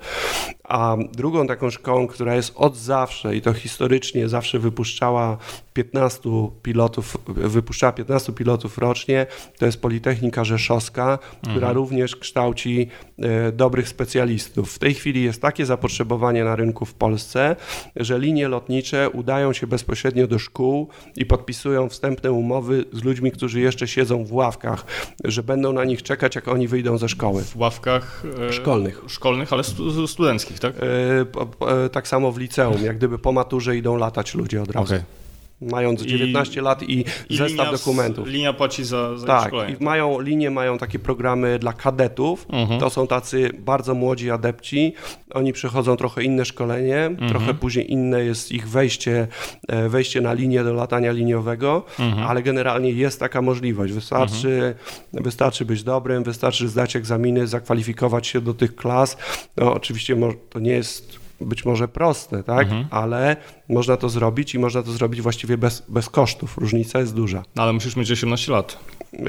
A 0.69 0.97
drugą 1.13 1.47
taką 1.47 1.71
szkołą, 1.71 2.07
która 2.07 2.35
jest 2.35 2.53
od 2.57 2.77
zawsze 2.77 3.37
i 3.37 3.43
to 3.43 3.53
historycznie 3.53 4.29
zawsze 4.29 4.59
wypuszczała 4.59 5.39
15 5.79 6.31
pilotów, 6.63 7.17
wypuszczała 7.27 7.93
15 7.93 8.33
pilotów 8.33 8.79
rocznie, 8.79 9.27
to 9.59 9.67
jest 9.67 9.83
Politechnika 9.83 10.45
Rzeszowska, 10.45 11.19
która 11.43 11.55
mhm. 11.55 11.77
również 11.77 12.17
kształci 12.17 12.89
e, 13.19 13.53
dobrych 13.53 13.89
specjalistów. 13.89 14.73
W 14.73 14.79
tej 14.79 14.95
chwili 14.95 15.23
jest 15.23 15.43
takie 15.43 15.67
zapotrzebowanie 15.67 16.45
na 16.45 16.57
rynku 16.57 16.85
w 16.85 16.95
Polsce, 16.95 17.57
że 17.97 18.19
linie 18.19 18.49
lotnicze 18.49 19.11
udają 19.11 19.53
się 19.53 19.67
bezpośrednio 19.67 20.27
do 20.27 20.39
szkół 20.39 20.89
i 21.17 21.27
podpisują 21.27 21.89
wstępne 21.89 22.33
umowy 22.33 22.85
z 22.93 23.05
ludźmi, 23.05 23.33
którzy 23.33 23.61
jeszcze 23.61 23.89
siedzą 23.89 24.25
w 24.25 24.33
ławkach, 24.33 24.85
że 25.25 25.43
będą 25.43 25.73
na 25.73 25.85
nich 25.85 26.03
czekać, 26.03 26.35
jak 26.35 26.49
oni 26.49 26.69
wyjdą 26.69 26.99
ze 26.99 27.09
szkoły. 27.09 27.43
W 27.43 27.57
ławkach 27.57 28.23
e, 28.49 28.53
szkolnych. 28.53 29.03
Szkolnych, 29.07 29.53
ale 29.53 29.65
stu, 29.65 30.07
studenckich, 30.07 30.58
tak? 30.61 30.75
E, 30.77 31.85
e, 31.85 31.89
tak 31.89 32.09
samo 32.09 32.33
w 32.33 32.39
liceum, 32.39 32.83
jak 32.83 32.97
gdyby 32.97 33.19
po 33.19 33.33
maturze 33.33 33.77
idą 33.77 33.97
latać 33.97 34.35
ludzie 34.35 34.63
od 34.63 34.71
razu. 34.71 34.95
Okay 34.95 35.19
mając 35.61 36.03
19 36.03 36.61
I, 36.61 36.63
lat 36.63 36.83
i, 36.83 37.05
i 37.31 37.37
zestaw 37.37 37.73
dokumentów. 37.73 38.29
Linia 38.29 38.53
płaci 38.53 38.85
za, 38.85 39.19
za 39.19 39.27
tak, 39.27 39.49
szkolenie. 39.49 39.77
i 39.81 39.85
mają 39.85 40.21
linie, 40.21 40.51
mają 40.51 40.79
takie 40.79 40.99
programy 40.99 41.59
dla 41.59 41.73
kadetów. 41.73 42.47
Mhm. 42.51 42.81
To 42.81 42.91
są 42.91 43.07
tacy 43.07 43.51
bardzo 43.59 43.95
młodzi 43.95 44.31
adepci. 44.31 44.95
Oni 45.35 45.53
przechodzą 45.53 45.97
trochę 45.97 46.23
inne 46.23 46.45
szkolenie, 46.45 47.07
mhm. 47.07 47.31
trochę 47.31 47.55
później 47.55 47.93
inne 47.93 48.25
jest 48.25 48.53
ich 48.53 48.69
wejście, 48.69 49.29
e, 49.69 49.89
wejście 49.89 50.21
na 50.21 50.33
linię 50.33 50.65
do 50.65 50.73
latania 50.73 51.13
liniowego, 51.13 51.85
mhm. 51.99 52.27
ale 52.27 52.43
generalnie 52.43 52.91
jest 52.91 53.21
taka 53.21 53.43
możliwość. 53.43 53.93
Wystarczy, 53.93 54.49
mhm. 54.49 55.25
wystarczy 55.25 55.65
być 55.65 55.83
dobrym, 55.83 56.23
wystarczy 56.23 56.69
zdać 56.69 56.97
egzaminy, 56.97 57.47
zakwalifikować 57.47 58.27
się 58.27 58.41
do 58.41 58.55
tych 58.55 58.77
klas. 58.77 59.17
No, 59.57 59.75
oczywiście 59.75 60.17
to 60.51 60.59
nie 60.59 60.73
jest 60.73 61.28
być 61.41 61.65
może 61.65 61.89
proste, 61.89 62.43
tak? 62.43 62.63
Mhm. 62.63 62.87
Ale 62.91 63.37
można 63.69 63.97
to 63.97 64.09
zrobić 64.09 64.55
i 64.55 64.59
można 64.59 64.83
to 64.83 64.93
zrobić 64.93 65.23
właściwie 65.23 65.59
bez, 65.59 65.83
bez 65.89 66.09
kosztów. 66.09 66.59
Różnica 66.59 66.99
jest 66.99 67.15
duża. 67.15 67.43
No, 67.57 67.63
ale 67.63 67.73
musisz 67.73 67.97
mieć 67.97 68.11
18 68.11 68.53
lat. 68.53 68.79
E, 69.15 69.25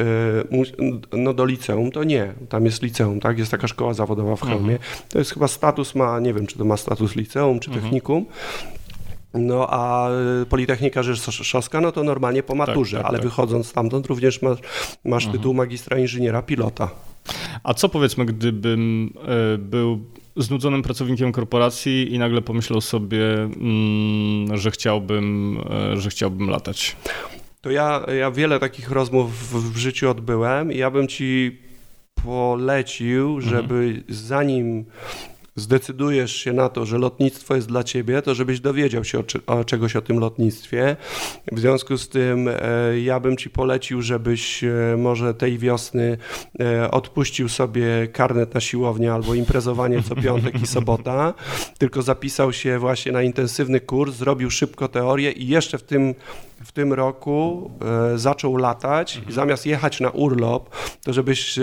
no 1.18 1.34
do 1.34 1.46
liceum 1.46 1.92
to 1.92 2.04
nie. 2.04 2.34
Tam 2.50 2.66
jest 2.66 2.82
liceum, 2.82 3.20
tak? 3.20 3.40
Jest 3.40 3.52
taka 3.52 3.68
szkoła 3.68 3.94
zawodowa 3.94 4.36
w 4.36 4.42
Chełmie. 4.42 4.74
Mhm. 4.74 4.80
To 5.10 5.20
jest 5.20 5.34
chyba 5.34 5.48
status 5.48 5.96
ma, 5.96 6.20
nie 6.20 6.34
wiem, 6.34 6.48
czy 6.48 6.58
to 6.58 6.66
ma 6.66 6.78
status 6.78 7.16
liceum, 7.16 7.60
czy 7.60 7.70
mhm. 7.70 7.86
technikum. 7.86 8.26
No 9.34 9.68
a 9.70 10.10
Politechnika 10.50 11.04
Rzeszowska, 11.04 11.82
no 11.82 11.92
to 11.92 12.04
normalnie 12.04 12.44
po 12.44 12.56
maturze, 12.56 12.98
tak, 12.98 13.04
tak, 13.04 13.10
ale 13.10 13.20
tak. 13.20 13.28
wychodząc 13.28 13.68
stamtąd 13.68 14.08
również 14.08 14.42
masz, 14.42 14.60
masz 15.06 15.26
mhm. 15.26 15.38
tytuł 15.38 15.54
magistra 15.54 15.98
inżyniera 15.98 16.42
pilota. 16.42 16.90
A 17.64 17.74
co 17.74 17.90
powiedzmy, 17.90 18.26
gdybym 18.26 19.14
y, 19.54 19.58
był 19.58 20.06
znudzonym 20.36 20.82
pracownikiem 20.82 21.32
korporacji 21.32 22.14
i 22.14 22.20
nagle 22.20 22.42
pomyślał 22.42 22.82
sobie, 22.82 23.34
mm, 23.34 24.58
że 24.58 24.72
chciałbym, 24.72 25.58
e, 25.70 25.98
że 25.98 26.10
chciałbym 26.10 26.50
latać? 26.50 26.96
To 27.62 27.72
ja, 27.72 28.06
ja 28.20 28.32
wiele 28.32 28.60
takich 28.60 28.92
rozmów 28.92 29.52
w, 29.52 29.74
w 29.74 29.78
życiu 29.78 30.10
odbyłem 30.10 30.72
i 30.72 30.78
ja 30.78 30.92
bym 30.92 31.08
ci 31.08 31.60
polecił, 32.24 33.36
mhm. 33.36 33.50
żeby 33.50 33.76
mhm. 33.76 34.04
zanim 34.10 34.86
zdecydujesz 35.60 36.36
się 36.36 36.54
na 36.54 36.70
to, 36.70 36.86
że 36.86 36.98
lotnictwo 36.98 37.56
jest 37.56 37.68
dla 37.68 37.84
ciebie, 37.84 38.22
to 38.22 38.36
żebyś 38.36 38.60
dowiedział 38.60 39.04
się 39.04 39.20
o, 39.20 39.24
o 39.46 39.64
czegoś 39.64 39.96
o 39.96 40.02
tym 40.02 40.20
lotnictwie. 40.20 40.96
W 41.52 41.60
związku 41.60 41.98
z 41.98 42.10
tym 42.10 42.48
e, 42.48 43.00
ja 43.00 43.20
bym 43.20 43.38
ci 43.38 43.50
polecił, 43.50 44.02
żebyś 44.02 44.64
e, 44.64 44.70
może 44.98 45.34
tej 45.34 45.58
wiosny 45.58 46.18
e, 46.60 46.92
odpuścił 46.92 47.50
sobie 47.50 48.08
karnet 48.08 48.54
na 48.54 48.62
siłownię 48.62 49.14
albo 49.14 49.34
imprezowanie 49.34 50.04
co 50.04 50.16
piątek 50.16 50.62
i 50.62 50.68
sobota, 50.68 51.34
tylko 51.78 52.02
zapisał 52.02 52.54
się 52.54 52.80
właśnie 52.80 53.12
na 53.12 53.22
intensywny 53.24 53.80
kurs, 53.80 54.16
zrobił 54.16 54.52
szybko 54.52 54.88
teorię 54.88 55.32
i 55.32 55.48
jeszcze 55.48 55.78
w 55.78 55.84
tym 55.84 56.16
w 56.66 56.72
tym 56.72 56.94
roku 56.94 57.72
zaczął 58.16 58.58
latać 58.58 59.16
mhm. 59.16 59.32
i 59.32 59.34
zamiast 59.34 59.66
jechać 59.66 60.00
na 60.00 60.10
urlop, 60.10 60.76
to 61.04 61.14
żebyś 61.14 61.60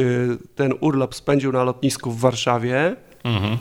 ten 0.55 0.73
urlop 0.81 1.15
spędził 1.15 1.53
na 1.53 1.65
lotnisku 1.65 2.11
w 2.11 2.21
Warszawie, 2.21 2.97
Mhm. 3.27 3.59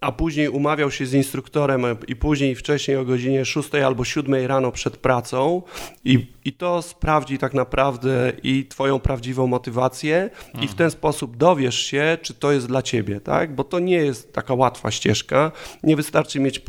A 0.00 0.12
później 0.12 0.48
umawiał 0.48 0.90
się 0.90 1.06
z 1.06 1.14
instruktorem 1.14 1.84
i 2.08 2.16
później 2.16 2.54
wcześniej 2.54 2.96
o 2.96 3.04
godzinie 3.04 3.44
6 3.44 3.74
albo 3.74 4.04
7 4.04 4.46
rano 4.46 4.72
przed 4.72 4.96
pracą 4.96 5.62
i, 6.04 6.26
i 6.46 6.52
to 6.52 6.82
sprawdzi 6.82 7.38
tak 7.38 7.54
naprawdę 7.54 8.32
i 8.42 8.66
twoją 8.66 9.00
prawdziwą 9.00 9.46
motywację 9.46 10.30
mhm. 10.46 10.64
i 10.64 10.68
w 10.68 10.74
ten 10.74 10.90
sposób 10.90 11.36
dowiesz 11.36 11.78
się, 11.78 12.18
czy 12.22 12.34
to 12.34 12.52
jest 12.52 12.66
dla 12.66 12.82
ciebie, 12.82 13.20
tak? 13.20 13.54
Bo 13.54 13.64
to 13.64 13.78
nie 13.78 13.96
jest 13.96 14.32
taka 14.32 14.54
łatwa 14.54 14.90
ścieżka. 14.90 15.52
Nie 15.82 15.96
wystarczy 15.96 16.40
mieć, 16.40 16.58
e, 16.58 16.62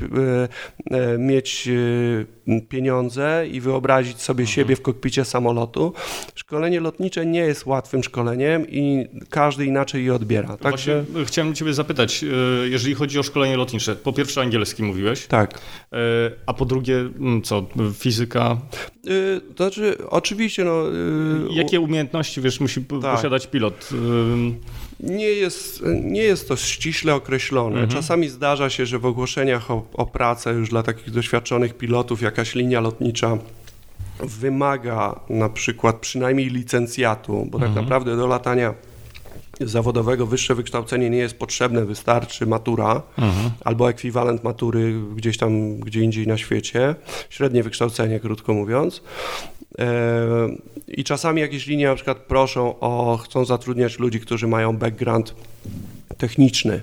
e 0.97 1.17
mieć 1.17 1.69
e, 2.47 2.61
pieniądze 2.61 3.45
i 3.51 3.61
wyobrazić 3.61 4.21
sobie 4.21 4.41
mhm. 4.41 4.55
siebie 4.55 4.75
w 4.75 4.81
kokpicie 4.81 5.25
samolotu. 5.25 5.93
Szkolenie 6.35 6.79
lotnicze 6.79 7.25
nie 7.25 7.39
jest 7.39 7.65
łatwym 7.65 8.03
szkoleniem 8.03 8.65
i 8.69 9.07
każdy 9.29 9.65
inaczej 9.65 10.05
je 10.05 10.15
odbiera. 10.15 10.57
Także... 10.57 11.05
Chciałem 11.25 11.55
Ciebie 11.55 11.73
zapytać, 11.73 12.25
jeżeli 12.69 12.95
chodzi 12.95 13.19
o 13.19 13.23
szkolenie 13.23 13.57
lotnicze, 13.57 13.95
po 13.95 14.13
pierwsze 14.13 14.41
angielski 14.41 14.83
mówiłeś. 14.83 15.27
Tak. 15.27 15.59
A 16.45 16.53
po 16.53 16.65
drugie, 16.65 17.09
co, 17.43 17.65
fizyka? 17.93 18.57
To 19.55 19.66
znaczy, 19.67 19.97
oczywiście, 20.09 20.63
no... 20.63 20.83
Jakie 21.49 21.79
umiejętności, 21.79 22.41
wiesz, 22.41 22.59
musi 22.59 22.81
tak. 22.81 23.15
posiadać 23.15 23.47
pilot? 23.47 23.89
Nie 24.99 25.25
jest, 25.25 25.83
nie 26.01 26.21
jest 26.21 26.47
to 26.47 26.55
ściśle 26.55 27.15
określone. 27.15 27.79
Mhm. 27.79 27.89
Czasami 27.89 28.29
zdarza 28.29 28.69
się, 28.69 28.85
że 28.85 28.99
w 28.99 29.05
ogłoszeniach 29.05 29.71
o, 29.71 29.83
o 29.93 30.05
pracę 30.05 30.53
już 30.53 30.69
dla 30.69 30.83
takich 30.83 31.11
doświadczonych 31.11 31.77
pilotów 31.77 32.21
jakaś 32.21 32.55
linia 32.55 32.81
lotnicza 32.81 33.37
wymaga 34.19 35.19
na 35.29 35.49
przykład 35.49 35.95
przynajmniej 35.95 36.49
licencjatu, 36.49 37.47
bo 37.51 37.59
tak 37.59 37.75
naprawdę 37.75 38.17
do 38.17 38.27
latania 38.27 38.73
zawodowego 39.61 40.25
wyższe 40.25 40.55
wykształcenie 40.55 41.09
nie 41.09 41.17
jest 41.17 41.39
potrzebne, 41.39 41.85
wystarczy 41.85 42.45
matura 42.45 43.01
albo 43.65 43.89
ekwiwalent 43.89 44.43
matury 44.43 44.95
gdzieś 45.15 45.37
tam, 45.37 45.79
gdzie 45.79 46.01
indziej 46.01 46.27
na 46.27 46.37
świecie, 46.37 46.95
średnie 47.29 47.63
wykształcenie, 47.63 48.19
krótko 48.19 48.53
mówiąc. 48.53 49.01
E, 49.79 49.85
I 50.87 51.03
czasami 51.03 51.41
jakieś 51.41 51.67
linie 51.67 51.87
na 51.87 51.95
przykład 51.95 52.17
proszą 52.17 52.79
o, 52.79 53.17
chcą 53.23 53.45
zatrudniać 53.45 53.99
ludzi, 53.99 54.19
którzy 54.19 54.47
mają 54.47 54.77
background 54.77 55.35
techniczny. 56.17 56.81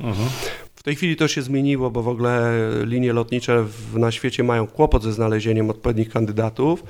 W 0.74 0.82
tej 0.84 0.96
chwili 0.96 1.16
to 1.16 1.28
się 1.28 1.42
zmieniło, 1.42 1.90
bo 1.90 2.02
w 2.02 2.08
ogóle 2.08 2.52
linie 2.84 3.12
lotnicze 3.12 3.62
w, 3.64 3.98
na 3.98 4.10
świecie 4.12 4.44
mają 4.44 4.66
kłopot 4.66 5.02
ze 5.02 5.12
znalezieniem 5.12 5.70
odpowiednich 5.70 6.08
kandydatów 6.10 6.82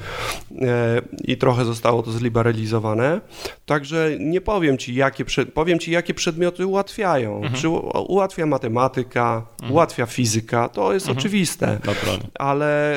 e, 0.61 1.03
i 1.25 1.37
trochę 1.37 1.65
zostało 1.65 2.03
to 2.03 2.11
zliberalizowane. 2.13 3.21
Także 3.67 4.11
nie 4.21 4.41
powiem 4.41 4.79
ci, 4.79 4.95
jakie, 4.95 5.25
powiem 5.55 5.79
ci, 5.79 5.91
jakie 5.91 6.15
przedmioty 6.15 6.67
ułatwiają. 6.67 7.41
Czy 7.55 7.69
u- 7.69 8.05
ułatwia 8.13 8.47
matematyka, 8.47 9.47
ułatwia 9.71 10.07
fizyka, 10.07 10.69
to 10.69 10.93
jest 10.93 11.09
oczywiste. 11.09 11.79
Naturalnie. 11.87 12.27
Ale, 12.35 12.95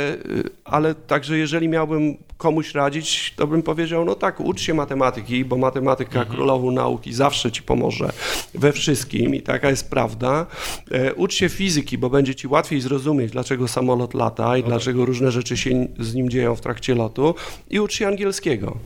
ale 0.65 0.95
także 0.95 1.37
jeżeli 1.37 1.67
miałbym 1.69 2.17
komuś 2.38 2.73
radzić, 2.73 3.33
to 3.35 3.47
bym 3.47 3.63
powiedział, 3.63 4.05
no 4.05 4.15
tak, 4.15 4.39
ucz 4.39 4.61
się 4.61 4.73
matematyki, 4.73 5.45
bo 5.45 5.57
matematyka 5.57 6.25
królową 6.25 6.71
nauki 6.71 7.13
zawsze 7.13 7.51
ci 7.51 7.63
pomoże 7.63 8.11
we 8.53 8.73
wszystkim 8.73 9.35
i 9.35 9.41
taka 9.41 9.69
jest 9.69 9.89
prawda. 9.89 10.45
E, 10.91 11.13
ucz 11.13 11.33
się 11.33 11.49
fizyki, 11.49 11.97
bo 11.97 12.09
będzie 12.09 12.35
ci 12.35 12.47
łatwiej 12.47 12.81
zrozumieć, 12.81 13.31
dlaczego 13.31 13.67
samolot 13.67 14.13
lata 14.13 14.57
i 14.57 14.63
dlaczego 14.63 15.05
różne 15.05 15.31
rzeczy 15.31 15.57
się 15.57 15.88
z 15.99 16.13
nim 16.13 16.29
dzieją 16.29 16.55
w 16.55 16.61
trakcie 16.61 16.95
lotu 16.95 17.35
i 17.69 17.79
ucz 17.79 17.93
się 17.93 18.07
angielskiego. 18.07 18.77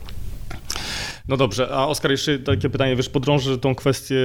No 1.28 1.38
dobrze, 1.38 1.70
a 1.72 1.88
Oskar, 1.88 2.12
jeszcze 2.12 2.40
takie 2.40 2.70
pytanie, 2.70 2.96
wiesz, 2.96 3.10
podrążę 3.10 3.58
tą 3.58 3.76
kwestię 3.76 4.16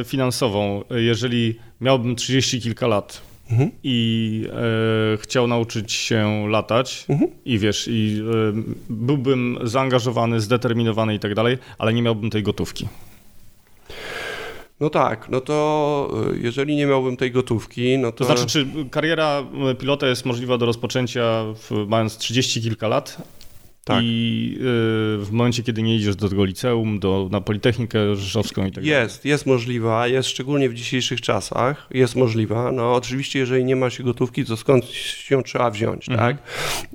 y, 0.00 0.04
finansową. 0.04 0.84
Jeżeli 0.90 1.58
miałbym 1.80 2.16
30 2.16 2.60
kilka 2.60 2.86
lat 2.86 3.27
Mhm. 3.50 3.70
i 3.82 4.44
e, 5.14 5.16
chciał 5.16 5.46
nauczyć 5.46 5.92
się 5.92 6.48
latać 6.48 7.04
Mhm. 7.08 7.30
i 7.44 7.58
wiesz, 7.58 7.88
i 7.90 8.22
e, 8.22 8.62
byłbym 8.90 9.58
zaangażowany, 9.62 10.40
zdeterminowany 10.40 11.14
i 11.14 11.18
tak 11.18 11.34
dalej, 11.34 11.58
ale 11.78 11.92
nie 11.92 12.02
miałbym 12.02 12.30
tej 12.30 12.42
gotówki. 12.42 12.88
No 14.80 14.90
tak, 14.90 15.28
no 15.28 15.40
to 15.40 16.10
y, 16.34 16.38
jeżeli 16.38 16.76
nie 16.76 16.86
miałbym 16.86 17.16
tej 17.16 17.32
gotówki, 17.32 17.98
no 17.98 18.12
to... 18.12 18.18
To 18.18 18.24
znaczy, 18.24 18.46
czy 18.46 18.66
kariera 18.90 19.44
e, 19.70 19.74
pilota 19.74 20.06
jest 20.06 20.24
możliwa 20.24 20.58
do 20.58 20.66
rozpoczęcia 20.66 21.44
w, 21.54 21.86
mając 21.88 22.16
30 22.16 22.62
kilka 22.62 22.88
lat? 22.88 23.22
Tak. 23.88 24.04
I 24.04 24.54
y, 24.54 24.60
w 25.24 25.28
momencie, 25.30 25.62
kiedy 25.62 25.82
nie 25.82 25.96
idziesz 25.96 26.16
do 26.16 26.28
tego 26.28 26.44
liceum, 26.44 26.98
do, 26.98 27.28
na 27.32 27.40
Politechnikę 27.40 28.16
Rzeszowską 28.16 28.62
i 28.62 28.72
tak 28.72 28.84
dalej. 28.84 28.90
Jest, 28.90 29.24
jest 29.24 29.46
możliwa, 29.46 30.06
jest 30.06 30.28
szczególnie 30.28 30.68
w 30.68 30.74
dzisiejszych 30.74 31.20
czasach, 31.20 31.86
jest 31.90 32.16
możliwa. 32.16 32.72
No 32.72 32.94
oczywiście, 32.94 33.38
jeżeli 33.38 33.64
nie 33.64 33.76
ma 33.76 33.90
się 33.90 34.04
gotówki, 34.04 34.44
to 34.44 34.56
skąd 34.56 34.84
się 34.86 35.42
trzeba 35.42 35.70
wziąć, 35.70 36.08
Mhm. 36.08 36.36
tak? 36.36 36.42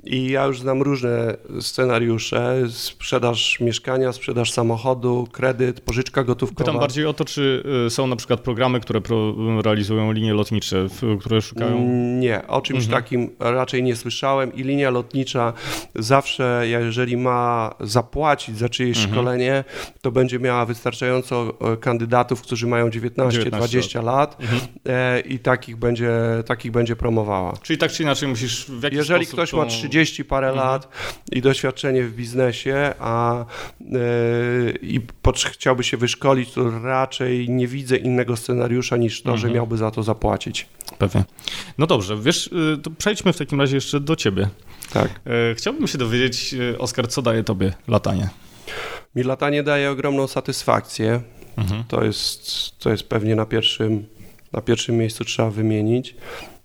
I 0.04 0.26
ja 0.30 0.44
już 0.46 0.60
znam 0.60 0.82
różne 0.82 1.36
scenariusze, 1.60 2.56
sprzedaż 2.70 3.60
mieszkania, 3.60 4.12
sprzedaż 4.12 4.52
samochodu, 4.52 5.28
kredyt, 5.32 5.80
pożyczka 5.80 6.24
gotówkowa. 6.24 6.64
Pytam 6.64 6.80
bardziej 6.80 7.06
o 7.06 7.12
to, 7.12 7.24
czy 7.24 7.62
y, 7.86 7.90
są 7.90 8.06
na 8.06 8.16
przykład 8.16 8.40
programy, 8.40 8.80
które 8.80 9.00
pro, 9.00 9.34
realizują 9.62 10.12
linie 10.12 10.34
lotnicze, 10.34 10.86
które 11.20 11.42
szukają. 11.42 11.86
Nie, 12.18 12.46
o 12.46 12.60
czymś 12.60 12.84
Mhm. 12.84 13.02
takim 13.02 13.30
raczej 13.40 13.82
nie 13.82 13.96
słyszałem 13.96 14.54
i 14.54 14.62
linia 14.62 14.90
lotnicza 14.90 15.52
zawsze, 15.94 16.64
jeżeli 16.84 17.16
ma 17.16 17.74
zapłacić 17.80 18.58
za 18.58 18.68
czyjeś 18.68 18.96
Mhm. 18.98 19.14
szkolenie, 19.14 19.64
to 20.00 20.10
będzie 20.12 20.38
miała 20.38 20.66
wystarczająco 20.66 21.52
e, 21.72 21.76
kandydatów, 21.76 22.42
którzy 22.42 22.66
mają 22.66 22.88
19-20 22.88 24.04
lat 24.04 24.36
Mhm. 24.40 24.60
e, 24.88 25.20
i 25.20 25.38
takich 25.38 25.76
będzie, 25.76 26.10
takich 26.46 26.72
będzie 26.72 26.96
promowała. 26.96 27.56
Czyli 27.62 27.78
tak 27.78 27.92
czy 27.92 28.02
inaczej 28.02 28.28
musisz 28.28 28.66
w 28.66 28.82
jakiś 28.82 28.96
Jeżeli 28.96 29.26
ktoś 29.26 29.50
tą... 29.50 29.56
ma 29.56 29.66
30 29.66 30.24
parę 30.24 30.48
Mhm. 30.48 30.66
lat 30.68 30.88
i 31.32 31.42
doświadczenie 31.42 32.04
w 32.04 32.14
biznesie, 32.14 32.92
a 32.98 33.44
e, 33.44 33.44
i 34.82 35.00
chciałby 35.50 35.84
się 35.84 35.96
wyszkolić, 35.96 36.52
to 36.52 36.70
raczej 36.80 37.50
nie 37.50 37.66
widzę 37.68 37.96
innego 37.96 38.36
scenariusza 38.36 38.96
niż 38.96 39.22
to, 39.22 39.30
że 39.30 39.34
Mhm. 39.34 39.54
miałby 39.54 39.76
za 39.76 39.90
to 39.90 40.02
zapłacić. 40.02 40.66
Pewnie. 40.98 41.24
No 41.78 41.86
dobrze, 41.86 42.16
wiesz, 42.16 42.46
y, 42.46 42.78
to 42.82 42.90
przejdźmy 42.90 43.32
w 43.32 43.36
takim 43.38 43.60
razie 43.60 43.74
jeszcze 43.76 44.00
do 44.00 44.16
ciebie. 44.16 44.48
Tak. 44.92 45.20
E, 45.50 45.54
Chciałbym 45.54 45.86
się 45.86 45.98
dowiedzieć, 45.98 46.54
y, 46.54 46.78
Oskar, 46.78 47.08
co 47.08 47.22
daje 47.22 47.44
tobie 47.44 47.72
latanie? 47.88 48.28
Mi 49.14 49.22
latanie 49.22 49.62
daje 49.62 49.90
ogromną 49.90 50.26
satysfakcję. 50.26 51.20
Mhm. 51.56 51.84
To 51.88 52.04
jest, 52.04 52.70
to 52.78 52.90
jest 52.90 53.02
pewnie 53.08 53.36
na 53.36 53.46
pierwszym, 53.46 54.06
na 54.52 54.60
pierwszym 54.60 54.96
miejscu 54.96 55.24
trzeba 55.24 55.50
wymienić. 55.50 56.16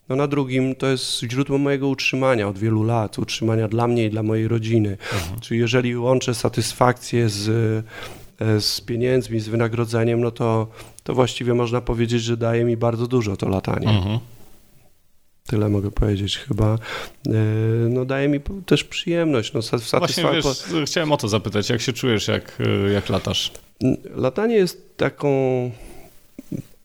No 0.10 0.16
na 0.16 0.28
drugim 0.28 0.76
to 0.76 0.88
jest 0.88 1.20
źródło 1.32 1.58
mojego 1.58 1.88
utrzymania 1.88 2.48
od 2.48 2.58
wielu 2.58 2.84
lat, 2.84 3.20
utrzymania 3.20 3.68
dla 3.68 3.88
mnie 3.88 4.06
i 4.06 4.10
dla 4.10 4.24
mojej 4.24 4.48
rodziny. 4.48 4.98
Czyli 5.42 5.60
jeżeli 5.60 5.98
łączę 5.98 6.36
satysfakcję 6.36 7.30
z, 7.30 7.50
e, 8.42 8.62
z 8.62 8.82
pieniędzmi, 8.82 9.40
z 9.40 9.48
wynagrodzeniem, 9.48 10.22
no 10.22 10.32
to, 10.32 10.68
to 11.04 11.14
właściwie 11.14 11.54
można 11.54 11.82
powiedzieć, 11.82 12.22
że 12.22 12.38
daje 12.38 12.66
mi 12.66 12.78
bardzo 12.78 13.08
dużo 13.08 13.38
to 13.38 13.50
latanie. 13.50 13.90
Mhm. 13.90 14.20
Tyle 15.50 15.70
mogę 15.70 15.92
powiedzieć 15.92 16.38
chyba. 16.38 16.74
E, 17.28 17.32
No 17.90 18.06
daje 18.06 18.28
mi 18.28 18.40
też 18.66 18.84
przyjemność. 18.84 19.54
No, 19.54 19.60
Właśnie, 20.00 20.24
wiesz, 20.34 20.46
chciałem 20.86 21.12
o 21.12 21.18
to 21.18 21.28
zapytać, 21.28 21.70
jak 21.70 21.82
się 21.82 21.94
czujesz, 21.94 22.28
jak, 22.28 22.58
y, 22.88 22.92
jak 22.94 23.10
latasz? 23.10 23.52
Latanie 24.16 24.56
jest 24.56 24.98
taką. 24.98 25.30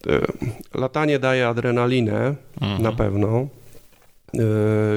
e, 0.06 0.20
Latanie 0.78 1.18
daje 1.18 1.48
adrenalinę 1.48 2.34
Mhm. 2.60 2.82
na 2.82 2.92
pewno, 2.92 3.28
e, 3.38 4.38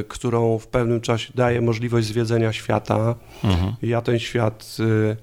którą 0.08 0.58
w 0.60 0.68
pewnym 0.68 1.02
czasie 1.02 1.32
daje 1.36 1.62
możliwość 1.62 2.08
zwiedzenia 2.08 2.54
świata. 2.54 3.16
Mhm. 3.44 3.74
Ja 3.82 4.02
ten 4.02 4.20
świat 4.20 4.78
e, 4.80 5.16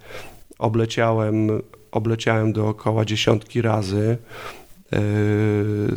obleciałem, 0.58 1.62
obleciałem 1.92 2.52
dookoła 2.52 3.04
dziesiątki 3.04 3.62
razy, 3.62 4.16
e, 4.92 4.98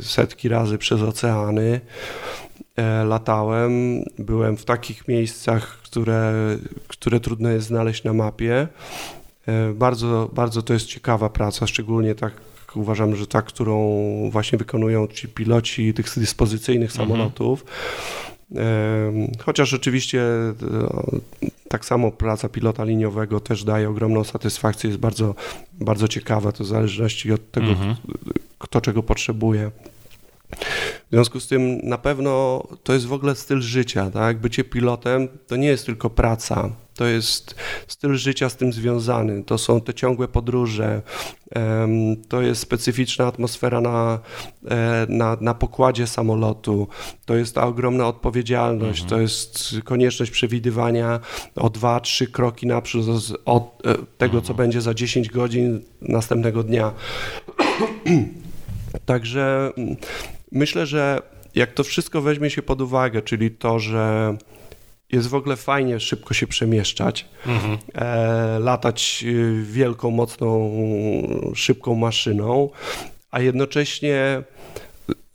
setki 0.01 0.49
razy 0.49 0.77
przez 0.77 1.01
oceany. 1.01 1.79
E, 2.75 3.03
Latałem, 3.05 3.71
byłem 4.19 4.57
w 4.57 4.65
takich 4.65 5.07
miejscach, 5.07 5.77
które, 5.83 6.33
które 6.87 7.19
trudno 7.19 7.49
jest 7.49 7.67
znaleźć 7.67 8.03
na 8.03 8.13
mapie. 8.13 8.67
E, 9.47 9.73
Bardzo, 9.73 10.29
bardzo 10.33 10.61
to 10.61 10.73
jest 10.73 10.85
ciekawa 10.85 11.29
praca, 11.29 11.67
szczególnie 11.67 12.15
tak 12.15 12.33
uważam, 12.75 13.15
że 13.15 13.27
ta, 13.27 13.41
którą 13.41 13.99
właśnie 14.31 14.57
wykonują 14.57 15.07
ci 15.07 15.27
piloci 15.27 15.93
tych 15.93 16.05
dyspozycyjnych 16.17 16.91
Mhm. 16.91 17.09
samolotów. 17.09 17.65
Em, 18.55 18.57
Chociaż 19.45 19.73
oczywiście 19.73 20.21
e, 20.21 20.53
tak 21.69 21.85
samo 21.85 22.11
praca 22.11 22.49
pilota 22.49 22.83
liniowego 22.83 23.39
też 23.39 23.63
daje 23.63 23.89
ogromną 23.89 24.23
satysfakcję, 24.23 24.87
jest 24.87 24.99
bardzo, 24.99 25.35
bardzo 25.73 26.07
ciekawa, 26.07 26.51
to 26.51 26.63
w 26.63 26.67
zależności 26.67 27.31
od 27.31 27.51
tego, 27.51 27.67
Mhm. 27.67 27.95
kto 28.59 28.81
czego 28.81 29.03
potrzebuje. 29.03 29.71
W 31.07 31.09
związku 31.09 31.39
z 31.39 31.47
tym 31.47 31.79
na 31.83 31.97
pewno 31.97 32.63
to 32.83 32.93
jest 32.93 33.05
w 33.05 33.13
ogóle 33.13 33.35
styl 33.35 33.61
życia, 33.61 34.11
tak? 34.11 34.39
Bycie 34.39 34.63
pilotem 34.63 35.27
to 35.47 35.55
nie 35.55 35.67
jest 35.67 35.85
tylko 35.85 36.09
praca, 36.09 36.69
to 36.95 37.05
jest 37.05 37.55
styl 37.87 38.15
życia 38.15 38.49
z 38.49 38.55
tym 38.55 38.73
związany, 38.73 39.43
to 39.43 39.57
są 39.57 39.81
te 39.81 39.93
ciągłe 39.93 40.27
podróże, 40.27 41.01
to 42.29 42.41
jest 42.41 42.61
specyficzna 42.61 43.27
atmosfera 43.27 43.81
na, 43.81 44.19
e, 44.69 45.05
na, 45.09 45.37
na 45.41 45.53
pokładzie 45.53 46.07
samolotu, 46.07 46.87
to 47.25 47.35
jest 47.35 47.55
ta 47.55 47.67
ogromna 47.67 48.07
odpowiedzialność, 48.07 49.03
to 49.03 49.19
jest 49.19 49.75
konieczność 49.83 50.31
przewidywania 50.31 51.19
o 51.55 51.69
dwa, 51.69 51.99
trzy 51.99 52.27
kroki 52.27 52.67
naprzód 52.67 53.05
od 53.45 53.85
e, 53.85 53.95
tego, 54.17 54.41
co 54.41 54.53
będzie 54.53 54.81
za 54.81 54.93
10 54.93 55.29
godzin 55.29 55.81
następnego 56.01 56.63
dnia. 56.63 56.93
Także 59.05 59.71
myślę, 60.51 60.85
że 60.85 61.21
jak 61.55 61.73
to 61.73 61.83
wszystko 61.83 62.21
weźmie 62.21 62.49
się 62.49 62.61
pod 62.61 62.81
uwagę, 62.81 63.21
czyli 63.21 63.51
to, 63.51 63.79
że 63.79 64.37
jest 65.11 65.27
w 65.27 65.35
ogóle 65.35 65.55
fajnie 65.55 65.99
szybko 65.99 66.33
się 66.33 66.47
przemieszczać, 66.47 67.25
Mhm. 67.45 67.77
e, 67.95 68.59
latać 68.59 69.23
y, 69.27 69.63
wielką, 69.63 70.11
mocną, 70.11 70.71
szybką 71.55 71.95
maszyną, 71.95 72.69
a 73.31 73.39
jednocześnie 73.41 74.43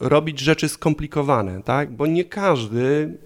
robić 0.00 0.40
rzeczy 0.40 0.68
skomplikowane, 0.68 1.62
tak? 1.62 1.90
Bo 1.92 2.06
nie 2.06 2.24
każdy, 2.24 3.16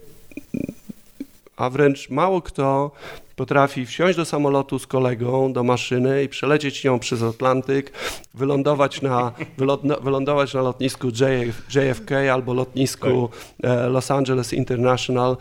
a 1.57 1.69
wręcz 1.69 2.09
mało 2.09 2.41
kto 2.41 2.91
potrafi 3.37 3.85
wsiąść 3.85 4.17
do 4.17 4.25
samolotu 4.25 4.79
z 4.79 4.87
kolegą, 4.87 5.53
do 5.53 5.63
maszyny 5.63 6.23
i 6.23 6.29
przelecieć 6.29 6.83
nią 6.83 6.99
przez 6.99 7.23
Atlantyk, 7.23 7.91
wylądować 8.33 9.01
na, 9.01 9.31
wylądować 10.01 10.53
na 10.53 10.61
lotnisku 10.61 11.07
JF, 11.07 11.75
JFK 11.75 12.11
albo 12.33 12.53
lotnisku 12.53 13.29
e, 13.63 13.89
Los 13.89 14.11
Angeles 14.11 14.53
International, 14.53 15.37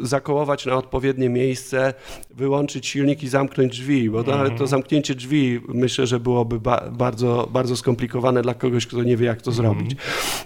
zakołować 0.00 0.66
na 0.66 0.76
odpowiednie 0.76 1.28
miejsce, 1.28 1.94
wyłączyć 2.30 2.86
silnik 2.86 3.22
i 3.22 3.28
zamknąć 3.28 3.72
drzwi, 3.72 4.10
bo 4.10 4.24
to, 4.24 4.30
nawet 4.30 4.48
to 4.48 4.52
mhm. 4.52 4.68
zamknięcie 4.68 5.14
drzwi 5.14 5.60
myślę, 5.68 6.06
że 6.06 6.20
byłoby 6.20 6.60
ba 6.60 6.90
bardzo, 6.92 7.48
bardzo 7.52 7.76
skomplikowane 7.76 8.42
dla 8.42 8.54
kogoś, 8.54 8.86
kto 8.86 9.02
nie 9.02 9.16
wie, 9.16 9.26
jak 9.26 9.42
to 9.42 9.52
zrobić. 9.52 9.94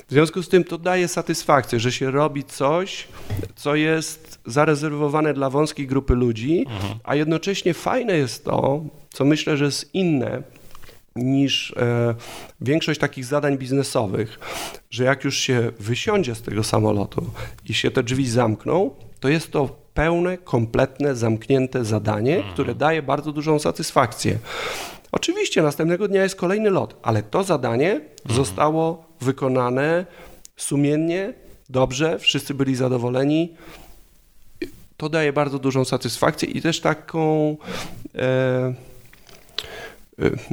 W 0.08 0.12
związku 0.12 0.42
z 0.42 0.48
tym 0.48 0.64
to 0.64 0.78
daje 0.78 1.08
satysfakcję, 1.08 1.80
że 1.80 1.92
się 1.92 2.10
robi 2.10 2.44
coś, 2.44 3.08
co 3.54 3.74
jest 3.74 4.40
zarezerwowane 4.46 5.34
dla 5.34 5.50
wąskiej 5.50 5.86
grupy 5.86 6.14
ludzi, 6.14 6.64
mhm. 6.68 6.98
a 7.04 7.14
jednocześnie 7.14 7.74
fajne 7.74 8.16
jest 8.16 8.44
to, 8.44 8.84
co 9.10 9.24
myślę, 9.24 9.56
że 9.56 9.64
jest 9.64 9.94
inne 9.94 10.42
niż 11.16 11.74
e, 11.76 12.14
większość 12.60 13.00
takich 13.00 13.24
zadań 13.24 13.58
biznesowych, 13.58 14.38
że 14.90 15.04
jak 15.04 15.24
już 15.24 15.36
się 15.36 15.72
wysiądzie 15.78 16.34
z 16.34 16.42
tego 16.42 16.64
samolotu 16.64 17.30
i 17.68 17.74
się 17.74 17.90
te 17.90 18.02
drzwi 18.02 18.28
zamkną, 18.28 18.90
to 19.22 19.28
jest 19.28 19.50
to 19.52 19.68
pełne, 19.94 20.38
kompletne, 20.38 21.16
zamknięte 21.16 21.84
zadanie, 21.84 22.36
mhm. 22.36 22.54
które 22.54 22.74
daje 22.74 23.02
bardzo 23.02 23.32
dużą 23.32 23.58
satysfakcję. 23.58 24.38
Oczywiście 25.12 25.62
następnego 25.62 26.08
dnia 26.08 26.22
jest 26.22 26.36
kolejny 26.36 26.70
lot, 26.70 26.96
ale 27.02 27.22
to 27.22 27.44
zadanie 27.44 27.92
mhm. 27.92 28.36
zostało 28.36 29.04
wykonane 29.20 30.06
sumiennie, 30.56 31.34
dobrze, 31.70 32.18
wszyscy 32.18 32.54
byli 32.54 32.74
zadowoleni. 32.74 33.54
To 34.96 35.08
daje 35.08 35.32
bardzo 35.32 35.58
dużą 35.58 35.84
satysfakcję 35.84 36.48
i 36.48 36.62
też 36.62 36.80
taką. 36.80 37.56
E, 38.14 38.22
e 38.22 38.91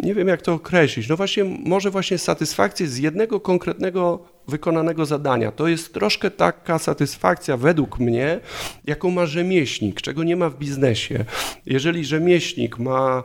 nie 0.03 0.13
wiem 0.13 0.28
jak 0.28 0.41
to 0.41 0.53
określić, 0.53 1.09
no 1.09 1.17
właśnie, 1.17 1.43
może 1.43 1.91
właśnie 1.91 2.17
satysfakcję 2.17 2.88
z 2.88 2.97
jednego 2.97 3.39
konkretnego 3.39 4.26
wykonanego 4.47 5.05
zadania. 5.05 5.51
To 5.51 5.67
jest 5.67 5.93
troszkę 5.93 6.32
taka 6.32 6.80
satysfakcja 6.80 7.57
według 7.57 7.99
mnie, 7.99 8.39
jaką 8.86 9.11
ma 9.11 9.26
rzemieślnik, 9.26 10.01
czego 10.01 10.24
nie 10.24 10.36
ma 10.36 10.49
w 10.49 10.57
biznesie. 10.57 11.26
Jeżeli 11.65 12.05
rzemieślnik 12.05 12.80
ma 12.80 13.24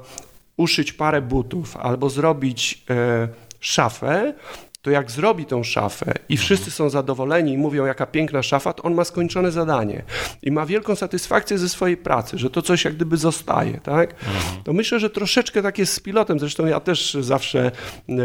uszyć 0.57 0.93
parę 0.93 1.23
butów 1.23 1.77
albo 1.77 2.11
zrobić 2.11 2.85
e, 2.91 3.29
szafę, 3.61 4.35
to 4.85 4.91
jak 4.91 5.11
zrobi 5.11 5.45
tą 5.45 5.63
szafę 5.63 6.15
i 6.29 6.37
wszyscy 6.37 6.71
są 6.71 6.91
zadowoleni 6.91 7.53
i 7.53 7.59
mówią, 7.59 7.87
jaka 7.87 8.07
piękna 8.07 8.43
szafa, 8.43 8.73
to 8.73 8.83
on 8.83 8.95
ma 8.95 9.05
skończone 9.05 9.53
zadanie 9.53 10.03
i 10.43 10.53
ma 10.53 10.67
wielką 10.67 10.95
satysfakcję 10.95 11.59
ze 11.59 11.69
swojej 11.69 11.97
pracy, 11.97 12.39
że 12.39 12.51
to 12.51 12.63
coś 12.63 12.85
jak 12.85 12.95
gdyby 12.95 13.17
zostaje, 13.17 13.81
tak? 13.81 14.11
Mhm. 14.11 14.63
To 14.65 14.73
myślę, 14.73 15.01
że 15.01 15.11
troszeczkę 15.11 15.63
tak 15.63 15.79
jest 15.79 15.93
z 15.93 16.01
pilotem, 16.01 16.39
zresztą 16.39 16.67
ja 16.67 16.81
też 16.81 17.15
zawsze 17.21 17.71
yy, 18.09 18.17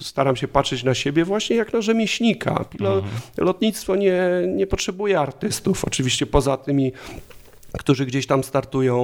staram 0.00 0.36
się 0.36 0.48
patrzeć 0.48 0.84
na 0.84 0.94
siebie 0.94 1.24
właśnie 1.24 1.56
jak 1.56 1.72
na 1.72 1.80
rzemieślnika. 1.80 2.64
Pilot, 2.64 3.04
mhm. 3.04 3.22
Lotnictwo 3.36 3.96
nie, 3.96 4.22
nie 4.48 4.66
potrzebuje 4.66 5.20
artystów, 5.20 5.84
oczywiście 5.84 6.26
poza 6.26 6.56
tymi 6.56 6.92
którzy 7.78 8.06
gdzieś 8.06 8.26
tam 8.26 8.44
startują 8.44 8.96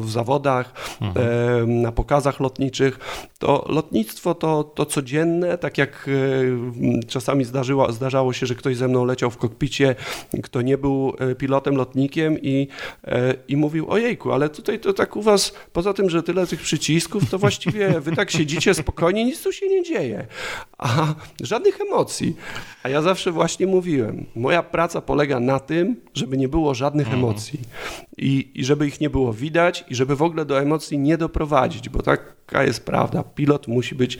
w 0.00 0.10
zawodach, 0.10 0.72
mhm. 1.00 1.80
na 1.82 1.92
pokazach 1.92 2.40
lotniczych, 2.40 2.98
to 3.38 3.64
lotnictwo 3.68 4.34
to, 4.34 4.64
to 4.64 4.86
codzienne, 4.86 5.58
tak 5.58 5.78
jak 5.78 6.10
czasami 7.08 7.44
zdarzyło, 7.44 7.92
zdarzało 7.92 8.32
się, 8.32 8.46
że 8.46 8.54
ktoś 8.54 8.76
ze 8.76 8.88
mną 8.88 9.04
leciał 9.04 9.30
w 9.30 9.36
kokpicie, 9.36 9.94
kto 10.42 10.62
nie 10.62 10.78
był 10.78 11.12
e, 11.18 11.34
pilotem, 11.34 11.76
lotnikiem 11.76 12.38
i, 12.42 12.68
e, 13.04 13.34
i 13.48 13.56
mówił, 13.56 13.90
ojejku, 13.90 14.32
ale 14.32 14.48
tutaj 14.48 14.80
to 14.80 14.92
tak 14.92 15.16
u 15.16 15.22
was, 15.22 15.54
poza 15.72 15.92
tym, 15.92 16.10
że 16.10 16.22
tyle 16.22 16.46
tych 16.46 16.60
przycisków, 16.60 17.30
to 17.30 17.38
właściwie 17.38 18.00
wy 18.00 18.16
tak 18.16 18.30
siedzicie 18.30 18.74
spokojnie, 18.74 19.24
nic 19.24 19.42
tu 19.42 19.52
się 19.52 19.68
nie 19.68 19.82
dzieje, 19.82 20.26
a 20.78 21.14
żadnych 21.42 21.80
emocji. 21.80 22.36
A 22.82 22.88
ja 22.88 23.02
zawsze 23.02 23.32
właśnie 23.32 23.66
mówiłem, 23.66 24.26
moja 24.36 24.62
praca 24.62 25.00
polega 25.00 25.40
na 25.40 25.60
tym, 25.60 25.96
żeby 26.14 26.36
nie 26.36 26.48
było 26.48 26.74
żadnych 26.74 27.06
mhm. 27.06 27.24
emocji 27.24 27.45
emocji. 27.46 27.60
I, 28.18 28.50
I 28.54 28.64
żeby 28.64 28.86
ich 28.86 29.00
nie 29.00 29.10
było 29.10 29.32
widać, 29.32 29.84
i 29.88 29.94
żeby 29.94 30.16
w 30.16 30.22
ogóle 30.22 30.44
do 30.44 30.60
emocji 30.60 30.98
nie 30.98 31.18
doprowadzić, 31.18 31.88
bo 31.88 32.02
taka 32.02 32.64
jest 32.64 32.84
prawda. 32.84 33.22
Pilot 33.22 33.68
musi 33.68 33.94
być 33.94 34.18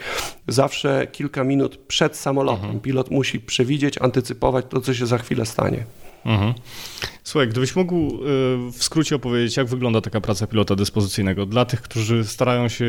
zawsze 0.49 1.07
kilka 1.13 1.45
minut 1.45 1.77
przed 1.77 2.17
samolotem. 2.17 2.65
Mhm. 2.65 2.81
Pilot 2.81 3.11
musi 3.11 3.41
przewidzieć, 3.41 3.99
antycypować 3.99 4.67
to, 4.69 4.81
co 4.81 4.95
się 4.95 5.07
za 5.07 5.19
chwilę 5.19 5.47
stanie. 5.47 5.85
Mhm. 6.25 6.55
Słuchaj, 7.25 7.49
gdybyś 7.49 7.77
mógł 7.77 7.95
y, 7.97 8.17
w 8.73 8.83
skrócie 8.83 9.17
opowiedzieć, 9.17 9.57
jak 9.57 9.67
wygląda 9.67 10.01
taka 10.01 10.21
praca 10.21 10.47
pilota 10.47 10.77
dyspozycyjnego 10.77 11.47
dla 11.47 11.65
tych, 11.65 11.83
którzy 11.83 12.25
starają 12.25 12.69
się 12.69 12.85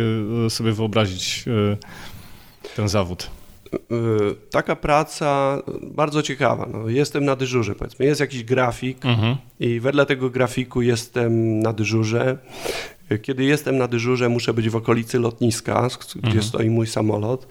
y, 0.46 0.50
sobie 0.50 0.72
wyobrazić 0.72 1.46
y, 1.48 1.78
ten 2.76 2.88
zawód. 2.88 3.30
Y, 3.74 4.36
taka 4.52 4.76
praca 4.76 5.62
bardzo 5.82 6.22
ciekawa. 6.22 6.68
No, 6.74 6.90
jestem 6.90 7.26
na 7.26 7.36
dyżurze, 7.36 7.76
powiedzmy. 7.76 8.06
Jest 8.06 8.22
jakiś 8.22 8.44
grafik 8.44 9.06
mhm. 9.06 9.36
i 9.60 9.80
wedle 9.80 10.06
tego 10.06 10.30
grafiku 10.30 10.82
jestem 10.82 11.60
na 11.60 11.74
dyżurze. 11.74 12.38
Kiedy 13.22 13.44
jestem 13.44 13.78
na 13.78 13.88
dyżurze, 13.88 14.30
muszę 14.30 14.54
być 14.54 14.70
w 14.70 14.76
okolicy 14.76 15.20
lotniska, 15.20 15.88
gdzie 16.16 16.28
mhm. 16.28 16.44
stoi 16.44 16.70
mój 16.70 16.88
samolot, 16.88 17.48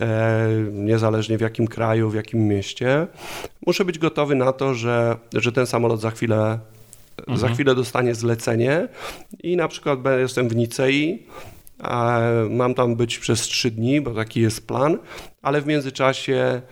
e, 0.00 0.48
niezależnie 0.72 1.38
w 1.38 1.40
jakim 1.40 1.66
kraju, 1.66 2.10
w 2.10 2.14
jakim 2.14 2.48
mieście. 2.48 3.06
Muszę 3.66 3.84
być 3.84 3.98
gotowy 3.98 4.34
na 4.34 4.52
to, 4.52 4.74
że, 4.74 5.16
że 5.32 5.52
ten 5.52 5.66
samolot 5.66 6.00
za 6.00 6.10
chwilę, 6.10 6.58
mhm. 7.18 7.38
za 7.38 7.48
chwilę 7.48 7.74
dostanie 7.74 8.14
zlecenie 8.14 8.88
i 9.42 9.56
na 9.56 9.68
przykład 9.68 9.98
jestem 10.18 10.48
w 10.48 10.56
Nicei, 10.56 11.22
Mam 12.50 12.74
tam 12.74 12.96
być 12.96 13.18
przez 13.18 13.40
trzy 13.40 13.70
dni, 13.70 14.00
bo 14.00 14.14
taki 14.14 14.40
jest 14.40 14.66
plan, 14.66 14.98
ale 15.42 15.60
w 15.60 15.66
międzyczasie 15.66 16.62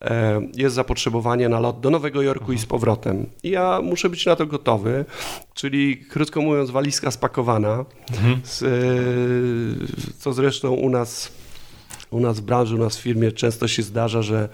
e, 0.00 0.40
jest 0.56 0.74
zapotrzebowanie 0.74 1.48
na 1.48 1.60
lot 1.60 1.80
do 1.80 1.90
Nowego 1.90 2.22
Jorku 2.22 2.52
i 2.52 2.58
z 2.58 2.66
powrotem. 2.66 3.26
I 3.42 3.50
ja 3.50 3.80
muszę 3.82 4.10
być 4.10 4.26
na 4.26 4.36
to 4.36 4.46
gotowy, 4.46 5.04
czyli 5.54 5.98
krótko 5.98 6.40
mówiąc, 6.40 6.70
walizka 6.70 7.10
spakowana, 7.10 7.84
mhm. 8.12 8.40
z, 8.44 8.62
e, 8.62 8.66
co 10.18 10.32
zresztą 10.32 10.70
u 10.70 10.90
nas, 10.90 11.32
u 12.10 12.20
nas 12.20 12.40
w 12.40 12.42
branży, 12.42 12.74
u 12.74 12.78
nas 12.78 12.96
w 12.96 13.00
firmie 13.00 13.32
często 13.32 13.68
się 13.68 13.82
zdarza, 13.82 14.22
że 14.22 14.48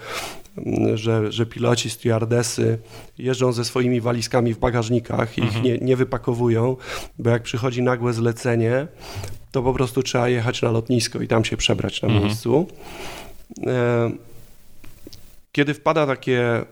że, 0.93 1.31
że 1.31 1.45
piloci, 1.45 1.89
stewardesy 1.89 2.79
jeżdżą 3.17 3.51
ze 3.51 3.65
swoimi 3.65 4.01
walizkami 4.01 4.53
w 4.53 4.57
bagażnikach 4.57 5.37
i 5.37 5.41
mhm. 5.41 5.57
ich 5.57 5.71
nie, 5.71 5.85
nie 5.85 5.95
wypakowują, 5.95 6.75
bo 7.19 7.29
jak 7.29 7.43
przychodzi 7.43 7.81
nagłe 7.81 8.13
zlecenie, 8.13 8.87
to 9.51 9.63
po 9.63 9.73
prostu 9.73 10.03
trzeba 10.03 10.29
jechać 10.29 10.61
na 10.61 10.71
lotnisko 10.71 11.21
i 11.21 11.27
tam 11.27 11.45
się 11.45 11.57
przebrać 11.57 12.01
na 12.01 12.07
mhm. 12.07 12.25
miejscu. 12.25 12.67
E, 13.67 14.11
kiedy 15.51 15.73
wpada 15.73 16.07
takie 16.07 16.65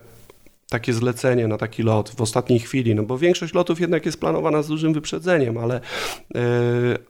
takie 0.75 0.93
zlecenie 0.93 1.47
na 1.47 1.57
taki 1.57 1.83
lot 1.83 2.09
w 2.09 2.21
ostatniej 2.21 2.59
chwili, 2.59 2.95
no 2.95 3.03
bo 3.03 3.17
większość 3.17 3.53
lotów 3.53 3.79
jednak 3.79 4.05
jest 4.05 4.19
planowana 4.19 4.61
z 4.61 4.67
dużym 4.67 4.93
wyprzedzeniem, 4.93 5.57
ale, 5.57 5.75
e, 5.75 6.41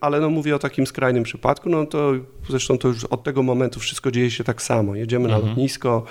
ale 0.02 0.20
no 0.20 0.30
mówię 0.30 0.56
o 0.56 0.60
takim 0.60 0.88
skrajnym 0.88 1.24
przypadku, 1.24 1.70
no 1.70 1.86
to 1.86 2.14
zresztą 2.50 2.78
to 2.78 2.88
już 2.88 3.04
od 3.04 3.24
tego 3.24 3.44
momentu 3.44 3.80
wszystko 3.80 4.12
dzieje 4.12 4.32
się 4.32 4.44
tak 4.44 4.62
samo. 4.62 4.96
Jedziemy 4.96 5.26
mhm. 5.26 5.44
na 5.44 5.50
lotnisko, 5.50 6.04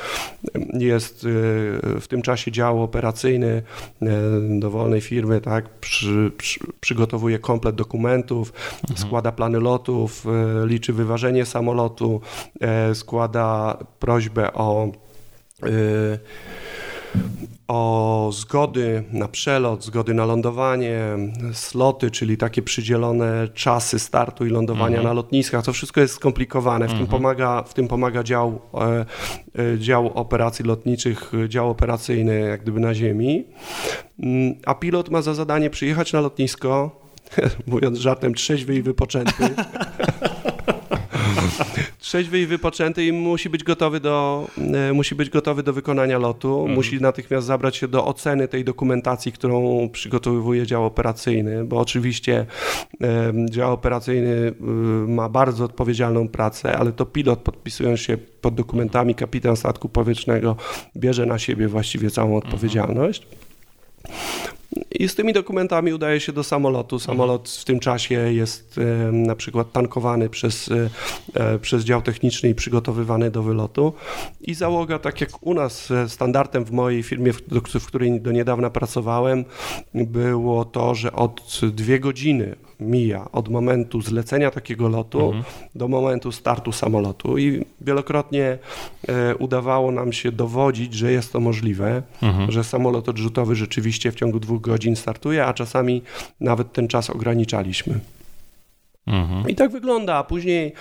jest 0.72 1.24
e, 1.24 2.00
w 2.00 2.04
tym 2.08 2.22
czasie 2.22 2.52
dział 2.52 2.82
operacyjny 2.82 3.62
e, 4.02 4.08
dowolnej 4.58 5.00
firmy, 5.00 5.40
tak, 5.40 5.68
przy, 5.68 6.32
przy, 6.36 6.60
przygotowuje 6.80 7.38
komplet 7.38 7.76
dokumentów, 7.76 8.52
mhm. 8.82 8.98
składa 8.98 9.32
plany 9.32 9.60
lotów, 9.60 10.26
liczy 10.64 10.92
wyważenie 10.92 11.46
samolotu, 11.46 12.20
składa 12.94 13.78
prośbę 13.98 14.52
o 14.52 14.92
o 17.68 18.30
zgody 18.32 19.04
na 19.12 19.28
przelot, 19.28 19.84
zgody 19.84 20.14
na 20.14 20.24
lądowanie, 20.26 21.00
sloty, 21.52 22.10
czyli 22.10 22.36
takie 22.36 22.62
przydzielone 22.62 23.48
czasy 23.54 23.98
startu 23.98 24.46
i 24.46 24.50
lądowania 24.50 24.96
mhm. 24.96 25.04
na 25.04 25.12
lotniskach. 25.12 25.64
To 25.64 25.72
wszystko 25.72 26.00
jest 26.00 26.14
skomplikowane. 26.14 26.86
W, 26.86 26.90
mhm. 26.90 27.06
tym, 27.06 27.10
pomaga, 27.10 27.62
w 27.62 27.74
tym 27.74 27.88
pomaga 27.88 28.22
dział, 28.22 28.60
e, 28.74 29.06
e, 29.58 29.78
dział 29.78 30.12
operacji 30.14 30.64
lotniczych, 30.64 31.32
dział 31.48 31.70
operacyjny 31.70 32.40
jak 32.40 32.62
gdyby 32.62 32.80
na 32.80 32.94
ziemi. 32.94 33.44
Mm, 34.18 34.54
a 34.66 34.74
pilot 34.74 35.10
ma 35.10 35.22
za 35.22 35.34
zadanie 35.34 35.70
przyjechać 35.70 36.12
na 36.12 36.20
lotnisko, 36.20 37.00
mówiąc 37.66 37.98
żartem, 37.98 38.34
trzeźwy 38.34 38.74
i 38.74 38.82
wypoczęty. 38.82 39.44
trzeźwy 42.04 42.40
i 42.40 42.46
wypoczęty 42.46 43.06
i 43.06 43.12
musi 43.12 43.50
być 43.50 43.64
gotowy 43.64 44.00
do, 44.00 44.46
e, 44.74 44.92
musi 44.92 45.14
być 45.14 45.30
gotowy 45.30 45.62
do 45.62 45.72
wykonania 45.72 46.18
lotu, 46.18 46.58
mhm. 46.58 46.74
musi 46.74 47.00
natychmiast 47.00 47.46
zabrać 47.46 47.76
się 47.76 47.88
do 47.88 48.06
oceny 48.06 48.48
tej 48.48 48.64
dokumentacji, 48.64 49.32
którą 49.32 49.88
przygotowuje 49.88 50.66
dział 50.66 50.84
operacyjny, 50.84 51.64
bo 51.64 51.80
oczywiście 51.80 52.46
dział 53.50 53.72
operacyjny 53.72 54.30
y, 54.30 54.54
ma 55.08 55.28
bardzo 55.28 55.64
odpowiedzialną 55.64 56.28
pracę, 56.28 56.78
ale 56.78 56.92
to 56.92 57.06
pilot 57.06 57.38
podpisując 57.38 58.00
się 58.00 58.16
pod 58.40 58.54
dokumentami, 58.54 59.14
kapitan 59.14 59.56
statku 59.56 59.88
powietrznego 59.88 60.56
bierze 60.96 61.26
na 61.26 61.38
siebie 61.38 61.68
właściwie 61.68 62.10
całą 62.10 62.36
mhm. 62.36 62.52
I 64.90 65.08
z 65.08 65.14
tymi 65.14 65.32
dokumentami 65.32 65.92
udaje 65.92 66.20
się 66.20 66.32
do 66.32 66.44
samolotu. 66.44 66.98
Samolot 66.98 67.48
w 67.48 67.64
tym 67.64 67.80
czasie 67.80 68.14
jest 68.14 68.78
e, 68.78 69.12
na 69.12 69.36
przykład 69.36 69.72
tankowany 69.72 70.28
przez, 70.28 70.70
e, 70.70 70.90
e, 71.34 71.58
przez 71.58 71.84
dział 71.84 72.02
techniczny 72.02 72.48
i 72.48 72.54
przygotowywany 72.54 73.30
do 73.30 73.42
wylotu. 73.42 73.92
I 74.40 74.54
załoga, 74.54 74.98
tak 74.98 75.20
jak 75.20 75.46
u 75.46 75.54
nas, 75.54 75.92
standardem 76.08 76.64
w 76.64 76.70
mojej 76.70 77.02
firmie, 77.02 77.32
w 77.80 77.86
której 77.86 78.20
do 78.20 78.32
niedawna 78.32 78.70
pracowałem, 78.70 79.44
było 79.94 80.64
to, 80.64 80.94
że 80.94 81.12
od 81.12 81.60
dwie 81.62 82.00
godziny 82.00 82.56
mija 82.80 83.28
od 83.32 83.48
momentu 83.48 84.00
zlecenia 84.00 84.50
takiego 84.50 84.88
lotu 84.88 85.26
mhm. 85.26 85.44
do 85.74 85.88
momentu 85.88 86.32
startu 86.32 86.72
samolotu 86.72 87.38
i 87.38 87.64
wielokrotnie 87.80 88.58
e, 89.08 89.34
udawało 89.34 89.90
nam 89.90 90.12
się 90.12 90.32
dowodzić, 90.32 90.94
że 90.94 91.12
jest 91.12 91.32
to 91.32 91.40
możliwe, 91.40 92.02
mhm. 92.22 92.52
że 92.52 92.64
samolot 92.64 93.08
odrzutowy 93.08 93.56
rzeczywiście 93.56 94.12
w 94.12 94.14
ciągu 94.14 94.40
dwóch 94.40 94.60
godzin 94.60 94.96
startuje, 94.96 95.46
a 95.46 95.54
czasami 95.54 96.02
nawet 96.40 96.72
ten 96.72 96.88
czas 96.88 97.10
ograniczaliśmy. 97.10 98.00
Mhm. 99.06 99.48
I 99.48 99.54
tak 99.54 99.70
wygląda, 99.70 100.14
a 100.14 100.24
później 100.24 100.72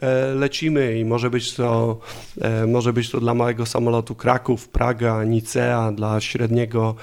e, 0.00 0.34
lecimy 0.34 0.98
i 0.98 1.04
może 1.04 1.30
być 1.30 1.54
to 1.54 1.98
e, 2.40 2.66
może 2.66 2.92
być 2.92 3.10
to 3.10 3.20
dla 3.20 3.34
małego 3.34 3.66
samolotu 3.66 4.14
Kraków, 4.14 4.68
Praga, 4.68 5.24
Nicea, 5.24 5.92
dla 5.92 6.20
średniego 6.20 6.94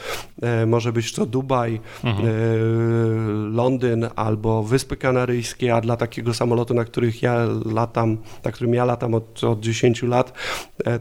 e, 0.41 0.65
może 0.65 0.93
być 0.93 1.13
to 1.13 1.25
Dubaj, 1.25 1.79
mhm. 2.03 2.25
Londyn 3.55 4.07
albo 4.15 4.63
Wyspy 4.63 4.97
Kanaryjskie, 4.97 5.75
a 5.75 5.81
dla 5.81 5.97
takiego 5.97 6.33
samolotu, 6.33 6.73
na 6.73 6.85
których 6.85 7.21
ja 7.21 7.37
latam, 7.65 8.17
na 8.43 8.51
którym 8.51 8.73
ja 8.73 8.85
latam 8.85 9.13
od, 9.13 9.43
od 9.43 9.59
10 9.59 10.03
lat, 10.03 10.33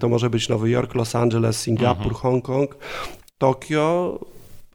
to 0.00 0.08
może 0.08 0.30
być 0.30 0.48
Nowy 0.48 0.70
Jork, 0.70 0.94
Los 0.94 1.14
Angeles, 1.14 1.60
Singapur, 1.60 2.06
mhm. 2.06 2.14
Hongkong, 2.14 2.76
Tokio, 3.38 4.18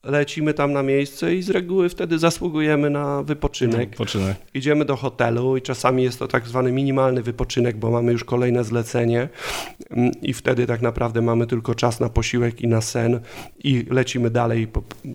lecimy 0.03 0.53
tam 0.53 0.73
na 0.73 0.83
miejsce 0.83 1.35
i 1.35 1.41
z 1.41 1.49
reguły 1.49 1.89
wtedy 1.89 2.19
zasługujemy 2.19 2.89
na 2.89 3.23
wypoczynek. 3.23 3.89
wypoczynek. 3.89 4.37
Idziemy 4.53 4.85
do 4.85 4.95
hotelu 4.95 5.57
i 5.57 5.61
czasami 5.61 6.03
jest 6.03 6.19
to 6.19 6.27
tak 6.27 6.47
zwany 6.47 6.71
minimalny 6.71 7.21
wypoczynek, 7.21 7.77
bo 7.77 7.91
mamy 7.91 8.11
już 8.11 8.23
kolejne 8.23 8.63
zlecenie 8.63 9.29
mm, 9.89 10.11
i 10.21 10.33
wtedy 10.33 10.67
tak 10.67 10.81
naprawdę 10.81 11.21
mamy 11.21 11.47
tylko 11.47 11.75
czas 11.75 11.99
na 11.99 12.09
posiłek 12.09 12.61
i 12.61 12.67
na 12.67 12.81
sen 12.81 13.19
i 13.63 13.85
lecimy 13.89 14.29
dalej 14.29 14.67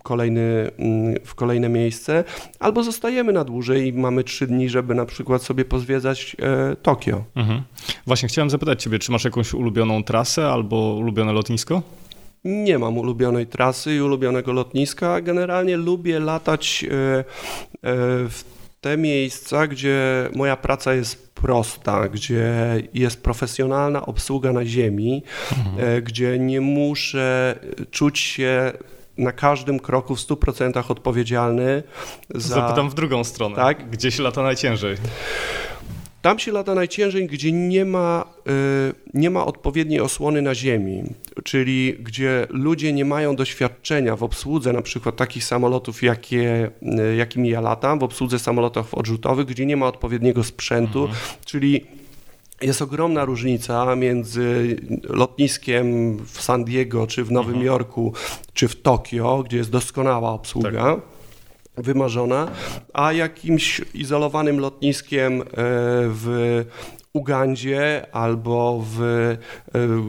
kolejny, 0.03 0.71
mm, 0.79 1.15
w 1.25 1.35
kolejne 1.35 1.69
miejsce, 1.69 2.25
albo 2.59 2.83
zostajemy 2.83 3.33
na 3.33 3.45
dłużej 3.45 3.87
i 3.87 3.93
mamy 3.93 4.25
trzy 4.25 4.47
dni, 4.47 4.69
żeby 4.69 4.95
na 4.95 5.07
przykład 5.07 5.43
sobie 5.43 5.65
pozwiedzać 5.65 6.37
e, 6.43 6.77
Tokio. 6.77 7.25
Mhm. 7.35 7.63
Właśnie 8.07 8.29
chciałem 8.29 8.51
zapytać 8.51 8.83
Ciebie, 8.83 8.99
czy 8.99 9.13
masz 9.13 9.25
jakąś 9.25 9.55
ulubioną 9.55 10.05
trasę 10.05 10.49
albo 10.49 10.95
ulubione 10.95 11.33
lotnisko? 11.33 11.83
Nie 12.49 12.79
mam 12.79 12.99
ulubionej 12.99 13.47
trasy 13.47 13.95
i 13.95 14.01
ulubionego 14.01 14.53
lotniska. 14.53 15.21
Generalnie 15.21 15.77
lubię 15.77 16.21
latać 16.21 16.85
e, 16.85 16.89
e, 16.89 17.25
w 18.29 18.45
te 18.81 18.97
miejsca, 18.97 19.67
gdzie 19.67 20.29
moja 20.35 20.57
praca 20.57 20.95
jest 20.95 21.35
prosta, 21.35 22.09
gdzie 22.09 22.53
jest 22.95 23.23
profesjonalna 23.23 24.07
obsługa 24.07 24.53
na 24.53 24.65
ziemi, 24.65 25.23
mhm. 25.59 25.97
E, 25.97 26.03
gdzie 26.03 26.39
nie 26.39 26.61
muszę 26.61 27.59
czuć 27.91 28.19
się 28.19 28.73
na 29.19 29.33
każdym 29.33 29.81
kroku 29.81 30.17
w 30.17 30.19
100% 30.19 30.91
odpowiedzialny 30.91 31.83
za... 32.35 32.55
Zapytam 32.55 32.91
w 32.91 32.95
drugą 32.95 33.25
stronę. 33.25 33.57
Tak? 33.57 33.91
Gdzie 33.91 34.11
się 34.11 34.23
lata 34.23 34.43
najciężej? 34.43 34.97
Tam 36.23 36.39
się 36.39 36.53
lata 36.53 36.75
najciężej, 36.75 37.27
gdzie 37.27 37.53
nie 37.53 37.85
ma, 37.85 38.25
y, 38.49 38.95
nie 39.15 39.31
ma 39.31 39.47
odpowiedniej 39.47 40.01
osłony 40.01 40.43
na 40.43 40.55
ziemi, 40.55 41.03
czyli 41.45 41.95
gdzie 42.01 42.47
ludzie 42.51 42.93
nie 42.93 43.05
mają 43.05 43.37
doświadczenia 43.37 44.17
w 44.17 44.23
obsłudze 44.23 44.73
na 44.73 44.83
przykład 44.83 45.17
takich 45.17 45.45
samolotów, 45.45 46.03
jakie, 46.03 46.71
y, 47.13 47.17
jakimi 47.17 47.49
ja 47.49 47.61
latam, 47.61 47.99
w 47.99 48.03
obsłudze 48.03 48.39
samolotów 48.39 48.95
odrzutowych, 48.95 49.47
gdzie 49.47 49.67
nie 49.67 49.77
ma 49.77 49.87
odpowiedniego 49.87 50.45
sprzętu, 50.45 51.01
mhm. 51.01 51.19
czyli 51.45 51.87
jest 52.63 52.83
ogromna 52.83 53.25
różnica 53.25 53.97
między 53.97 54.77
lotniskiem 55.03 56.17
w 56.25 56.43
San 56.43 56.65
Diego, 56.65 57.07
czy 57.07 57.25
w 57.25 57.31
Nowym 57.31 57.55
mhm. 57.55 57.67
Jorku, 57.67 58.13
czy 58.55 58.69
w 58.69 58.83
Tokio, 58.83 59.43
gdzie 59.43 59.57
jest 59.57 59.71
doskonała 59.71 60.31
obsługa. 60.31 60.71
Tak 60.85 61.18
wymarzona, 61.83 62.51
a 62.93 63.13
jakimś 63.13 63.81
izolowanym 63.95 64.59
lotniskiem 64.59 65.43
e, 65.43 65.45
w 66.09 66.65
Ugandzie 67.13 68.07
albo 68.13 68.85
w, 68.87 69.01
e, 69.03 69.37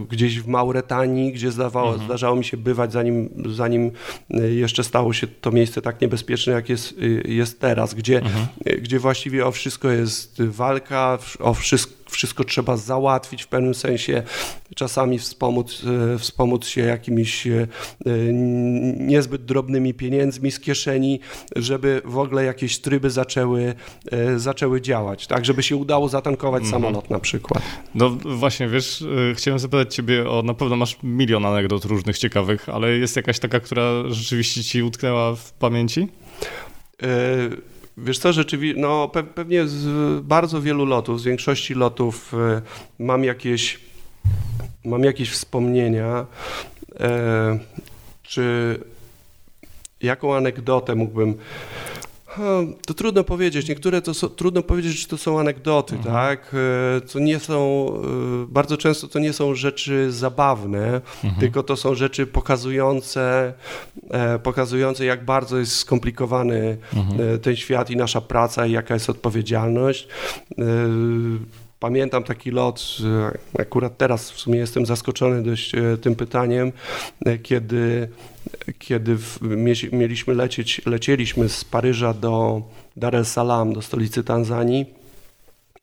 gdzieś 0.10 0.40
w 0.40 0.48
Mauretanii, 0.48 1.34
gdzie 1.34 1.52
zdawało, 1.52 1.90
mhm. 1.90 2.06
zdarzało 2.06 2.36
mi 2.36 2.46
się 2.46 2.58
bywać, 2.58 2.92
zanim, 2.92 3.44
zanim 3.56 3.92
e, 4.32 4.50
jeszcze 4.50 4.84
stało 4.84 5.14
się 5.14 5.28
to 5.28 5.52
miejsce 5.52 5.82
tak 5.82 6.02
niebezpieczne, 6.02 6.54
jak 6.54 6.70
jest, 6.70 6.96
jest 7.26 7.60
teraz, 7.60 7.94
gdzie, 7.94 8.18
mhm. 8.18 8.48
gdzie 8.82 9.00
właściwie 9.00 9.46
o 9.46 9.52
wszystko 9.52 9.90
jest 9.90 10.42
walka, 10.44 11.18
o 11.40 11.54
wszystko 11.54 11.99
wszystko 12.10 12.43
trzeba 12.43 12.78
załatwić 12.78 13.43
w 13.43 13.47
pewnym 13.47 13.76
sensie, 13.76 14.24
czasami 14.76 15.20
wspomóc, 15.20 15.84
e, 16.16 16.18
wspomóc 16.18 16.68
się 16.68 16.82
jakimiś 16.82 17.47
e, 17.47 17.68
niezbyt 18.97 19.45
drobnymi 19.45 19.93
pieniędzmi 19.93 20.51
z 20.51 20.60
kieszeni, 20.60 21.20
żeby 21.55 22.01
w 22.05 22.18
ogóle 22.18 22.43
jakieś 22.43 22.80
tryby 22.80 23.10
zaczęły, 23.10 23.74
e, 24.12 24.39
zaczęły 24.39 24.82
działać, 24.82 25.28
tak, 25.28 25.45
żeby 25.45 25.64
się 25.64 25.76
udało 25.76 26.10
zatankować 26.10 26.64
mhm. 26.64 26.82
samolot 26.82 27.10
na 27.10 27.20
przykład. 27.20 27.64
No 27.95 28.10
właśnie, 28.10 28.68
wiesz, 28.68 29.03
chciałem 29.36 29.60
zapytać 29.60 29.95
ciebie 29.95 30.30
o, 30.30 30.41
na 30.41 30.53
pewno 30.53 30.76
masz 30.76 30.97
milion 31.03 31.45
anegdot 31.45 31.86
różnych 31.86 32.18
ciekawych, 32.18 32.70
ale 32.70 32.91
jest 32.91 33.16
jakaś 33.16 33.39
taka, 33.39 33.60
która 33.60 34.03
rzeczywiście 34.10 34.64
ci 34.64 34.84
utknęła 34.84 35.36
w 35.36 35.51
pamięci? 35.51 36.07
Wiesz 38.04 38.20
co, 38.20 38.34
rzeczywiście, 38.34 38.82
no 38.82 39.08
pe 39.08 39.24
pewnie 39.24 39.68
z 39.68 40.20
bardzo 40.24 40.62
wielu 40.62 40.86
lotów, 40.86 41.22
z 41.22 41.24
większości 41.24 41.74
lotów 41.74 42.34
y, 42.34 43.04
mam 43.04 43.24
jakieś, 43.24 43.80
mam 44.86 45.04
jakieś 45.04 45.30
wspomnienia, 45.32 46.26
e, 47.00 47.60
czy 48.24 48.80
jaką 50.02 50.36
anegdotę 50.36 50.95
mógłbym 50.95 51.36
to 52.86 52.94
trudno 52.94 53.24
powiedzieć. 53.24 53.70
Niektóre 53.70 54.02
to 54.02 54.14
są, 54.14 54.30
trudno 54.30 54.64
powiedzieć, 54.64 55.02
że 55.02 55.08
to 55.08 55.18
są 55.18 55.40
anegdoty, 55.40 55.96
mhm. 55.96 56.16
tak? 56.16 56.56
To 57.14 57.20
e, 57.20 57.22
nie 57.22 57.40
są, 57.40 57.88
e, 58.44 58.48
bardzo 58.48 58.78
często 58.78 59.08
to 59.08 59.20
nie 59.20 59.34
są 59.34 59.56
rzeczy 59.56 60.12
zabawne, 60.12 61.02
mhm. 61.24 61.40
tylko 61.40 61.64
to 61.64 61.76
są 61.76 61.96
rzeczy 61.96 62.28
pokazujące, 62.28 63.54
e, 64.12 64.40
pokazujące 64.40 65.06
jak 65.06 65.26
bardzo 65.26 65.58
jest 65.58 65.76
skomplikowany 65.76 66.78
mhm. 66.96 67.40
ten 67.40 67.56
świat 67.56 67.90
i 67.90 67.96
nasza 67.96 68.22
praca 68.22 68.66
i 68.66 68.72
jaka 68.72 68.94
jest 68.94 69.10
odpowiedzialność. 69.10 70.08
Pamiętam 71.80 72.24
taki 72.24 72.52
lot, 72.52 72.98
akurat 73.60 73.98
teraz 73.98 74.32
w 74.32 74.40
sumie 74.40 74.60
jestem 74.60 74.86
zaskoczony 74.86 75.44
dość 75.44 75.72
tym 76.02 76.16
pytaniem, 76.16 76.72
kiedy 77.44 78.10
kiedy 78.80 79.16
w, 79.18 79.39
mieliśmy 79.91 80.34
lecieć, 80.34 80.82
lecieliśmy 80.86 81.50
z 81.50 81.64
Paryża 81.64 82.14
do 82.14 82.62
Dar 82.97 83.16
es 83.16 83.32
Salaam, 83.32 83.74
do 83.74 83.82
stolicy 83.82 84.24
Tanzanii 84.24 84.86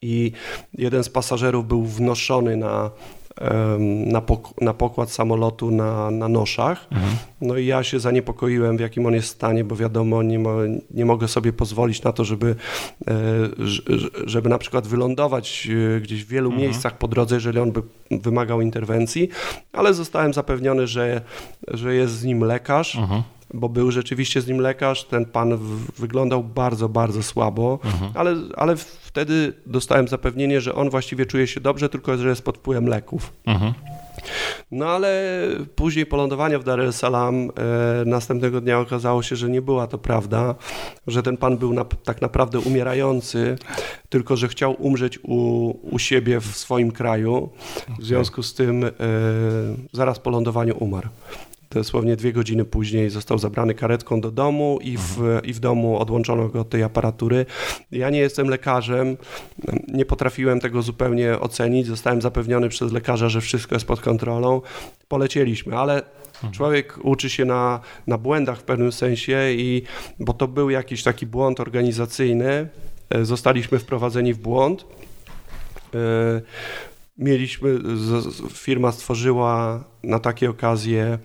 i 0.02 0.32
jeden 0.74 1.04
z 1.04 1.08
pasażerów 1.08 1.68
był 1.68 1.84
wnoszony 1.84 2.56
na 2.56 2.90
na, 4.07 4.20
pok 4.20 4.61
na 4.61 4.74
pokład 4.74 5.11
samolotu 5.11 5.70
na, 5.70 6.11
na 6.11 6.28
noszach. 6.28 6.87
Mhm. 6.91 7.16
No 7.41 7.57
i 7.57 7.66
ja 7.66 7.82
się 7.82 8.01
zaniepokoiłem, 8.01 8.76
w 8.76 8.80
jakim 8.80 9.07
on 9.07 9.14
jest 9.14 9.28
stanie, 9.28 9.64
bo 9.64 9.76
wiadomo, 9.76 10.22
nie, 10.22 10.39
mo 10.39 10.57
nie 10.91 11.05
mogę 11.05 11.28
sobie 11.28 11.53
pozwolić 11.53 12.03
na 12.03 12.12
to, 12.12 12.24
żeby, 12.24 12.57
e, 13.09 13.14
żeby 14.24 14.49
na 14.49 14.59
przykład 14.59 14.87
wylądować 14.87 15.68
e, 15.97 16.01
gdzieś 16.01 16.24
w 16.24 16.28
wielu 16.28 16.51
mhm. 16.51 16.62
miejscach 16.62 16.99
po 16.99 17.09
drodze, 17.09 17.34
jeżeli 17.34 17.59
on 17.59 17.72
by 17.72 17.82
wymagał 18.11 18.61
interwencji, 18.61 19.28
ale 19.72 19.95
zostałem 19.95 20.34
zapewniony, 20.34 20.87
że, 20.87 21.20
że 21.68 21.95
jest 21.95 22.14
z 22.14 22.24
nim 22.24 22.41
lekarz. 22.41 22.97
Mhm 22.97 23.22
bo 23.55 23.68
był 23.68 23.90
rzeczywiście 23.90 24.40
z 24.40 24.47
nim 24.47 24.59
lekarz. 24.59 25.05
Ten 25.05 25.24
pan 25.24 25.59
wyglądał 25.99 26.44
bardzo, 26.44 26.88
bardzo 26.88 27.22
słabo, 27.22 27.78
mhm. 27.84 28.12
ale, 28.14 28.36
ale 28.57 28.76
wtedy 28.76 29.53
dostałem 29.66 30.09
zapewnienie, 30.09 30.61
że 30.61 30.74
on 30.74 30.90
właściwie 30.90 31.26
czuje 31.26 31.47
się 31.47 31.61
dobrze, 31.61 31.88
tylko 31.88 32.16
że 32.16 32.28
jest 32.28 32.42
pod 32.42 32.59
wpływem 32.59 32.86
leków. 32.86 33.32
Mhm. 33.47 33.72
No 34.70 34.86
ale 34.86 35.42
później 35.74 36.07
po 36.07 36.16
lądowaniu 36.16 36.61
w 36.61 36.64
Dar 36.64 36.80
es 36.80 36.97
Salaam 36.97 37.34
e, 37.34 37.51
następnego 38.05 38.61
dnia 38.61 38.78
okazało 38.78 39.22
się, 39.22 39.36
że 39.36 39.51
nie 39.51 39.62
była 39.62 39.86
to 39.86 39.99
prawda, 39.99 40.55
że 41.07 41.22
ten 41.22 41.36
pan 41.36 41.57
był 41.57 41.72
na, 41.72 41.84
tak 41.84 42.22
naprawdę 42.22 42.59
umierający, 42.59 43.59
tylko 44.09 44.36
że 44.36 44.49
chciał 44.49 44.76
umrzeć 44.78 45.18
u, 45.22 45.68
u 45.94 45.99
siebie 45.99 46.40
w 46.40 46.57
swoim 46.57 46.92
kraju. 46.92 47.49
W 47.99 48.05
związku 48.05 48.42
z 48.42 48.55
tym 48.55 48.84
e, 48.84 48.90
zaraz 49.92 50.18
po 50.18 50.30
lądowaniu 50.30 50.76
umarł. 50.78 51.09
Dosłownie 51.70 52.16
dwie 52.16 52.32
godziny 52.32 52.64
później 52.64 53.10
został 53.10 53.38
zabrany 53.38 53.74
karetką 53.74 54.20
do 54.20 54.30
domu 54.30 54.78
i 54.82 54.96
w, 54.96 55.18
mhm. 55.18 55.44
i 55.44 55.52
w 55.52 55.60
domu 55.60 55.98
odłączono 55.98 56.48
go 56.48 56.60
od 56.60 56.68
tej 56.68 56.82
aparatury. 56.82 57.46
Ja 57.92 58.10
nie 58.10 58.18
jestem 58.18 58.48
lekarzem, 58.48 59.16
nie 59.88 60.04
potrafiłem 60.04 60.60
tego 60.60 60.82
zupełnie 60.82 61.40
ocenić. 61.40 61.86
Zostałem 61.86 62.22
zapewniony 62.22 62.68
przez 62.68 62.92
lekarza, 62.92 63.28
że 63.28 63.40
wszystko 63.40 63.74
jest 63.74 63.86
pod 63.86 64.00
kontrolą. 64.00 64.60
Polecieliśmy, 65.08 65.78
ale 65.78 66.02
mhm. 66.34 66.52
człowiek 66.52 66.98
uczy 67.02 67.30
się 67.30 67.44
na, 67.44 67.80
na 68.06 68.18
błędach 68.18 68.58
w 68.58 68.62
pewnym 68.62 68.92
sensie, 68.92 69.38
i, 69.52 69.82
bo 70.20 70.32
to 70.32 70.48
był 70.48 70.70
jakiś 70.70 71.02
taki 71.02 71.26
błąd 71.26 71.60
organizacyjny. 71.60 72.68
E, 73.10 73.24
zostaliśmy 73.24 73.78
wprowadzeni 73.78 74.34
w 74.34 74.38
błąd. 74.38 74.84
E, 75.94 76.40
mieliśmy, 77.18 77.78
firma 78.52 78.92
stworzyła 78.92 79.84
na 80.02 80.18
takie 80.18 80.50
okazje 80.50 81.18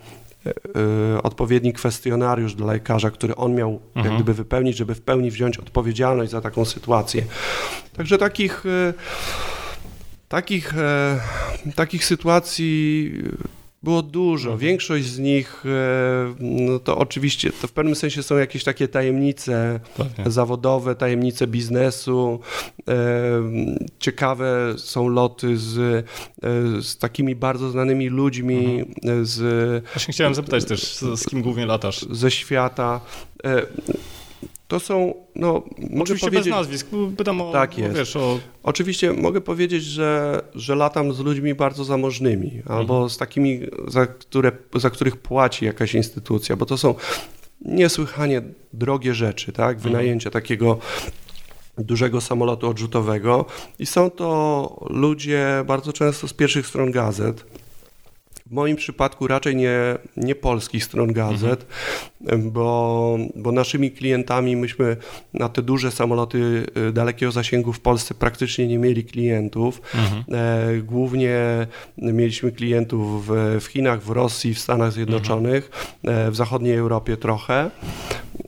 odpowiedni 1.23 1.73
kwestionariusz 1.73 2.55
dla 2.55 2.73
lekarza, 2.73 3.11
który 3.11 3.35
on 3.35 3.55
miał 3.55 3.79
mhm. 3.95 4.05
jak 4.05 4.15
gdyby 4.15 4.33
wypełnić, 4.33 4.77
żeby 4.77 4.95
w 4.95 5.01
pełni 5.01 5.31
wziąć 5.31 5.57
odpowiedzialność 5.57 6.31
za 6.31 6.41
taką 6.41 6.65
sytuację. 6.65 7.25
Także 7.93 8.17
takich, 8.17 8.65
y, 8.65 8.93
takich, 10.27 10.77
e, 10.77 11.19
takich 11.75 12.05
sytuacji 12.05 13.11
było 13.84 14.01
dużo. 14.01 14.49
Mhm. 14.51 14.59
Większość 14.59 15.05
z 15.05 15.19
nich 15.19 15.63
e, 15.65 16.34
no 16.39 16.79
to 16.79 16.97
oczywiście 16.97 17.51
to 17.61 17.67
w 17.67 17.71
pewnym 17.71 17.95
sensie 17.95 18.23
są 18.23 18.38
jakieś 18.38 18.63
takie 18.63 18.88
tajemnice 18.88 19.79
Pewnie. 19.97 20.32
zawodowe, 20.32 20.95
tajemnice 20.95 21.47
biznesu. 21.47 22.39
E, 22.88 22.93
ciekawe 23.99 24.73
są 24.77 25.07
loty 25.07 25.57
z, 25.57 25.77
e, 25.79 26.03
z 26.82 26.97
takimi 26.97 27.36
bardzo 27.36 27.69
znanymi 27.69 28.09
ludźmi. 28.09 28.79
Mhm. 29.03 29.25
Z, 29.25 29.84
Właśnie 29.93 30.13
chciałem 30.13 30.36
zapytać 30.36 30.65
też, 30.65 30.97
z 31.15 31.29
kim 31.29 31.41
głównie 31.41 31.65
latasz? 31.65 32.05
Ze 32.11 32.32
świata. 32.32 33.01
To 34.72 34.80
są, 34.80 35.13
no, 35.36 35.63
mogę 35.78 36.01
Oczywiście 36.01 36.28
powiedzieć... 36.28 36.45
bez 36.45 36.53
nazwisk, 36.53 36.88
pytam 37.17 37.41
o, 37.41 37.51
tak 37.51 37.78
jest. 37.78 37.95
Wiesz, 37.95 38.15
o... 38.15 38.39
Oczywiście 38.63 39.13
mogę 39.13 39.41
powiedzieć, 39.41 39.84
że, 39.84 40.41
że 40.55 40.76
latam 40.76 41.13
z 41.13 41.19
ludźmi 41.19 41.55
bardzo 41.55 41.84
zamożnymi, 41.84 42.57
mhm. 42.57 42.80
albo 42.80 43.09
z 43.09 43.17
takimi, 43.17 43.59
za, 43.88 44.05
które, 44.07 44.51
za 44.76 44.89
których 44.89 45.17
płaci 45.17 45.65
jakaś 45.65 45.95
instytucja, 45.95 46.55
bo 46.55 46.65
to 46.65 46.78
są 46.78 46.95
niesłychanie 47.61 48.41
drogie 48.74 49.13
rzeczy, 49.13 49.51
tak? 49.51 49.80
Wynajęcie 49.80 50.30
mhm. 50.30 50.43
takiego 50.43 50.78
dużego 51.78 52.22
samolotu 52.22 52.69
odrzutowego 52.69 53.45
i 53.80 53.86
są 53.86 54.09
to 54.09 54.86
ludzie 54.89 55.63
bardzo 55.67 55.93
często 55.93 56.28
z 56.28 56.34
pierwszych 56.34 56.67
stron 56.67 56.91
gazet, 56.91 57.45
w 58.51 58.53
moim 58.53 58.75
przypadku 58.75 59.27
raczej 59.27 59.55
nie, 59.55 59.97
nie 60.17 60.35
polskich 60.35 60.83
stron 60.83 61.13
gazet, 61.13 61.65
mhm. 62.21 62.51
bo, 62.51 63.17
bo 63.35 63.51
naszymi 63.51 63.91
klientami 63.91 64.55
myśmy 64.55 64.97
na 65.33 65.49
te 65.49 65.61
duże 65.61 65.91
samoloty 65.91 66.65
y, 66.89 66.93
dalekiego 66.93 67.31
zasięgu 67.31 67.73
w 67.73 67.79
Polsce 67.79 68.13
praktycznie 68.13 68.67
nie 68.67 68.77
mieli 68.77 69.03
klientów. 69.03 69.81
Mhm. 69.95 70.23
E, 70.31 70.81
głównie 70.81 71.67
mieliśmy 71.97 72.51
klientów 72.51 73.27
w, 73.27 73.57
w 73.61 73.65
Chinach, 73.65 74.01
w 74.03 74.09
Rosji, 74.09 74.53
w 74.53 74.59
Stanach 74.59 74.91
Zjednoczonych, 74.91 75.71
mhm. 76.03 76.27
e, 76.27 76.31
w 76.31 76.35
zachodniej 76.35 76.75
Europie 76.75 77.17
trochę. 77.17 77.71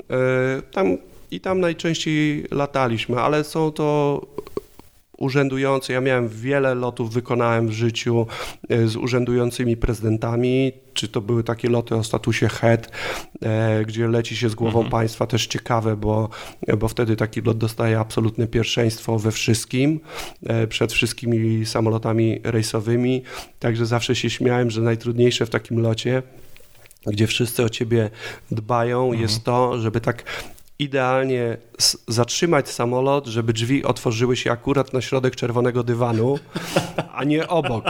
E, 0.09 0.61
tam, 0.71 0.97
I 1.31 1.39
tam 1.39 1.59
najczęściej 1.59 2.45
lataliśmy, 2.51 3.19
ale 3.19 3.43
są 3.43 3.71
to 3.71 4.21
urzędujący. 5.17 5.93
Ja 5.93 6.01
miałem 6.01 6.29
wiele 6.29 6.75
lotów, 6.75 7.13
wykonałem 7.13 7.67
w 7.67 7.71
życiu 7.71 8.27
e, 8.69 8.87
z 8.87 8.95
urzędującymi 8.95 9.77
prezydentami. 9.77 10.71
Czy 10.93 11.07
to 11.07 11.21
były 11.21 11.43
takie 11.43 11.69
loty 11.69 11.95
o 11.95 12.03
statusie 12.03 12.47
head, 12.47 12.91
e, 13.41 13.85
gdzie 13.85 14.07
leci 14.07 14.35
się 14.35 14.49
z 14.49 14.55
głową 14.55 14.79
mhm. 14.79 14.91
państwa, 14.91 15.27
też 15.27 15.47
ciekawe, 15.47 15.95
bo, 15.95 16.29
bo 16.77 16.87
wtedy 16.87 17.15
taki 17.15 17.41
lot 17.41 17.57
dostaje 17.57 17.99
absolutne 17.99 18.47
pierwszeństwo 18.47 19.19
we 19.19 19.31
wszystkim, 19.31 19.99
e, 20.45 20.67
przed 20.67 20.93
wszystkimi 20.93 21.65
samolotami 21.65 22.39
rejsowymi. 22.43 23.23
Także 23.59 23.85
zawsze 23.85 24.15
się 24.15 24.29
śmiałem, 24.29 24.71
że 24.71 24.81
najtrudniejsze 24.81 25.45
w 25.45 25.49
takim 25.49 25.79
locie 25.79 26.23
gdzie 27.07 27.27
wszyscy 27.27 27.63
o 27.63 27.69
ciebie 27.69 28.09
dbają, 28.51 29.03
mhm. 29.03 29.21
jest 29.21 29.43
to, 29.43 29.79
żeby 29.79 30.01
tak 30.01 30.23
idealnie 30.79 31.57
zatrzymać 32.07 32.69
samolot, 32.69 33.27
żeby 33.27 33.53
drzwi 33.53 33.83
otworzyły 33.83 34.37
się 34.37 34.51
akurat 34.51 34.93
na 34.93 35.01
środek 35.01 35.35
czerwonego 35.35 35.83
dywanu, 35.83 36.39
a 37.13 37.23
nie 37.23 37.47
obok, 37.47 37.85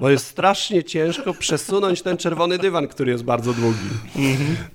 bo 0.00 0.10
jest 0.10 0.26
strasznie 0.26 0.84
ciężko 0.84 1.34
przesunąć 1.34 2.02
ten 2.02 2.16
czerwony 2.16 2.58
dywan, 2.58 2.88
który 2.88 3.12
jest 3.12 3.24
bardzo 3.24 3.52
długi. 3.52 3.88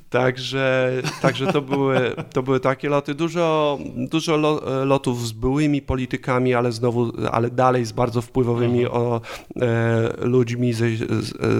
Także, 0.10 0.92
także 1.22 1.54
to, 1.54 1.62
były, 1.62 2.16
to 2.34 2.44
były 2.44 2.60
takie 2.60 2.90
loty. 2.90 3.16
Dużo, 3.16 3.78
dużo 3.96 4.38
lotów 4.86 5.28
z 5.28 5.32
byłymi 5.32 5.82
politykami, 5.82 6.54
ale 6.54 6.72
znowu, 6.72 7.12
ale 7.32 7.50
dalej 7.50 7.86
z 7.86 7.92
bardzo 7.92 8.22
wpływowymi 8.22 8.84
mhm. 8.84 9.02
o, 9.02 9.22
e, 9.62 10.26
ludźmi 10.26 10.74
z, 10.74 11.00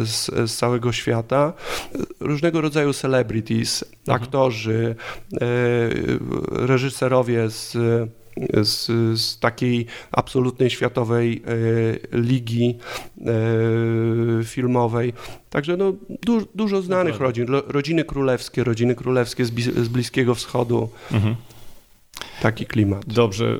z, 0.08 0.26
z, 0.52 0.56
całego 0.58 0.92
świata. 0.92 1.54
Różnego 2.20 2.62
rodzaju 2.62 2.94
celebrities, 2.94 3.84
mhm. 3.84 4.24
aktorzy, 4.24 4.96
e, 5.34 5.46
reżyserowie 6.50 7.50
z 7.50 7.78
z, 8.64 8.86
z, 9.20 9.40
takiej 9.40 9.86
absolutnej 10.12 10.70
światowej 10.70 11.44
e, 12.14 12.18
ligi 12.18 12.78
e, 13.22 14.44
filmowej. 14.44 15.14
Także 15.50 15.78
no, 15.78 15.94
du, 16.26 16.48
dużo 16.56 16.82
znanych 16.82 17.20
rodzin, 17.20 17.46
rodziny 17.68 18.04
królewskie, 18.04 18.64
rodziny 18.64 18.96
królewskie 18.96 19.46
z, 19.46 19.52
z 19.86 19.88
Bliskiego 19.88 20.36
Wschodu. 20.36 20.90
Mhm. 21.12 21.36
Taki 22.42 22.66
klimat. 22.66 23.06
Dobrze. 23.08 23.60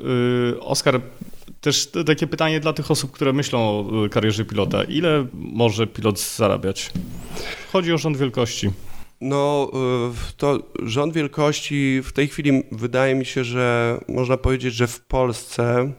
Y, 0.56 0.60
Oskar, 0.60 1.00
też 1.60 1.90
takie 2.06 2.26
pytanie 2.26 2.60
dla 2.60 2.72
tych 2.72 2.90
osób, 2.90 3.10
które 3.10 3.32
myślą 3.32 3.58
o 3.60 4.08
karierze 4.10 4.44
pilota. 4.44 4.84
Ile 4.84 5.26
może 5.32 5.86
pilot 5.86 6.20
zarabiać? 6.20 6.90
Chodzi 7.72 7.92
o 7.92 7.98
rząd 7.98 8.16
wielkości. 8.16 8.70
No, 9.20 9.70
y, 10.30 10.36
to 10.36 10.58
rząd 10.82 11.14
wielkości 11.14 12.00
w 12.04 12.12
tej 12.12 12.28
chwili 12.28 12.62
wydaje 12.72 13.14
mi 13.14 13.24
się, 13.24 13.44
że 13.44 13.98
można 14.08 14.36
powiedzieć, 14.36 14.74
że 14.74 14.86
w 14.86 15.00
Polsce, 15.00 15.92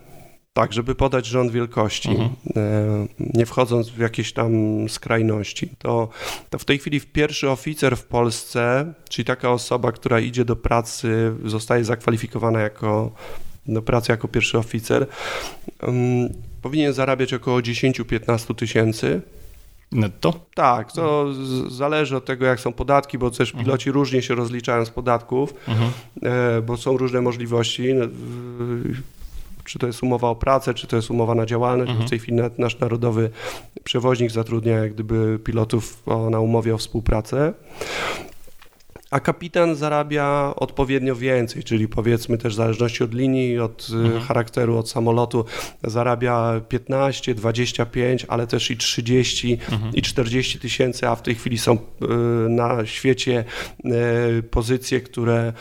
tak, 0.54 0.74
żeby 0.74 0.96
podać 0.96 1.26
rząd 1.26 1.52
wielkości, 1.52 2.10
mhm. 2.10 2.30
E, 2.56 3.08
nie 3.20 3.46
wchodząc 3.46 3.90
w 3.90 4.00
jakieś 4.00 4.34
tam 4.34 4.52
skrajności, 4.90 5.70
to, 5.78 6.10
to 6.50 6.58
w 6.58 6.66
tej 6.66 6.80
chwili 6.80 7.02
pierwszy 7.02 7.50
oficer 7.50 7.98
w 7.98 8.06
Polsce, 8.06 8.94
czyli 9.10 9.26
taka 9.26 9.52
osoba, 9.52 9.92
która 9.92 10.20
idzie 10.20 10.46
do 10.46 10.56
pracy, 10.56 11.34
zostaje 11.46 11.86
zakwalifikowana 11.86 12.60
jako 12.60 13.12
do 13.68 13.82
pracy 13.82 14.12
jako 14.12 14.28
pierwszy 14.28 14.58
oficer, 14.58 15.08
um, 15.84 16.30
powinien 16.62 16.94
zarabiać 16.94 17.34
około 17.34 17.60
10-15 17.60 18.56
tysięcy 18.56 19.22
Netto? 19.92 20.34
Tak, 20.56 20.92
to 20.92 21.26
zależy 21.68 22.18
od 22.18 22.26
tego, 22.26 22.46
jak 22.46 22.60
są 22.60 22.74
podatki, 22.74 23.18
bo 23.18 23.32
też 23.32 23.50
mhm. 23.50 23.66
piloci 23.66 23.90
mhm. 23.90 23.94
różnie 23.94 24.22
się 24.22 24.36
rozliczają 24.36 24.86
z 24.86 24.90
podatków, 24.90 25.54
mhm. 25.68 25.92
e, 26.24 26.62
bo 26.62 26.78
są 26.78 26.98
różne 26.98 27.22
możliwości. 27.22 27.88
Czy 29.64 29.80
to 29.80 29.88
jest 29.88 30.04
umowa 30.04 30.30
o 30.30 30.36
pracę, 30.36 30.74
czy 30.74 30.88
to 30.88 30.96
jest 30.96 31.12
umowa 31.12 31.36
na 31.36 31.46
działalność. 31.46 31.90
Mhm. 31.90 32.08
W 32.08 32.10
tej 32.10 32.20
chwili 32.20 32.42
nasz 32.58 32.80
narodowy 32.80 33.30
przewoźnik 33.84 34.32
zatrudnia 34.32 34.78
jak 34.78 34.94
gdyby 34.94 35.40
pilotów 35.44 36.04
na 36.32 36.40
umowie 36.40 36.76
o 36.76 36.78
współpracę 36.78 37.54
a 39.12 39.20
kapitan 39.20 39.76
zarabia 39.76 40.54
odpowiednio 40.56 41.16
więcej, 41.16 41.64
czyli 41.64 41.88
powiedzmy 41.88 42.38
też 42.38 42.54
w 42.54 42.56
zależności 42.56 43.04
od 43.04 43.14
linii, 43.14 43.60
od 43.60 43.88
y, 43.90 43.96
mhm. 43.96 44.22
charakteru, 44.22 44.78
od 44.78 44.90
samolotu, 44.90 45.46
zarabia 45.84 46.62
15, 46.70 47.36
25, 47.36 48.26
ale 48.28 48.48
też 48.48 48.72
i 48.72 48.78
30 48.78 49.54
mhm. 49.72 49.94
i 49.94 50.02
40 50.02 50.60
tysięcy, 50.60 51.08
a 51.08 51.16
w 51.16 51.22
tej 51.22 51.36
chwili 51.36 51.58
są 51.58 51.74
y, 51.74 51.80
na 52.50 52.86
świecie 52.86 53.44
y, 54.40 54.44
pozycje, 54.44 55.02
które, 55.02 55.54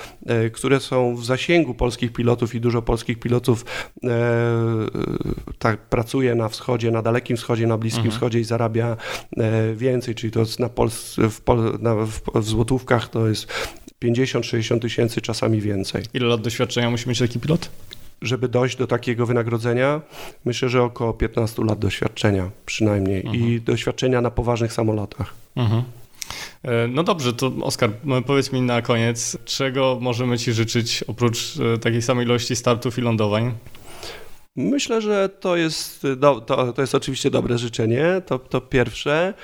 które 0.52 0.80
są 0.80 1.16
w 1.16 1.24
zasięgu 1.24 1.74
polskich 1.74 2.12
pilotów 2.12 2.54
i 2.54 2.60
dużo 2.60 2.82
polskich 2.82 3.18
pilotów 3.18 3.64
tak 5.58 5.80
pracuje 5.80 6.34
na 6.34 6.48
wschodzie, 6.48 6.90
na 6.90 7.02
Dalekim 7.02 7.36
Wschodzie, 7.36 7.66
na 7.66 7.78
Bliskim 7.78 8.00
mhm. 8.00 8.16
Wschodzie 8.16 8.40
i 8.40 8.44
zarabia 8.44 8.96
więcej, 9.74 10.14
czyli 10.14 10.32
to 10.32 10.42
na, 10.58 10.68
Pols 10.68 11.16
w, 11.30 11.40
Pol 11.40 11.78
na, 11.80 11.94
w, 11.94 12.20
w 12.34 12.44
złotówkach 12.44 13.08
to 13.08 13.28
jest 13.28 13.39
jest 13.40 13.46
50-60 14.04 14.80
tysięcy, 14.80 15.20
czasami 15.20 15.60
więcej. 15.60 16.02
Ile 16.14 16.26
lat 16.26 16.40
doświadczenia 16.40 16.90
musi 16.90 17.08
mieć 17.08 17.18
taki 17.18 17.40
pilot? 17.40 17.70
Żeby 18.22 18.48
dojść 18.48 18.76
do 18.76 18.86
takiego 18.86 19.26
wynagrodzenia, 19.26 20.00
myślę, 20.44 20.68
że 20.68 20.82
około 20.82 21.12
15 21.14 21.64
lat 21.64 21.78
doświadczenia 21.78 22.50
przynajmniej 22.66 23.20
mhm. 23.20 23.36
i 23.36 23.60
doświadczenia 23.60 24.20
na 24.20 24.30
poważnych 24.30 24.72
samolotach. 24.72 25.34
Mhm. 25.56 25.82
E, 26.62 26.88
no 26.88 27.02
dobrze, 27.02 27.32
to 27.32 27.52
Oskar, 27.62 27.90
powiedz 28.26 28.52
mi 28.52 28.62
na 28.62 28.82
koniec, 28.82 29.36
czego 29.44 29.98
możemy 30.00 30.38
Ci 30.38 30.52
życzyć 30.52 31.04
oprócz 31.06 31.54
e, 31.74 31.78
takiej 31.78 32.02
samej 32.02 32.26
ilości 32.26 32.56
startów 32.56 32.98
i 32.98 33.00
lądowań? 33.00 33.54
Myślę, 34.56 35.00
że 35.00 35.28
to 35.28 35.56
jest, 35.56 36.06
do, 36.16 36.40
to, 36.40 36.72
to 36.72 36.80
jest 36.82 36.94
oczywiście 36.94 37.30
dobre 37.30 37.58
życzenie, 37.58 38.22
to, 38.26 38.38
to 38.38 38.60
pierwsze. 38.60 39.34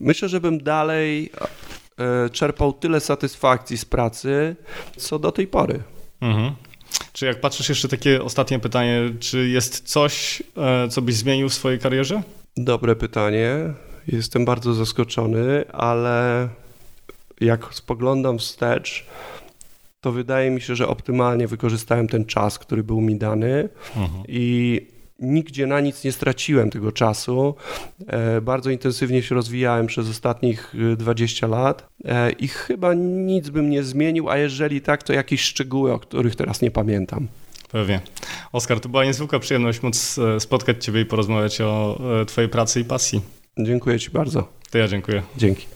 Myślę, 0.00 0.28
żebym 0.28 0.62
dalej 0.62 1.30
e, 1.40 1.46
czerpał 2.32 2.72
tyle 2.72 3.00
satysfakcji 3.00 3.78
z 3.78 3.84
pracy, 3.84 4.56
co 4.96 5.18
do 5.18 5.32
tej 5.32 5.46
pory. 5.46 5.82
Mhm. 6.20 6.52
Czy 7.12 7.26
jak 7.26 7.40
patrzysz 7.40 7.68
jeszcze 7.68 7.88
takie 7.88 8.22
ostatnie 8.22 8.58
pytanie, 8.58 9.00
czy 9.20 9.48
jest 9.48 9.88
coś, 9.88 10.42
e, 10.56 10.88
co 10.88 11.02
byś 11.02 11.14
zmienił 11.14 11.48
w 11.48 11.54
swojej 11.54 11.78
karierze? 11.78 12.22
Dobre 12.56 12.96
pytanie. 12.96 13.56
Jestem 14.08 14.44
bardzo 14.44 14.74
zaskoczony, 14.74 15.64
ale 15.72 16.48
jak 17.40 17.74
spoglądam 17.74 18.38
wstecz, 18.38 19.06
to 20.00 20.12
wydaje 20.12 20.50
mi 20.50 20.60
się, 20.60 20.76
że 20.76 20.88
optymalnie 20.88 21.46
wykorzystałem 21.46 22.08
ten 22.08 22.24
czas, 22.24 22.58
który 22.58 22.84
był 22.84 23.00
mi 23.00 23.18
dany 23.18 23.68
mhm. 23.96 24.22
i 24.28 24.86
nigdzie 25.18 25.66
na 25.66 25.80
nic 25.80 26.04
nie 26.04 26.12
straciłem 26.12 26.70
tego 26.70 26.92
czasu. 26.92 27.54
E, 28.06 28.40
bardzo 28.40 28.70
intensywnie 28.70 29.22
się 29.22 29.34
rozwijałem 29.34 29.86
przez 29.86 30.08
ostatnich 30.08 30.74
20 30.96 31.46
lat 31.46 31.88
e, 32.04 32.30
i 32.30 32.48
chyba 32.48 32.94
nic 32.94 33.50
bym 33.50 33.70
nie 33.70 33.82
zmienił, 33.82 34.30
a 34.30 34.38
jeżeli 34.38 34.80
tak, 34.80 35.02
to 35.02 35.12
jakieś 35.12 35.40
szczegóły, 35.40 35.92
o 35.92 35.98
których 35.98 36.36
teraz 36.36 36.62
nie 36.62 36.70
pamiętam. 36.70 37.28
Pewnie. 37.72 38.00
Oskar, 38.52 38.80
to 38.80 38.88
była 38.88 39.04
niezwykła 39.04 39.38
przyjemność 39.38 39.82
móc 39.82 40.18
e, 40.18 40.40
spotkać 40.40 40.84
Ciebie 40.84 41.00
i 41.00 41.06
porozmawiać 41.06 41.60
o 41.60 42.00
Twojej 42.26 42.50
pracy 42.50 42.80
i 42.80 42.84
pasji. 42.84 43.20
Dziękuję 43.58 43.98
Ci 43.98 44.10
bardzo. 44.10 44.48
To 44.70 44.78
ja 44.78 44.88
dziękuję. 44.88 45.22
Dzięki. 45.36 45.66